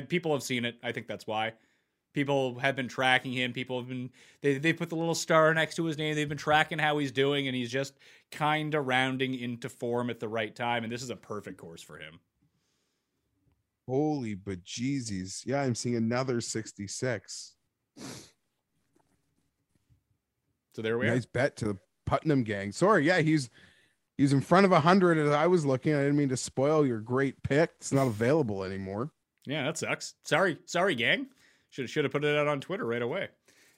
[0.09, 0.77] People have seen it.
[0.83, 1.55] I think that's why.
[2.13, 3.53] People have been tracking him.
[3.53, 4.11] People have been
[4.43, 6.17] they they put the little star next to his name.
[6.17, 7.95] They've been tracking how he's doing, and he's just
[8.33, 10.83] kind of rounding into form at the right time.
[10.83, 12.19] And this is a perfect course for him.
[13.87, 15.47] Holy bejesus.
[15.47, 17.55] Yeah, I'm seeing another 66.
[20.75, 21.15] So there we are.
[21.15, 22.73] Nice bet to the Putnam gang.
[22.73, 23.51] Sorry, yeah, he's
[24.17, 25.95] he's in front of 100 as I was looking.
[25.95, 27.71] I didn't mean to spoil your great pick.
[27.79, 29.13] It's not available anymore.
[29.51, 30.15] Yeah, that sucks.
[30.23, 31.27] Sorry, sorry, gang.
[31.71, 33.29] Should should have put it out on Twitter right away,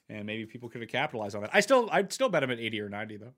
[0.07, 1.49] and maybe people could have capitalized on that.
[1.51, 3.33] I still I'd still bet him at eighty or ninety though.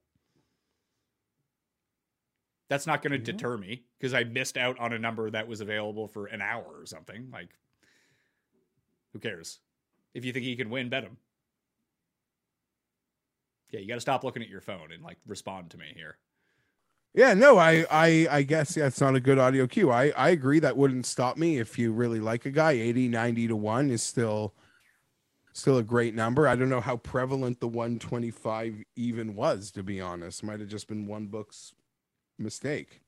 [2.67, 5.61] That's not going to deter me because I missed out on a number that was
[5.61, 7.29] available for an hour or something.
[7.31, 7.49] Like,
[9.13, 9.59] who cares?
[10.15, 11.17] If you think he can win, bet him.
[13.69, 16.17] Yeah, you got to stop looking at your phone and like respond to me here.
[17.15, 19.89] Yeah, no, I I I guess yeah, not a good audio cue.
[19.89, 23.47] I I agree that wouldn't stop me if you really like a guy 80 90
[23.47, 24.53] to 1 is still
[25.53, 26.47] still a great number.
[26.47, 30.43] I don't know how prevalent the 125 even was to be honest.
[30.43, 31.73] Might have just been one book's
[32.37, 33.01] mistake.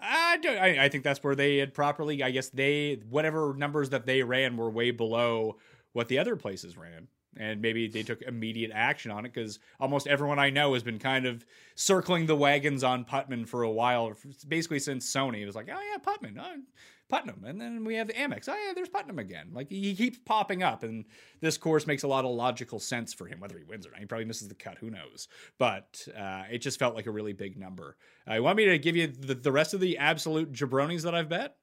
[0.00, 0.58] I don't.
[0.58, 2.22] I, I think that's where they had properly.
[2.22, 5.56] I guess they whatever numbers that they ran were way below
[5.92, 10.06] what the other places ran, and maybe they took immediate action on it because almost
[10.06, 11.44] everyone I know has been kind of
[11.74, 14.12] circling the wagons on Putman for a while,
[14.48, 15.40] basically since Sony.
[15.42, 16.62] It was like, oh yeah, Putman, oh,
[17.08, 18.48] Putnam, and then we have the Amex.
[18.48, 19.50] Oh yeah, there's Putnam again.
[19.52, 21.04] Like he keeps popping up, and
[21.40, 23.38] this course makes a lot of logical sense for him.
[23.38, 24.78] Whether he wins or not, he probably misses the cut.
[24.78, 25.28] Who knows?
[25.58, 27.96] But uh, it just felt like a really big number.
[28.28, 31.14] Uh, you want me to give you the, the rest of the absolute jabronis that
[31.14, 31.56] I've bet?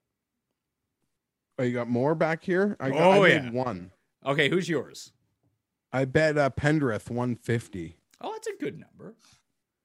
[1.59, 2.77] Oh, you got more back here?
[2.79, 3.49] I got Oh, I yeah.
[3.51, 3.91] one.
[4.25, 5.11] Okay, who's yours?
[5.93, 7.95] I bet uh, Pendrith 150.
[8.19, 9.15] Oh, that's a good number.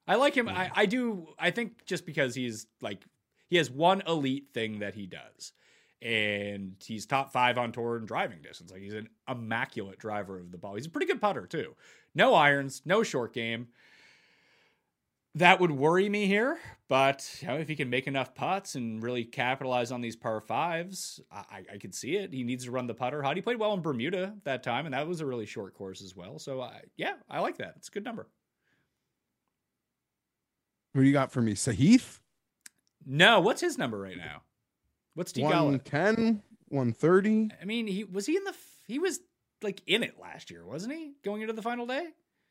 [0.07, 0.49] I like him.
[0.49, 1.27] I, I do.
[1.37, 3.05] I think just because he's like
[3.47, 5.53] he has one elite thing that he does,
[6.01, 8.71] and he's top five on tour in driving distance.
[8.71, 10.75] Like he's an immaculate driver of the ball.
[10.75, 11.75] He's a pretty good putter too.
[12.15, 13.67] No irons, no short game.
[15.35, 16.57] That would worry me here,
[16.87, 20.41] but you know, if he can make enough putts and really capitalize on these par
[20.41, 22.33] fives, I, I, could see it.
[22.33, 23.35] He needs to run the putter hot.
[23.35, 26.15] He played well in Bermuda that time, and that was a really short course as
[26.15, 26.39] well.
[26.39, 27.75] So, I, yeah, I like that.
[27.77, 28.27] It's a good number.
[30.93, 31.53] Who do you got for me?
[31.53, 32.19] Sahith?
[33.05, 34.41] No, what's his number right now?
[35.13, 35.65] What's Theegala?
[35.65, 37.49] 110, 130.
[37.61, 38.55] I mean, he was he in the
[38.87, 39.19] he was
[39.61, 41.13] like in it last year, wasn't he?
[41.23, 42.07] Going into the final day,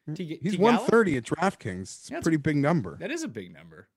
[0.09, 0.61] Mm, Tig- He's Theegala?
[0.61, 1.81] 130 at DraftKings.
[1.83, 2.97] It's Yeah, a pretty big number.
[2.97, 3.89] That is a big number.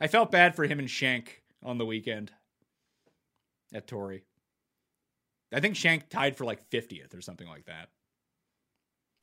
[0.00, 2.32] I felt bad for him and Shank on the weekend
[3.74, 4.24] at Torrey.
[5.52, 7.88] I think Shank tied for like 50th or something like that.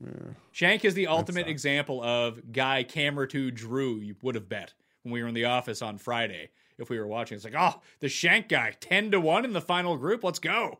[0.04, 0.34] Yeah.
[0.52, 4.74] Shank is the ultimate example of guy camera to Drew you would have bet
[5.04, 7.36] when we were in the office on Friday if we were watching.
[7.36, 10.24] It's like, oh, the Shank guy, 10 to 1 in the final group.
[10.24, 10.80] Let's go.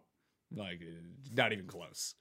[0.54, 1.02] Like, uh,
[1.34, 2.16] not even close.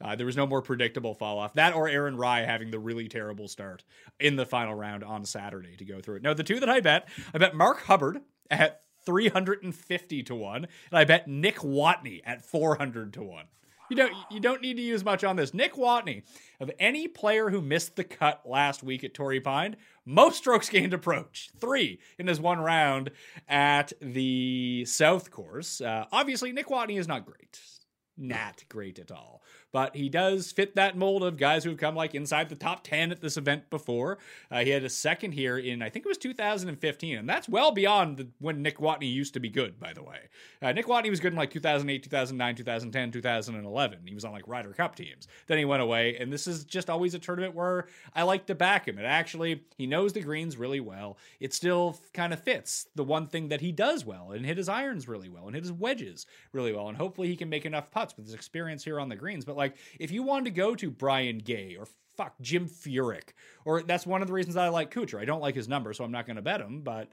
[0.00, 1.54] Uh, there was no more predictable fall off.
[1.54, 3.82] That or Aaron Rai having the really terrible start
[4.20, 6.22] in the final round on Saturday to go through it.
[6.22, 8.20] No, the two that I bet, I bet Mark Hubbard
[8.50, 13.44] at 350 to 1, and I bet Nick Watney at 400 to 1.
[13.90, 15.54] you don't you don't need to use much on this.
[15.54, 16.22] Nick Watney,
[16.60, 20.94] of any player who missed the cut last week at Torrey Pine, most strokes gained
[20.94, 23.10] approach, three in his one round
[23.48, 25.80] at the South Course.
[25.80, 27.58] Uh, obviously, Nick Watney is not great,
[28.16, 29.42] not great at all
[29.72, 33.10] but he does fit that mold of guys who've come like inside the top 10
[33.12, 34.18] at this event before.
[34.50, 37.70] Uh, he had a second here in, I think it was 2015, and that's well
[37.70, 40.28] beyond the, when Nick Watney used to be good, by the way.
[40.62, 43.98] Uh, Nick Watney was good in like 2008, 2009, 2010, 2011.
[44.06, 45.28] He was on like Ryder Cup teams.
[45.46, 48.54] Then he went away, and this is just always a tournament where I like to
[48.54, 48.98] back him.
[48.98, 51.18] It actually, he knows the greens really well.
[51.40, 54.68] It still kind of fits the one thing that he does well and hit his
[54.68, 56.88] irons really well and hit his wedges really well.
[56.88, 59.44] And hopefully he can make enough putts with his experience here on the greens.
[59.44, 61.86] But like if you wanted to go to Brian Gay or
[62.16, 63.30] fuck Jim Furyk,
[63.64, 65.20] or that's one of the reasons I like Kuchar.
[65.20, 66.80] I don't like his number, so I'm not going to bet him.
[66.82, 67.08] But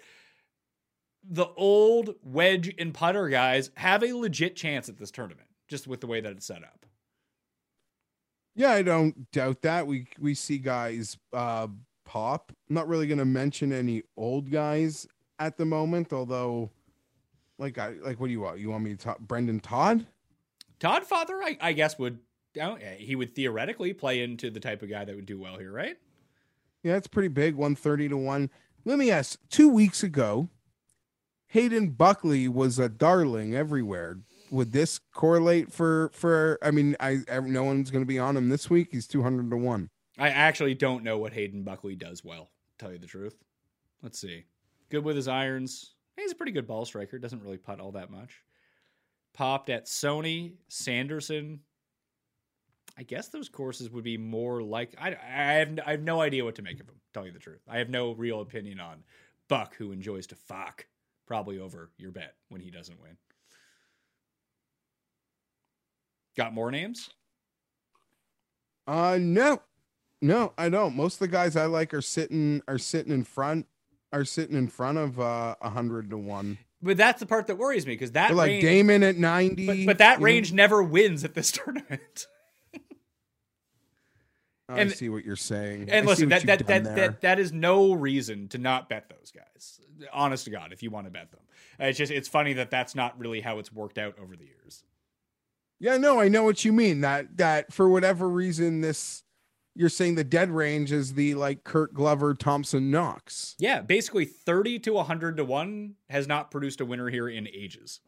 [1.28, 6.02] the old wedge and putter guys have a legit chance at this tournament, just with
[6.02, 6.86] the way that it's set up.
[8.56, 9.86] Yeah, I don't doubt that.
[9.86, 11.68] We we see guys uh
[12.06, 12.52] pop.
[12.70, 15.08] I'm not really going to mention any old guys
[15.40, 16.72] at the moment, although
[17.58, 18.60] like I like what do you want?
[18.60, 20.06] You want me to talk Brendon Todd?
[20.80, 22.20] Todd Father, I, I guess would
[22.58, 25.72] Eh, he would theoretically play into the type of guy that would do well here,
[25.72, 25.98] right?
[26.84, 28.50] Yeah, it's pretty big, 130 to 1.
[28.86, 30.50] Let me ask, 2 weeks ago,
[31.48, 34.20] Hayden Buckley was a darling everywhere.
[34.52, 38.50] Would this correlate for for I mean, I no one's going to be on him
[38.50, 38.90] this week.
[38.92, 39.90] He's 200 to 1.
[40.18, 43.36] I actually don't know what Hayden Buckley does well, tell you the truth.
[44.04, 44.46] Let's see.
[44.90, 45.96] Good with his irons.
[46.16, 48.44] He's a pretty good ball striker, doesn't really putt all that much.
[49.34, 51.60] Popped at Sony, Sanderson,
[52.98, 56.46] I guess those courses would be more like I, I have I have no idea
[56.46, 56.96] what to make of them.
[57.14, 59.04] Tell you the truth, I have no real opinion on
[59.50, 60.86] Buck, who enjoys to fuck
[61.28, 63.18] probably over your bet when he doesn't win.
[66.38, 67.10] Got more names?
[68.88, 69.62] Uh, no,
[70.22, 70.96] no, I don't.
[70.96, 73.68] Most of the guys I like are sitting are sitting in front
[74.14, 76.58] are sitting in front of uh, a hundred to one.
[76.82, 79.66] But that's the part that worries me because that They're like range, Damon at ninety.
[79.66, 80.58] but, but that range know?
[80.58, 82.28] never wins at this tournament.
[84.68, 85.90] I and, see what you're saying.
[85.90, 89.32] And I listen, that that that, that that is no reason to not bet those
[89.32, 89.80] guys.
[90.12, 91.42] Honest to God, if you want to bet them,
[91.80, 94.84] it's just it's funny that that's not really how it's worked out over the years.
[95.80, 97.02] Yeah, no, I know what you mean.
[97.02, 99.24] That that for whatever reason, this
[99.76, 103.56] you're saying the dead range is the like Kurt Glover, Thompson, Knox.
[103.60, 108.00] Yeah, basically thirty to hundred to one has not produced a winner here in ages.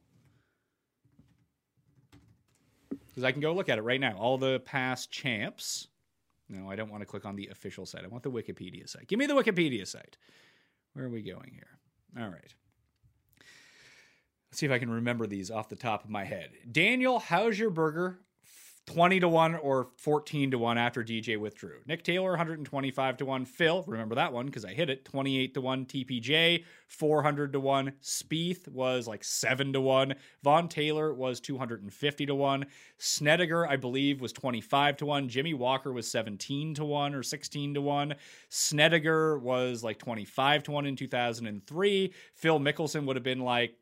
[2.90, 4.16] Because I can go look at it right now.
[4.18, 5.88] All the past champs
[6.50, 8.04] no, I don't want to click on the official site.
[8.04, 9.08] I want the Wikipedia site.
[9.08, 10.18] Give me the Wikipedia site.
[10.94, 11.80] Where are we going here?
[12.18, 12.54] All right.
[14.50, 16.52] Let's see if I can remember these off the top of my head.
[16.72, 18.18] Daniel Hauscherberger
[18.88, 21.80] 20 to 1 or 14 to 1 after DJ withdrew.
[21.86, 23.46] Nick Taylor 125 to 1.
[23.46, 25.86] Phil, remember that one because I hit it 28 to 1.
[25.86, 27.92] TPJ 400 to 1.
[28.02, 30.16] Spieth was like 7 to 1.
[30.42, 32.66] Vaughn Taylor was 250 to 1.
[32.98, 35.28] Snedeker, I believe, was 25 to 1.
[35.28, 38.16] Jimmy Walker was 17 to 1 or 16 to 1.
[38.48, 42.14] Snedeker was like 25 to 1 in 2003.
[42.36, 43.76] Phil Mickelson would have been like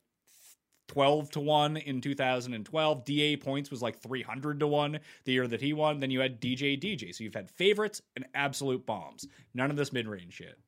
[0.88, 3.06] 12 to 1 in 2012.
[3.06, 6.00] DA points was like 300 to 1 the year that he won.
[6.00, 7.14] Then you had DJ DJ.
[7.14, 9.28] So you've had favorites and absolute bombs.
[9.54, 10.60] None of this mid range shit.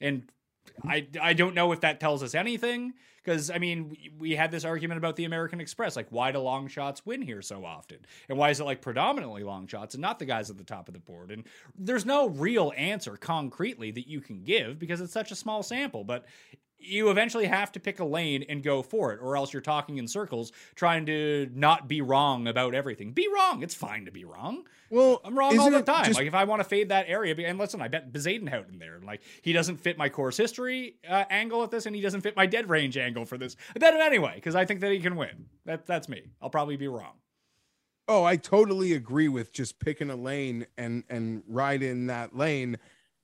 [0.00, 0.24] And
[0.86, 4.50] I I don't know if that tells us anything because I mean we, we had
[4.50, 7.98] this argument about the American Express like why do long shots win here so often
[8.28, 10.88] and why is it like predominantly long shots and not the guys at the top
[10.88, 11.44] of the board and
[11.76, 16.04] there's no real answer concretely that you can give because it's such a small sample
[16.04, 16.26] but
[16.82, 19.98] you eventually have to pick a lane and go for it, or else you're talking
[19.98, 23.12] in circles trying to not be wrong about everything.
[23.12, 23.62] Be wrong.
[23.62, 24.64] It's fine to be wrong.
[24.90, 26.04] Well, I'm wrong all the time.
[26.04, 26.18] Just...
[26.18, 29.00] Like if I want to fade that area, and listen, I bet Bezuidenhout in there.
[29.04, 32.36] Like he doesn't fit my course history uh, angle at this, and he doesn't fit
[32.36, 33.56] my dead range angle for this.
[33.74, 35.46] I bet him anyway because I think that he can win.
[35.64, 36.22] That that's me.
[36.40, 37.14] I'll probably be wrong.
[38.08, 42.78] Oh, I totally agree with just picking a lane and and ride in that lane,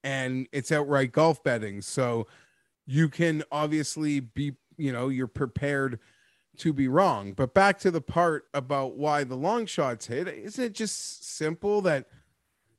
[0.05, 1.83] and it's outright golf betting.
[1.83, 2.27] So
[2.89, 6.01] you can obviously be, you know, you're prepared
[6.57, 7.35] to be wrong.
[7.35, 11.83] But back to the part about why the long shots hit, isn't it just simple
[11.83, 12.07] that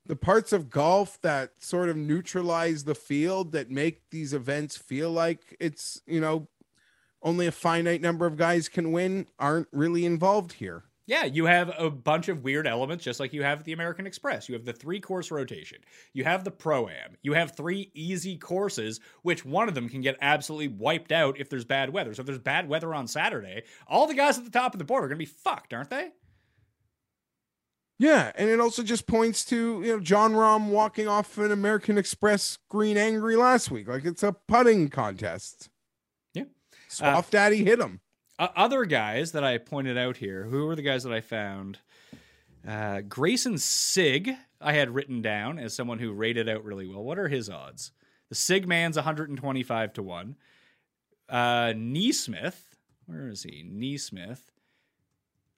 [0.04, 5.12] the parts of golf that sort of neutralize the field that make these events feel
[5.12, 6.48] like it's, you know,
[7.22, 10.82] only a finite number of guys can win aren't really involved here?
[11.10, 14.06] Yeah, you have a bunch of weird elements, just like you have at the American
[14.06, 14.48] Express.
[14.48, 15.78] You have the three course rotation,
[16.12, 20.02] you have the Pro Am, you have three easy courses, which one of them can
[20.02, 22.14] get absolutely wiped out if there's bad weather.
[22.14, 24.84] So if there's bad weather on Saturday, all the guys at the top of the
[24.84, 26.10] board are going to be fucked, aren't they?
[27.98, 31.98] Yeah, and it also just points to you know Jon Rahm walking off an American
[31.98, 35.70] Express green angry last week, like it's a putting contest.
[36.34, 36.44] Yeah.
[36.86, 38.00] Soft Daddy hit him.
[38.40, 41.78] Uh, other guys that I pointed out here, who were the guys that I found?
[42.66, 47.02] Uh, Greyson Sigg, I had written down as someone who rated out really well.
[47.02, 47.92] What are his odds?
[48.30, 50.36] The Sig man's 125 to 1.
[51.28, 51.34] Uh,
[51.76, 52.56] NeSmith,
[53.04, 53.62] where is he?
[53.62, 54.40] NeSmith.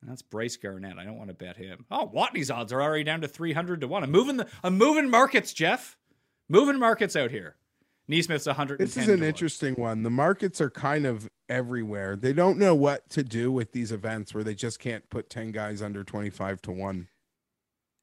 [0.02, 0.98] That's Bryce Garnett.
[0.98, 1.86] I don't want to bet him.
[1.88, 4.02] Oh, Watney's odds are already down to 300 to 1.
[4.02, 5.96] I'm moving the I'm moving markets, Jeff.
[6.48, 7.54] Moving markets out here.
[8.10, 9.28] NeSmith's 110 This is an 1.
[9.28, 10.02] interesting one.
[10.02, 12.16] The markets are kind of everywhere.
[12.16, 15.52] They don't know what to do with these events where they just can't put 10
[15.52, 17.08] guys under 25 to 1.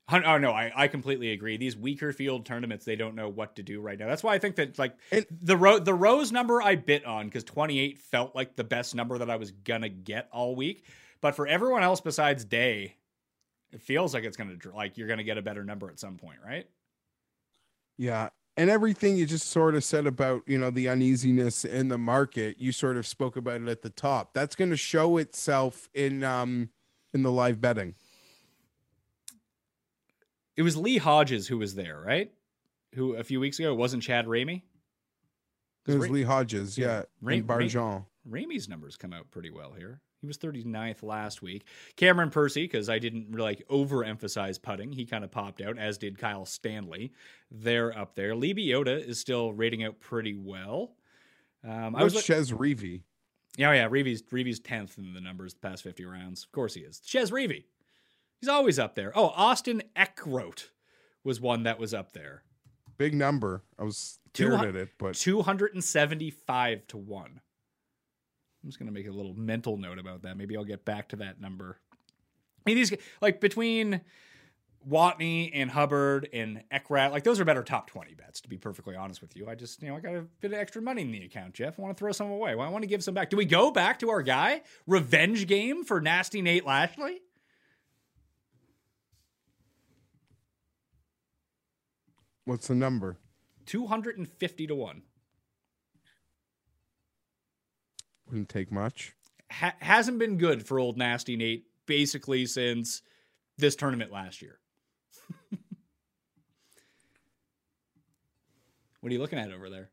[0.10, 1.58] Hun- Oh no, I, I completely agree.
[1.58, 4.08] These weaker field tournaments, they don't know what to do right now.
[4.08, 7.26] That's why I think that like And- the ro- the Rose number I bit on
[7.28, 10.86] because 28 felt like the best number that I was gonna get all week.
[11.22, 12.96] But for everyone else besides Day,
[13.72, 16.40] it feels like it's gonna like you're gonna get a better number at some point,
[16.44, 16.68] right?
[17.98, 18.30] Yeah.
[18.60, 22.58] And everything you just sort of said about, you know, the uneasiness in the market,
[22.60, 24.34] you sort of spoke about it at the top.
[24.34, 26.70] That's going to show itself in um
[27.14, 27.96] in the live betting.
[30.58, 32.34] It was Lee Hodges who was there, right?
[32.96, 34.64] Who a few weeks ago it wasn't Chad Ramey.
[35.88, 36.86] It was Ra- Lee Hodges, yeah.
[36.86, 38.06] yeah, Ra- and Barjon.
[38.30, 40.02] Ramey's numbers come out pretty well here.
[40.22, 41.64] He was 39th last week.
[41.96, 45.98] Cameron Percy, because I didn't really like overemphasize putting, he kind of popped out, as
[45.98, 47.14] did Kyle Stanley.
[47.50, 48.36] They're up there.
[48.36, 50.96] Lee Biota is still rating out pretty well.
[51.64, 53.02] Um, I was look- Chez Reavie?
[53.58, 53.88] yeah, yeah.
[53.88, 56.44] Reavie's Reavie's tenth in the numbers the past fifty rounds.
[56.44, 57.02] Of course he is.
[57.06, 57.66] Chez Reavie,
[58.40, 59.12] he's always up there.
[59.16, 60.68] Oh, Austin Eckroat
[61.24, 62.44] was one that was up there.
[62.98, 63.64] Big number.
[63.78, 67.42] I was staring at it, but Two hundred and seventy-five to one.
[68.64, 70.38] I'm just gonna make a little mental note about that.
[70.38, 71.80] Maybe I'll get back to that number.
[72.66, 74.02] I mean, these like between
[74.88, 78.42] Watney and Hubbard and Eckroat, like those are better top twenty bets.
[78.42, 80.58] To be perfectly honest with you, I just you know I got a bit of
[80.58, 81.80] extra money in the account, Jeff.
[81.80, 82.56] I want to throw some away.
[82.56, 83.30] Well, I want to give some back.
[83.30, 87.22] Do we go back to our guy revenge game for nasty Nate Lashley?
[92.50, 93.18] what's the number?
[93.66, 95.04] Two hundred and fifty to one.
[98.30, 99.14] Wouldn't take much.
[99.52, 103.02] ha- hasn't been good for old nasty Nate basically since
[103.58, 104.60] this tournament last year.
[109.02, 109.90] what are you looking at over there?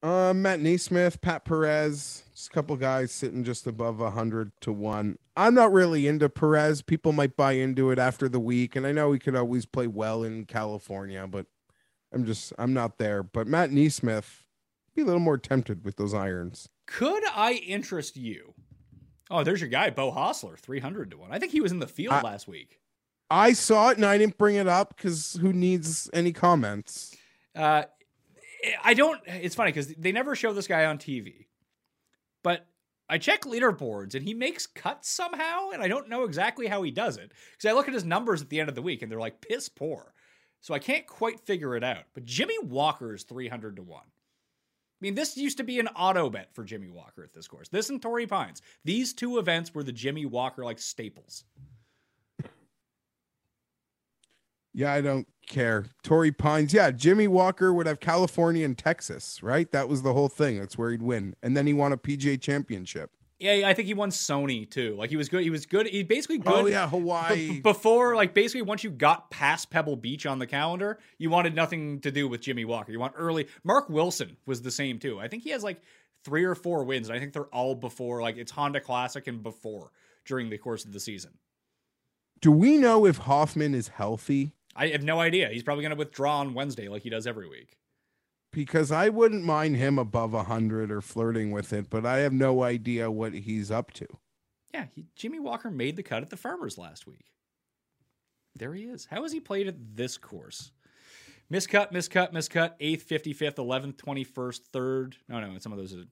[0.00, 4.72] Uh, Matt NeSmith, Pat Perez, just a couple guys sitting just above a hundred to
[4.72, 5.18] one.
[5.36, 6.82] I'm not really into Perez.
[6.82, 9.88] People might buy into it after the week, and I know he could always play
[9.88, 11.46] well in California, but
[12.12, 13.24] I'm just I'm not there.
[13.24, 14.44] But Matt NeSmith,
[14.98, 16.68] be a little more tempted with those irons.
[16.86, 18.54] Could I interest you?
[19.30, 21.30] Oh, there's your guy, Beau Hossler, 300 to 1.
[21.32, 22.80] I think he was in the field I- last week.
[23.30, 27.14] I saw it and I didn't bring it up because who needs any comments?
[27.54, 27.82] Uh,
[28.82, 29.20] I don't.
[29.26, 31.44] It's funny because they never show this guy on TV,
[32.42, 32.66] but
[33.06, 36.90] I check leaderboards and he makes cuts somehow, and I don't know exactly how he
[36.90, 39.12] does it because I look at his numbers at the end of the week and
[39.12, 40.14] they're like piss poor,
[40.62, 42.04] so I can't quite figure it out.
[42.14, 44.06] But Jimmy Walker is three hundred to one.
[45.00, 47.68] I mean, this used to be an auto bet for Jimmy Walker at this course.
[47.68, 48.62] This and Torrey Pines.
[48.84, 51.44] These two events were the Jimmy Walker like staples.
[54.74, 55.86] Yeah, I don't care.
[56.02, 59.70] Torrey Pines, yeah, Jimmy Walker would have California and Texas, right?
[59.72, 60.58] That was the whole thing.
[60.58, 63.10] That's where he'd win, and then he won a PGA Championship.
[63.38, 64.96] Yeah, I think he won Sony too.
[64.96, 65.42] Like he was good.
[65.42, 65.86] He was good.
[65.86, 66.64] He basically oh, good.
[66.64, 67.60] Oh yeah, B- Hawaii.
[67.60, 72.00] before like basically once you got past Pebble Beach on the calendar, you wanted nothing
[72.00, 72.90] to do with Jimmy Walker.
[72.90, 73.46] You want early.
[73.62, 75.20] Mark Wilson was the same too.
[75.20, 75.80] I think he has like
[76.24, 79.42] three or four wins, and I think they're all before like it's Honda Classic and
[79.42, 79.92] before
[80.26, 81.32] during the course of the season.
[82.40, 84.52] Do we know if Hoffman is healthy?
[84.74, 85.48] I have no idea.
[85.48, 87.77] He's probably going to withdraw on Wednesday like he does every week.
[88.50, 92.32] Because I wouldn't mind him above a hundred or flirting with it, but I have
[92.32, 94.06] no idea what he's up to.
[94.72, 97.26] Yeah, he, Jimmy Walker made the cut at the Farmers last week.
[98.56, 99.06] There he is.
[99.10, 100.72] How has he played at this course?
[101.52, 102.72] Miscut, miscut, miscut.
[102.80, 105.16] Eighth, fifty fifth, eleventh, twenty first, third.
[105.28, 106.04] No, no, some of those are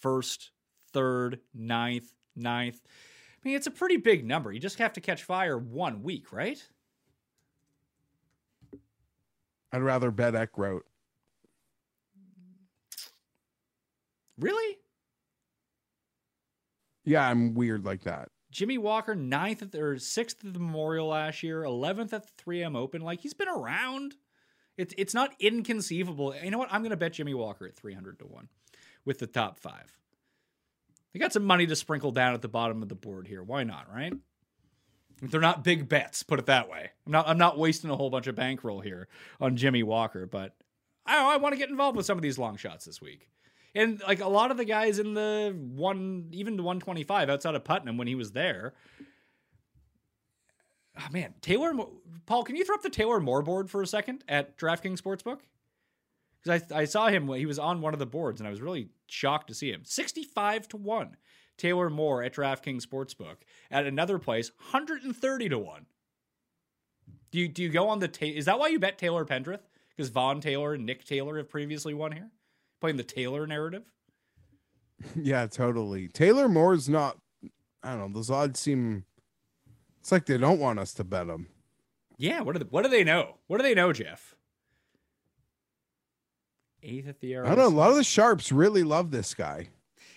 [0.00, 0.50] first,
[0.92, 2.80] third, ninth, ninth.
[2.84, 4.52] I mean, it's a pretty big number.
[4.52, 6.62] You just have to catch fire one week, right?
[9.72, 10.80] I'd rather bet Eckroat.
[14.38, 14.78] Really?
[17.04, 18.30] Yeah, I'm weird like that.
[18.50, 22.42] Jimmy Walker, ninth at the, or sixth at the Memorial last year, 11th at the
[22.42, 23.02] 3M Open.
[23.02, 24.14] Like he's been around.
[24.76, 26.34] It's it's not inconceivable.
[26.42, 26.72] You know what?
[26.72, 28.48] I'm going to bet Jimmy Walker at 300 to one
[29.04, 29.98] with the top five.
[31.12, 33.42] They got some money to sprinkle down at the bottom of the board here.
[33.42, 33.86] Why not?
[33.92, 34.14] Right?
[35.22, 36.90] They're not big bets, put it that way.
[37.06, 39.08] I'm not I'm not wasting a whole bunch of bankroll here
[39.40, 40.54] on Jimmy Walker, but
[41.06, 43.28] I I want to get involved with some of these long shots this week.
[43.74, 47.64] And like a lot of the guys in the one even the 125 outside of
[47.64, 48.74] Putnam when he was there.
[50.96, 51.72] Oh man, Taylor
[52.26, 55.40] Paul, can you throw up the Taylor Moore board for a second at DraftKings Sportsbook?
[56.42, 58.60] Because I, I saw him he was on one of the boards and I was
[58.60, 59.82] really shocked to see him.
[59.84, 61.16] 65 to 1
[61.56, 63.36] Taylor Moore at DraftKings Sportsbook.
[63.70, 65.86] At another place, 130 to 1.
[67.32, 69.62] Do you do you go on the ta- is that why you bet Taylor Pendrith?
[69.96, 72.30] Because Vaughn Taylor and Nick Taylor have previously won here?
[72.84, 73.84] Playing the Taylor narrative?
[75.16, 76.08] Yeah, totally.
[76.08, 77.16] Taylor Moore's not
[77.82, 79.06] I don't know, those odds seem
[80.00, 81.46] it's like they don't want us to bet him.
[82.18, 83.36] Yeah, what do they, what do they know?
[83.46, 84.34] What do they know, Jeff?
[86.82, 87.46] Eighth at the arrow.
[87.46, 87.68] I don't know.
[87.68, 89.68] A lot of the sharps really love this guy.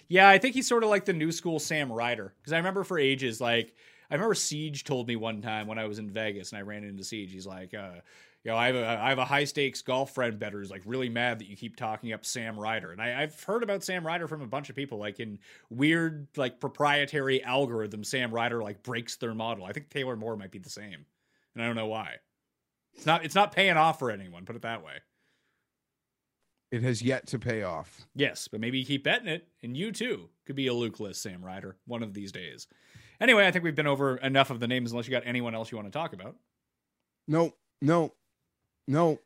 [0.10, 2.34] Yeah, I think he's sort of like the new school Sam Ryder.
[2.38, 3.76] Because I remember for ages, like
[4.12, 6.84] I remember Siege told me one time when I was in Vegas and I ran
[6.84, 7.32] into Siege.
[7.32, 8.02] He's like, uh,
[8.48, 10.84] you know, I have a I have a high stakes golf friend better who's like
[10.86, 12.94] really mad that you keep talking up Sam Ryder.
[12.94, 16.28] And I, I've heard about Sam Ryder from a bunch of people, like in weird
[16.38, 18.06] like proprietary algorithm.
[18.06, 19.66] Sam Ryder like breaks their model.
[19.66, 21.06] I think Taylor Moore might be the same,
[21.54, 22.16] and I don't know why.
[22.94, 24.46] It's not it's not paying off for anyone.
[24.46, 24.94] Put it that way.
[26.72, 28.08] It has yet to pay off.
[28.16, 31.22] Yes, but maybe you keep betting it, and you too could be a Luke list
[31.22, 32.66] Sam Ryder one of these days.
[33.20, 34.92] Anyway, I think we've been over enough of the names.
[34.92, 36.38] Unless you got anyone else you want to talk about.
[37.28, 38.14] No, no,
[38.88, 39.20] no.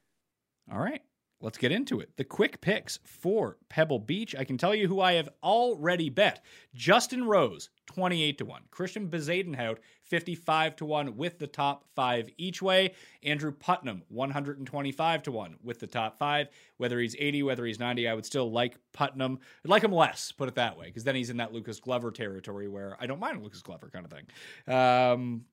[0.72, 1.02] All right,
[1.42, 2.16] let's get into it.
[2.18, 4.36] The quick picks for Pebble Beach.
[4.38, 6.44] I can tell you who I have already bet.
[6.74, 8.62] Justin Rose, 28 to 1.
[8.72, 12.94] Christian Bezadenhout, 55 to 1 with the top five each way.
[13.24, 16.48] Andrew Putnam, 125 to 1 with the top five.
[16.78, 19.40] Whether he's 80, whether he's 90, I would still like Putnam.
[19.66, 22.12] I'd like him less, put it that way, because then he's in that Lucas Glover
[22.12, 24.74] territory where I don't mind Lucas Glover kind of thing.
[24.74, 25.46] Um,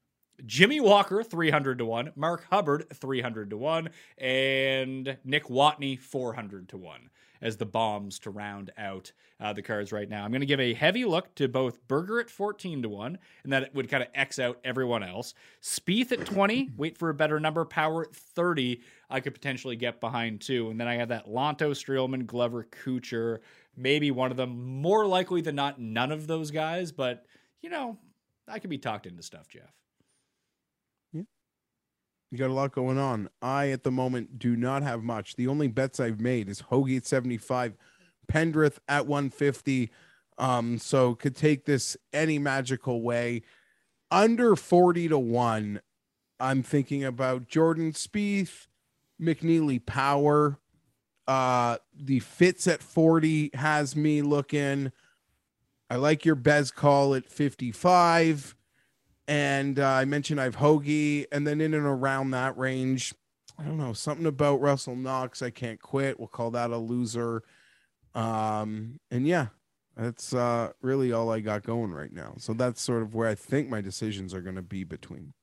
[0.47, 2.13] Jimmy Walker, 300 to 1.
[2.17, 3.91] Mark Hubbard, 300 to 1.
[4.19, 7.11] And Nick Watney, 400 to 1
[7.41, 10.25] as the bombs to round out uh, the cards right now.
[10.25, 13.53] I'm going to give a heavy look to both Berger at 14 to 1, and
[13.53, 15.35] that would kind of X out everyone else.
[15.63, 17.65] Spieth at 20, wait for a better number.
[17.65, 20.71] Power at 30, I could potentially get behind too.
[20.71, 23.39] And then I have that Lanto, Streelman, Glover, Kuchar,
[23.77, 24.81] maybe one of them.
[24.81, 27.25] More likely than not, none of those guys, but
[27.63, 27.99] you know,
[28.47, 29.73] I could be talked into stuff, Jeff.
[32.31, 33.31] You got a lot going on.
[33.41, 35.37] I, at the moment, do not have much.
[35.37, 37.75] The only bets I've made is Hoagie at 75,
[38.31, 39.91] Pendrith at 150.
[40.37, 43.43] Um, so could take this any magical way.
[44.11, 45.81] Under 40 to 1,
[46.39, 48.67] I'm thinking about Jordan Spieth,
[49.21, 50.59] McNealy Power.
[51.27, 54.93] Uh, the Fitz at 40 has me looking.
[55.91, 58.55] I like your Bez call at 55
[59.29, 63.15] and uh, I mentioned I've Hoagie, and then in and around that range,
[63.59, 65.43] I don't know something about Russell Knox.
[65.43, 66.19] I can't quit.
[66.19, 67.43] We'll call that a loser.
[68.15, 69.49] Um, and yeah,
[69.97, 72.35] that's uh, really all I got going right now.
[72.39, 75.35] So that's sort of where I think my decisions are going to be between.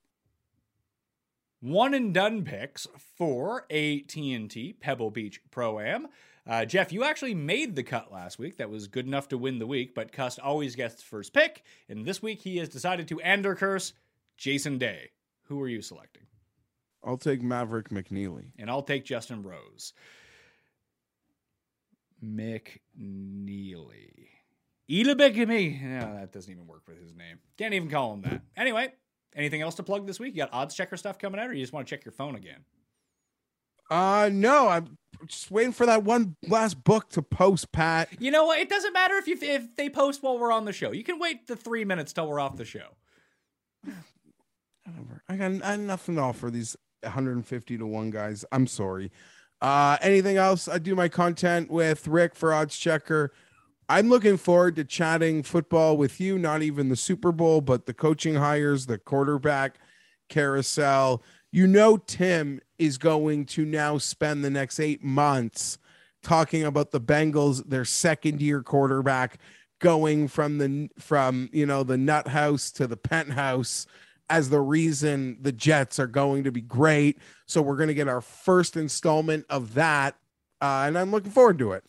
[1.62, 2.88] One and done picks
[3.18, 6.08] for AT&T Pebble Beach Pro Am.
[6.48, 8.58] Uh, Jeff, you actually made the cut last week.
[8.58, 11.64] That was good enough to win the week, but Cust always gets first pick.
[11.90, 13.94] And this week he has decided to ender curse
[14.38, 15.10] Jason Day.
[15.46, 16.24] Who are you selecting?
[17.04, 18.52] I'll take Maverick McNealy.
[18.58, 19.94] And I'll take Justin Rose.
[22.24, 22.70] McNealy.
[24.90, 25.82] Elabigamy.
[25.82, 27.40] No, that doesn't even work with his name.
[27.58, 28.42] Can't even call him that.
[28.56, 28.94] Anyway,
[29.36, 30.36] anything else to plug this week?
[30.36, 32.36] You got odds checker stuff coming out, or you just want to check your phone
[32.36, 32.66] again?
[33.90, 34.98] Uh no, I'm
[35.28, 38.10] just waiting for that one last book to post, Pat.
[38.20, 38.60] You know what?
[38.60, 40.92] It doesn't matter if you if they post while we're on the show.
[40.92, 42.96] You can wait the three minutes till we're off the show.
[44.84, 45.24] Whatever.
[45.28, 48.46] I got, I got nothing to offer these 150 to one guys.
[48.52, 49.12] I'm sorry.
[49.62, 50.68] Uh, anything else?
[50.68, 53.32] I do my content with Rick for Odds Checker.
[53.88, 56.38] I'm looking forward to chatting football with you.
[56.38, 59.78] Not even the Super Bowl, but the coaching hires, the quarterback
[60.28, 61.22] carousel.
[61.56, 65.78] You know, Tim is going to now spend the next eight months
[66.22, 69.40] talking about the Bengals, their second year quarterback
[69.80, 73.88] going from the from you know the nut house to the penthouse
[74.30, 77.20] as the reason the Jets are going to be great.
[77.46, 80.18] So we're going to get our first installment of that,
[80.62, 81.86] uh, and I'm looking forward to it.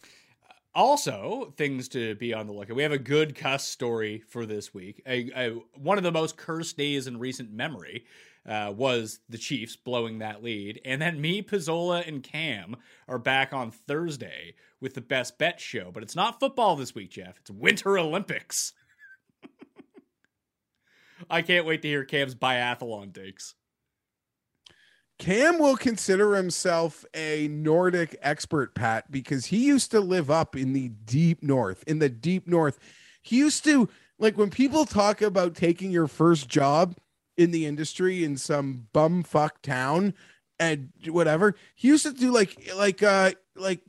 [0.76, 2.76] Also, things to be on the lookout.
[2.76, 5.02] We have a good cuss story for this week.
[5.08, 8.04] A, a, one of the most cursed days in recent memory
[8.48, 10.80] uh, was the Chiefs blowing that lead.
[10.84, 12.76] And then me, Pizzola, and Cam
[13.08, 15.90] are back on Thursday with the best bet show.
[15.92, 17.38] But it's not football this week, Jeff.
[17.38, 18.72] It's Winter Olympics.
[21.30, 23.54] I can't wait to hear Cam's biathlon takes.
[25.18, 30.74] Cam will consider himself a Nordic expert, Pat, because he used to live up in
[30.74, 31.82] the deep north.
[31.86, 32.78] In the deep north,
[33.22, 36.96] he used to like when people talk about taking your first job
[37.36, 40.14] in the industry in some bumfuck town
[40.58, 41.54] and whatever.
[41.74, 43.80] He used to do like like uh like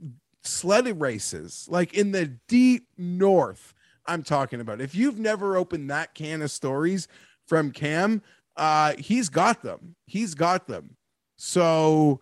[0.43, 3.73] sled races, like in the deep north.
[4.05, 4.81] I'm talking about.
[4.81, 7.07] If you've never opened that can of stories
[7.45, 8.21] from Cam,
[8.55, 9.95] uh, he's got them.
[10.05, 10.95] He's got them.
[11.37, 12.21] So,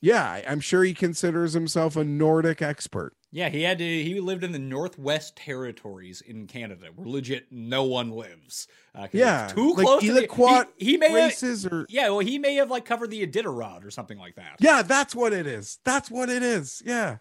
[0.00, 3.14] yeah, I'm sure he considers himself a Nordic expert.
[3.32, 3.84] Yeah, he had to.
[3.84, 8.66] He lived in the Northwest Territories in Canada, where legit no one lives.
[8.94, 10.00] Uh, Yeah, it's too like close.
[10.02, 13.24] to the, he, he may have, or yeah, well, he may have like covered the
[13.24, 14.56] Iditarod or something like that.
[14.58, 15.78] yeah, that's what it is.
[15.84, 16.82] That's what it is.
[16.84, 17.18] Yeah,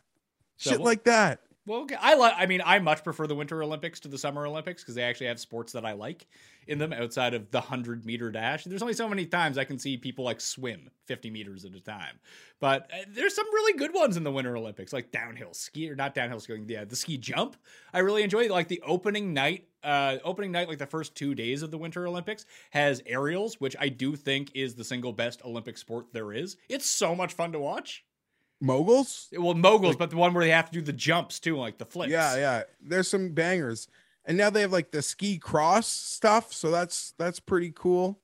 [0.57, 1.41] So shit we'll- like that.
[1.65, 1.97] Well, okay.
[1.99, 2.33] I like.
[2.37, 5.27] I mean, I much prefer the Winter Olympics to the Summer Olympics because they actually
[5.27, 6.25] have sports that I like
[6.67, 8.63] in them outside of the hundred meter dash.
[8.63, 11.79] There's only so many times I can see people like swim 50 meters at a
[11.79, 12.19] time,
[12.59, 15.95] but uh, there's some really good ones in the Winter Olympics, like downhill ski or
[15.95, 16.65] not downhill skiing.
[16.67, 17.55] Yeah, the ski jump.
[17.93, 18.47] I really enjoy.
[18.47, 19.65] Like the opening night.
[19.81, 23.77] Uh, opening night, like the first two days of the Winter Olympics, has aerials, which
[23.79, 26.57] I do think is the single best Olympic sport there is.
[26.67, 28.03] It's so much fun to watch.
[28.61, 29.27] Moguls.
[29.31, 31.85] Well, moguls, but the one where they have to do the jumps too, like the
[31.85, 32.11] flips.
[32.11, 32.63] Yeah, yeah.
[32.81, 33.87] There's some bangers.
[34.25, 38.19] And now they have like the ski cross stuff, so that's that's pretty cool.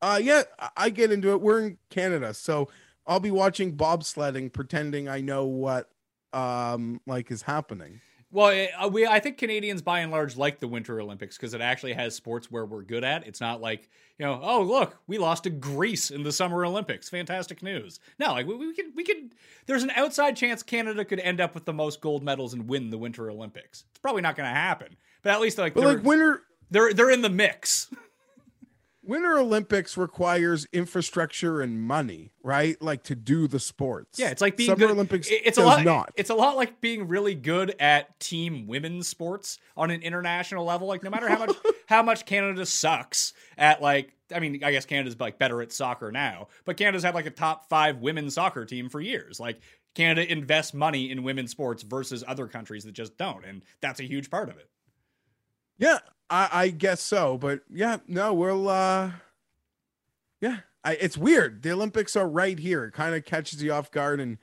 [0.00, 1.40] Uh yeah, I- I get into it.
[1.40, 2.68] We're in Canada, so
[3.06, 5.90] I'll be watching bobsledding pretending I know what
[6.32, 8.00] um like is happening.
[8.30, 11.54] Well, eh, uh, we I think Canadians by and large like the Winter Olympics because
[11.54, 13.26] it actually has sports where we're good at.
[13.26, 13.88] It's not like
[14.18, 17.08] you know, oh look, we lost to Greece in the Summer Olympics.
[17.08, 18.00] Fantastic news.
[18.18, 19.34] No, like we, we could we could.
[19.66, 22.90] There's an outside chance Canada could end up with the most gold medals and win
[22.90, 23.84] the Winter Olympics.
[23.90, 26.92] It's probably not going to happen, but at least like But they're, like winter they're
[26.92, 27.88] they're in the mix.
[29.08, 32.80] Winter Olympics requires infrastructure and money, right?
[32.82, 34.18] Like to do the sports.
[34.18, 34.90] Yeah, it's like being Summer good.
[34.90, 35.28] Olympics.
[35.30, 35.82] It's does a lot.
[35.82, 36.12] not.
[36.14, 40.88] It's a lot like being really good at team women's sports on an international level.
[40.88, 41.56] Like no matter how much
[41.86, 44.12] how much Canada sucks at like.
[44.30, 47.30] I mean, I guess Canada's like better at soccer now, but Canada's had like a
[47.30, 49.40] top five women's soccer team for years.
[49.40, 49.58] Like
[49.94, 54.04] Canada invests money in women's sports versus other countries that just don't, and that's a
[54.04, 54.68] huge part of it.
[55.78, 56.00] Yeah,
[56.30, 57.38] I, I guess so.
[57.38, 59.12] But yeah, no, we'll uh
[60.40, 60.58] yeah.
[60.84, 61.62] I, it's weird.
[61.62, 62.84] The Olympics are right here.
[62.84, 64.38] It kind of catches you off guard and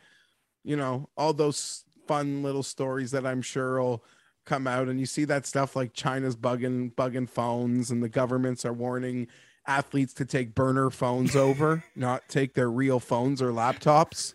[0.64, 4.04] you know, all those fun little stories that I'm sure will
[4.46, 8.66] come out and you see that stuff like China's bugging bugging phones and the governments
[8.66, 9.28] are warning
[9.68, 14.34] athletes to take burner phones over, not take their real phones or laptops.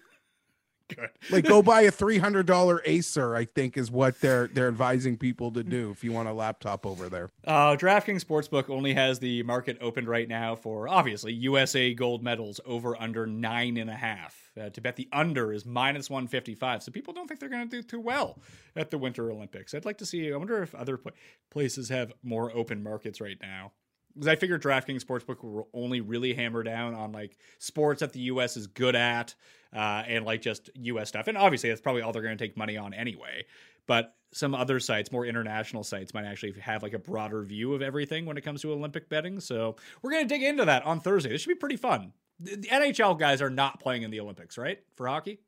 [0.97, 1.11] Good.
[1.31, 5.17] Like go buy a three hundred dollar Acer, I think is what they're they're advising
[5.17, 7.31] people to do if you want a laptop over there.
[7.45, 12.61] Uh, DraftKings Sportsbook only has the market opened right now for obviously USA gold medals
[12.65, 14.51] over under nine and a half.
[14.61, 16.83] Uh, to bet the under is minus 155.
[16.83, 18.39] So people don't think they're going to do too well
[18.75, 19.75] at the Winter Olympics.
[19.75, 21.12] I'd like to see, I wonder if other pla-
[21.51, 23.73] places have more open markets right now.
[24.15, 28.21] Because I figure DraftKings Sportsbook will only really hammer down on like sports that the
[28.23, 29.37] US is good at
[29.75, 31.29] uh, and like just US stuff.
[31.29, 33.45] And obviously, that's probably all they're going to take money on anyway.
[33.87, 37.83] But some other sites, more international sites, might actually have like a broader view of
[37.83, 39.41] everything when it comes to Olympic betting.
[39.41, 41.31] So we're going to dig into that on Thursday.
[41.31, 42.13] This should be pretty fun.
[42.39, 44.79] The NHL guys are not playing in the Olympics, right?
[44.97, 45.41] For hockey?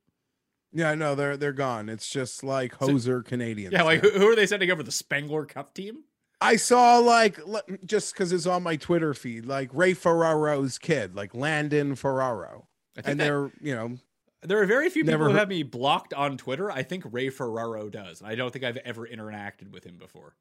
[0.72, 1.88] Yeah, no, they're they're gone.
[1.88, 3.72] It's just like hoser Canadians.
[3.72, 6.04] Yeah, like who, who are they sending over the Spengler Cup team?
[6.40, 7.38] I saw like
[7.84, 13.04] just because it's on my Twitter feed, like Ray Ferraro's kid, like Landon Ferraro, and
[13.04, 13.96] that- they're you know
[14.42, 16.70] There are very few people Never who heard- have me blocked on Twitter.
[16.70, 18.22] I think Ray Ferraro does.
[18.22, 20.34] I don't think I've ever interacted with him before.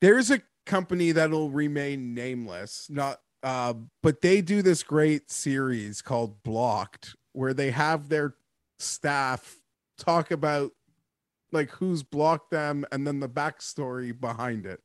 [0.00, 6.42] there's a company that'll remain nameless, not uh, but they do this great series called
[6.42, 8.34] Blocked, where they have their
[8.78, 9.60] staff
[9.98, 10.72] talk about
[11.52, 14.80] like who's blocked them and then the backstory behind it.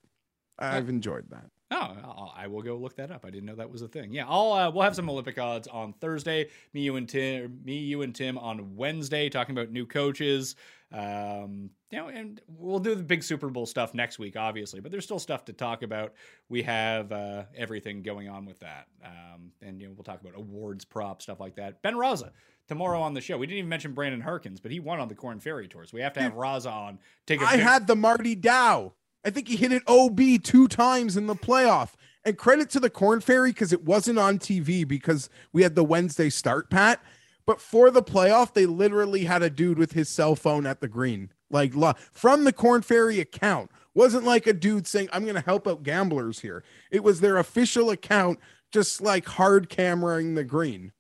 [0.60, 1.49] I've enjoyed that.
[1.69, 3.26] Oh, I'll- I will go look that up.
[3.26, 4.14] I didn't know that was a thing.
[4.14, 6.49] Yeah, I'll uh, we'll have some Olympic odds on Thursday.
[6.73, 7.60] Me, you, and Tim.
[7.65, 10.56] Me, you, and Tim on Wednesday, talking about new coaches.
[10.94, 14.80] Um, you know, and we'll do the big Super Bowl stuff next week, obviously.
[14.80, 16.14] But there's still stuff to talk about.
[16.49, 20.38] We have uh, everything going on with that, um, and you know, we'll talk about
[20.38, 21.81] awards, props, stuff like that.
[21.81, 22.31] Ben Raza
[22.68, 23.38] tomorrow on the show.
[23.38, 25.91] We didn't even mention Brandon Harkins, but he won on the Korn Ferry Tour, so
[25.95, 26.99] we have to have Raza on.
[27.26, 28.94] Take a I big- had the Marty Dow.
[29.26, 31.94] I think he hit it OB two times in the playoff.
[32.26, 35.84] And credit to the Korn Ferry because it wasn't on TV because we had the
[35.84, 37.02] Wednesday start, Pat.
[37.45, 40.89] But for the playoff, they literally had a dude with his cell phone at the
[40.89, 41.73] green, like
[42.11, 43.72] from the Korn Ferry account.
[43.94, 46.65] Wasn't like a dude saying, I'm going to help out gamblers here.
[46.91, 48.39] It was their official account,
[48.72, 50.91] just like hard cameraing the green.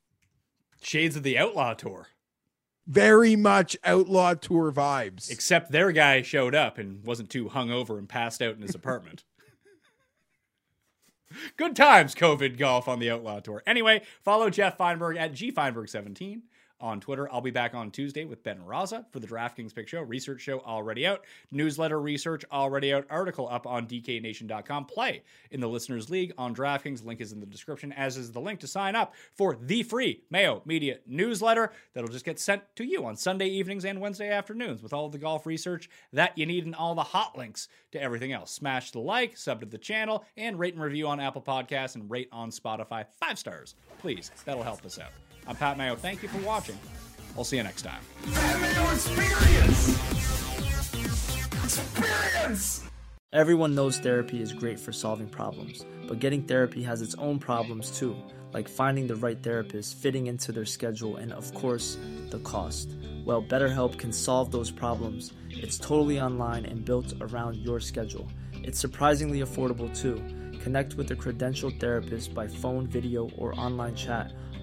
[0.81, 2.07] Shades of the Outlaw Tour.
[2.87, 5.29] Very much outlaw tour vibes.
[5.29, 9.25] Except their guy showed up and wasn't too hungover and passed out in his apartment.
[11.57, 13.61] Good times, COVID golf on the Outlaw Tour.
[13.67, 16.43] Anyway, follow Jeff Feinberg at gfeinberg17
[16.79, 17.31] on Twitter.
[17.31, 20.01] I'll be back on Tuesday with Ben Raza for the DraftKings Pick Show.
[20.01, 21.25] Research show already out.
[21.51, 23.05] Newsletter research already out.
[23.09, 24.85] Article up on DKNation.com.
[24.85, 27.05] Play in the Listeners League on DraftKings.
[27.05, 30.23] Link is in the description, as is the link to sign up for the free
[30.29, 34.83] Mayo Media newsletter that'll just get sent to you on Sunday evenings and Wednesday afternoons
[34.83, 38.31] with all the golf research that you need and all the hot links to everything
[38.31, 38.51] else.
[38.51, 42.09] Smash the like, sub to the channel, and rate and review on Apple Podcasts and
[42.09, 43.05] rate on Spotify.
[43.19, 44.31] Five stars, please.
[44.45, 45.11] That'll help us out.
[45.47, 45.95] I'm Pat Mayo.
[45.95, 46.77] Thank you for watching.
[47.37, 48.01] I'll see you next time.
[48.93, 49.89] Experience.
[51.63, 52.83] Experience.
[53.31, 57.97] Everyone knows therapy is great for solving problems, but getting therapy has its own problems
[57.97, 58.15] too,
[58.53, 61.97] like finding the right therapist, fitting into their schedule, and of course,
[62.29, 62.89] the cost.
[63.23, 65.31] Well, BetterHelp can solve those problems.
[65.49, 68.27] It's totally online and built around your schedule.
[68.53, 70.21] It's surprisingly affordable too.
[70.61, 74.33] Connect with a credentialed therapist by phone, video, or online chat,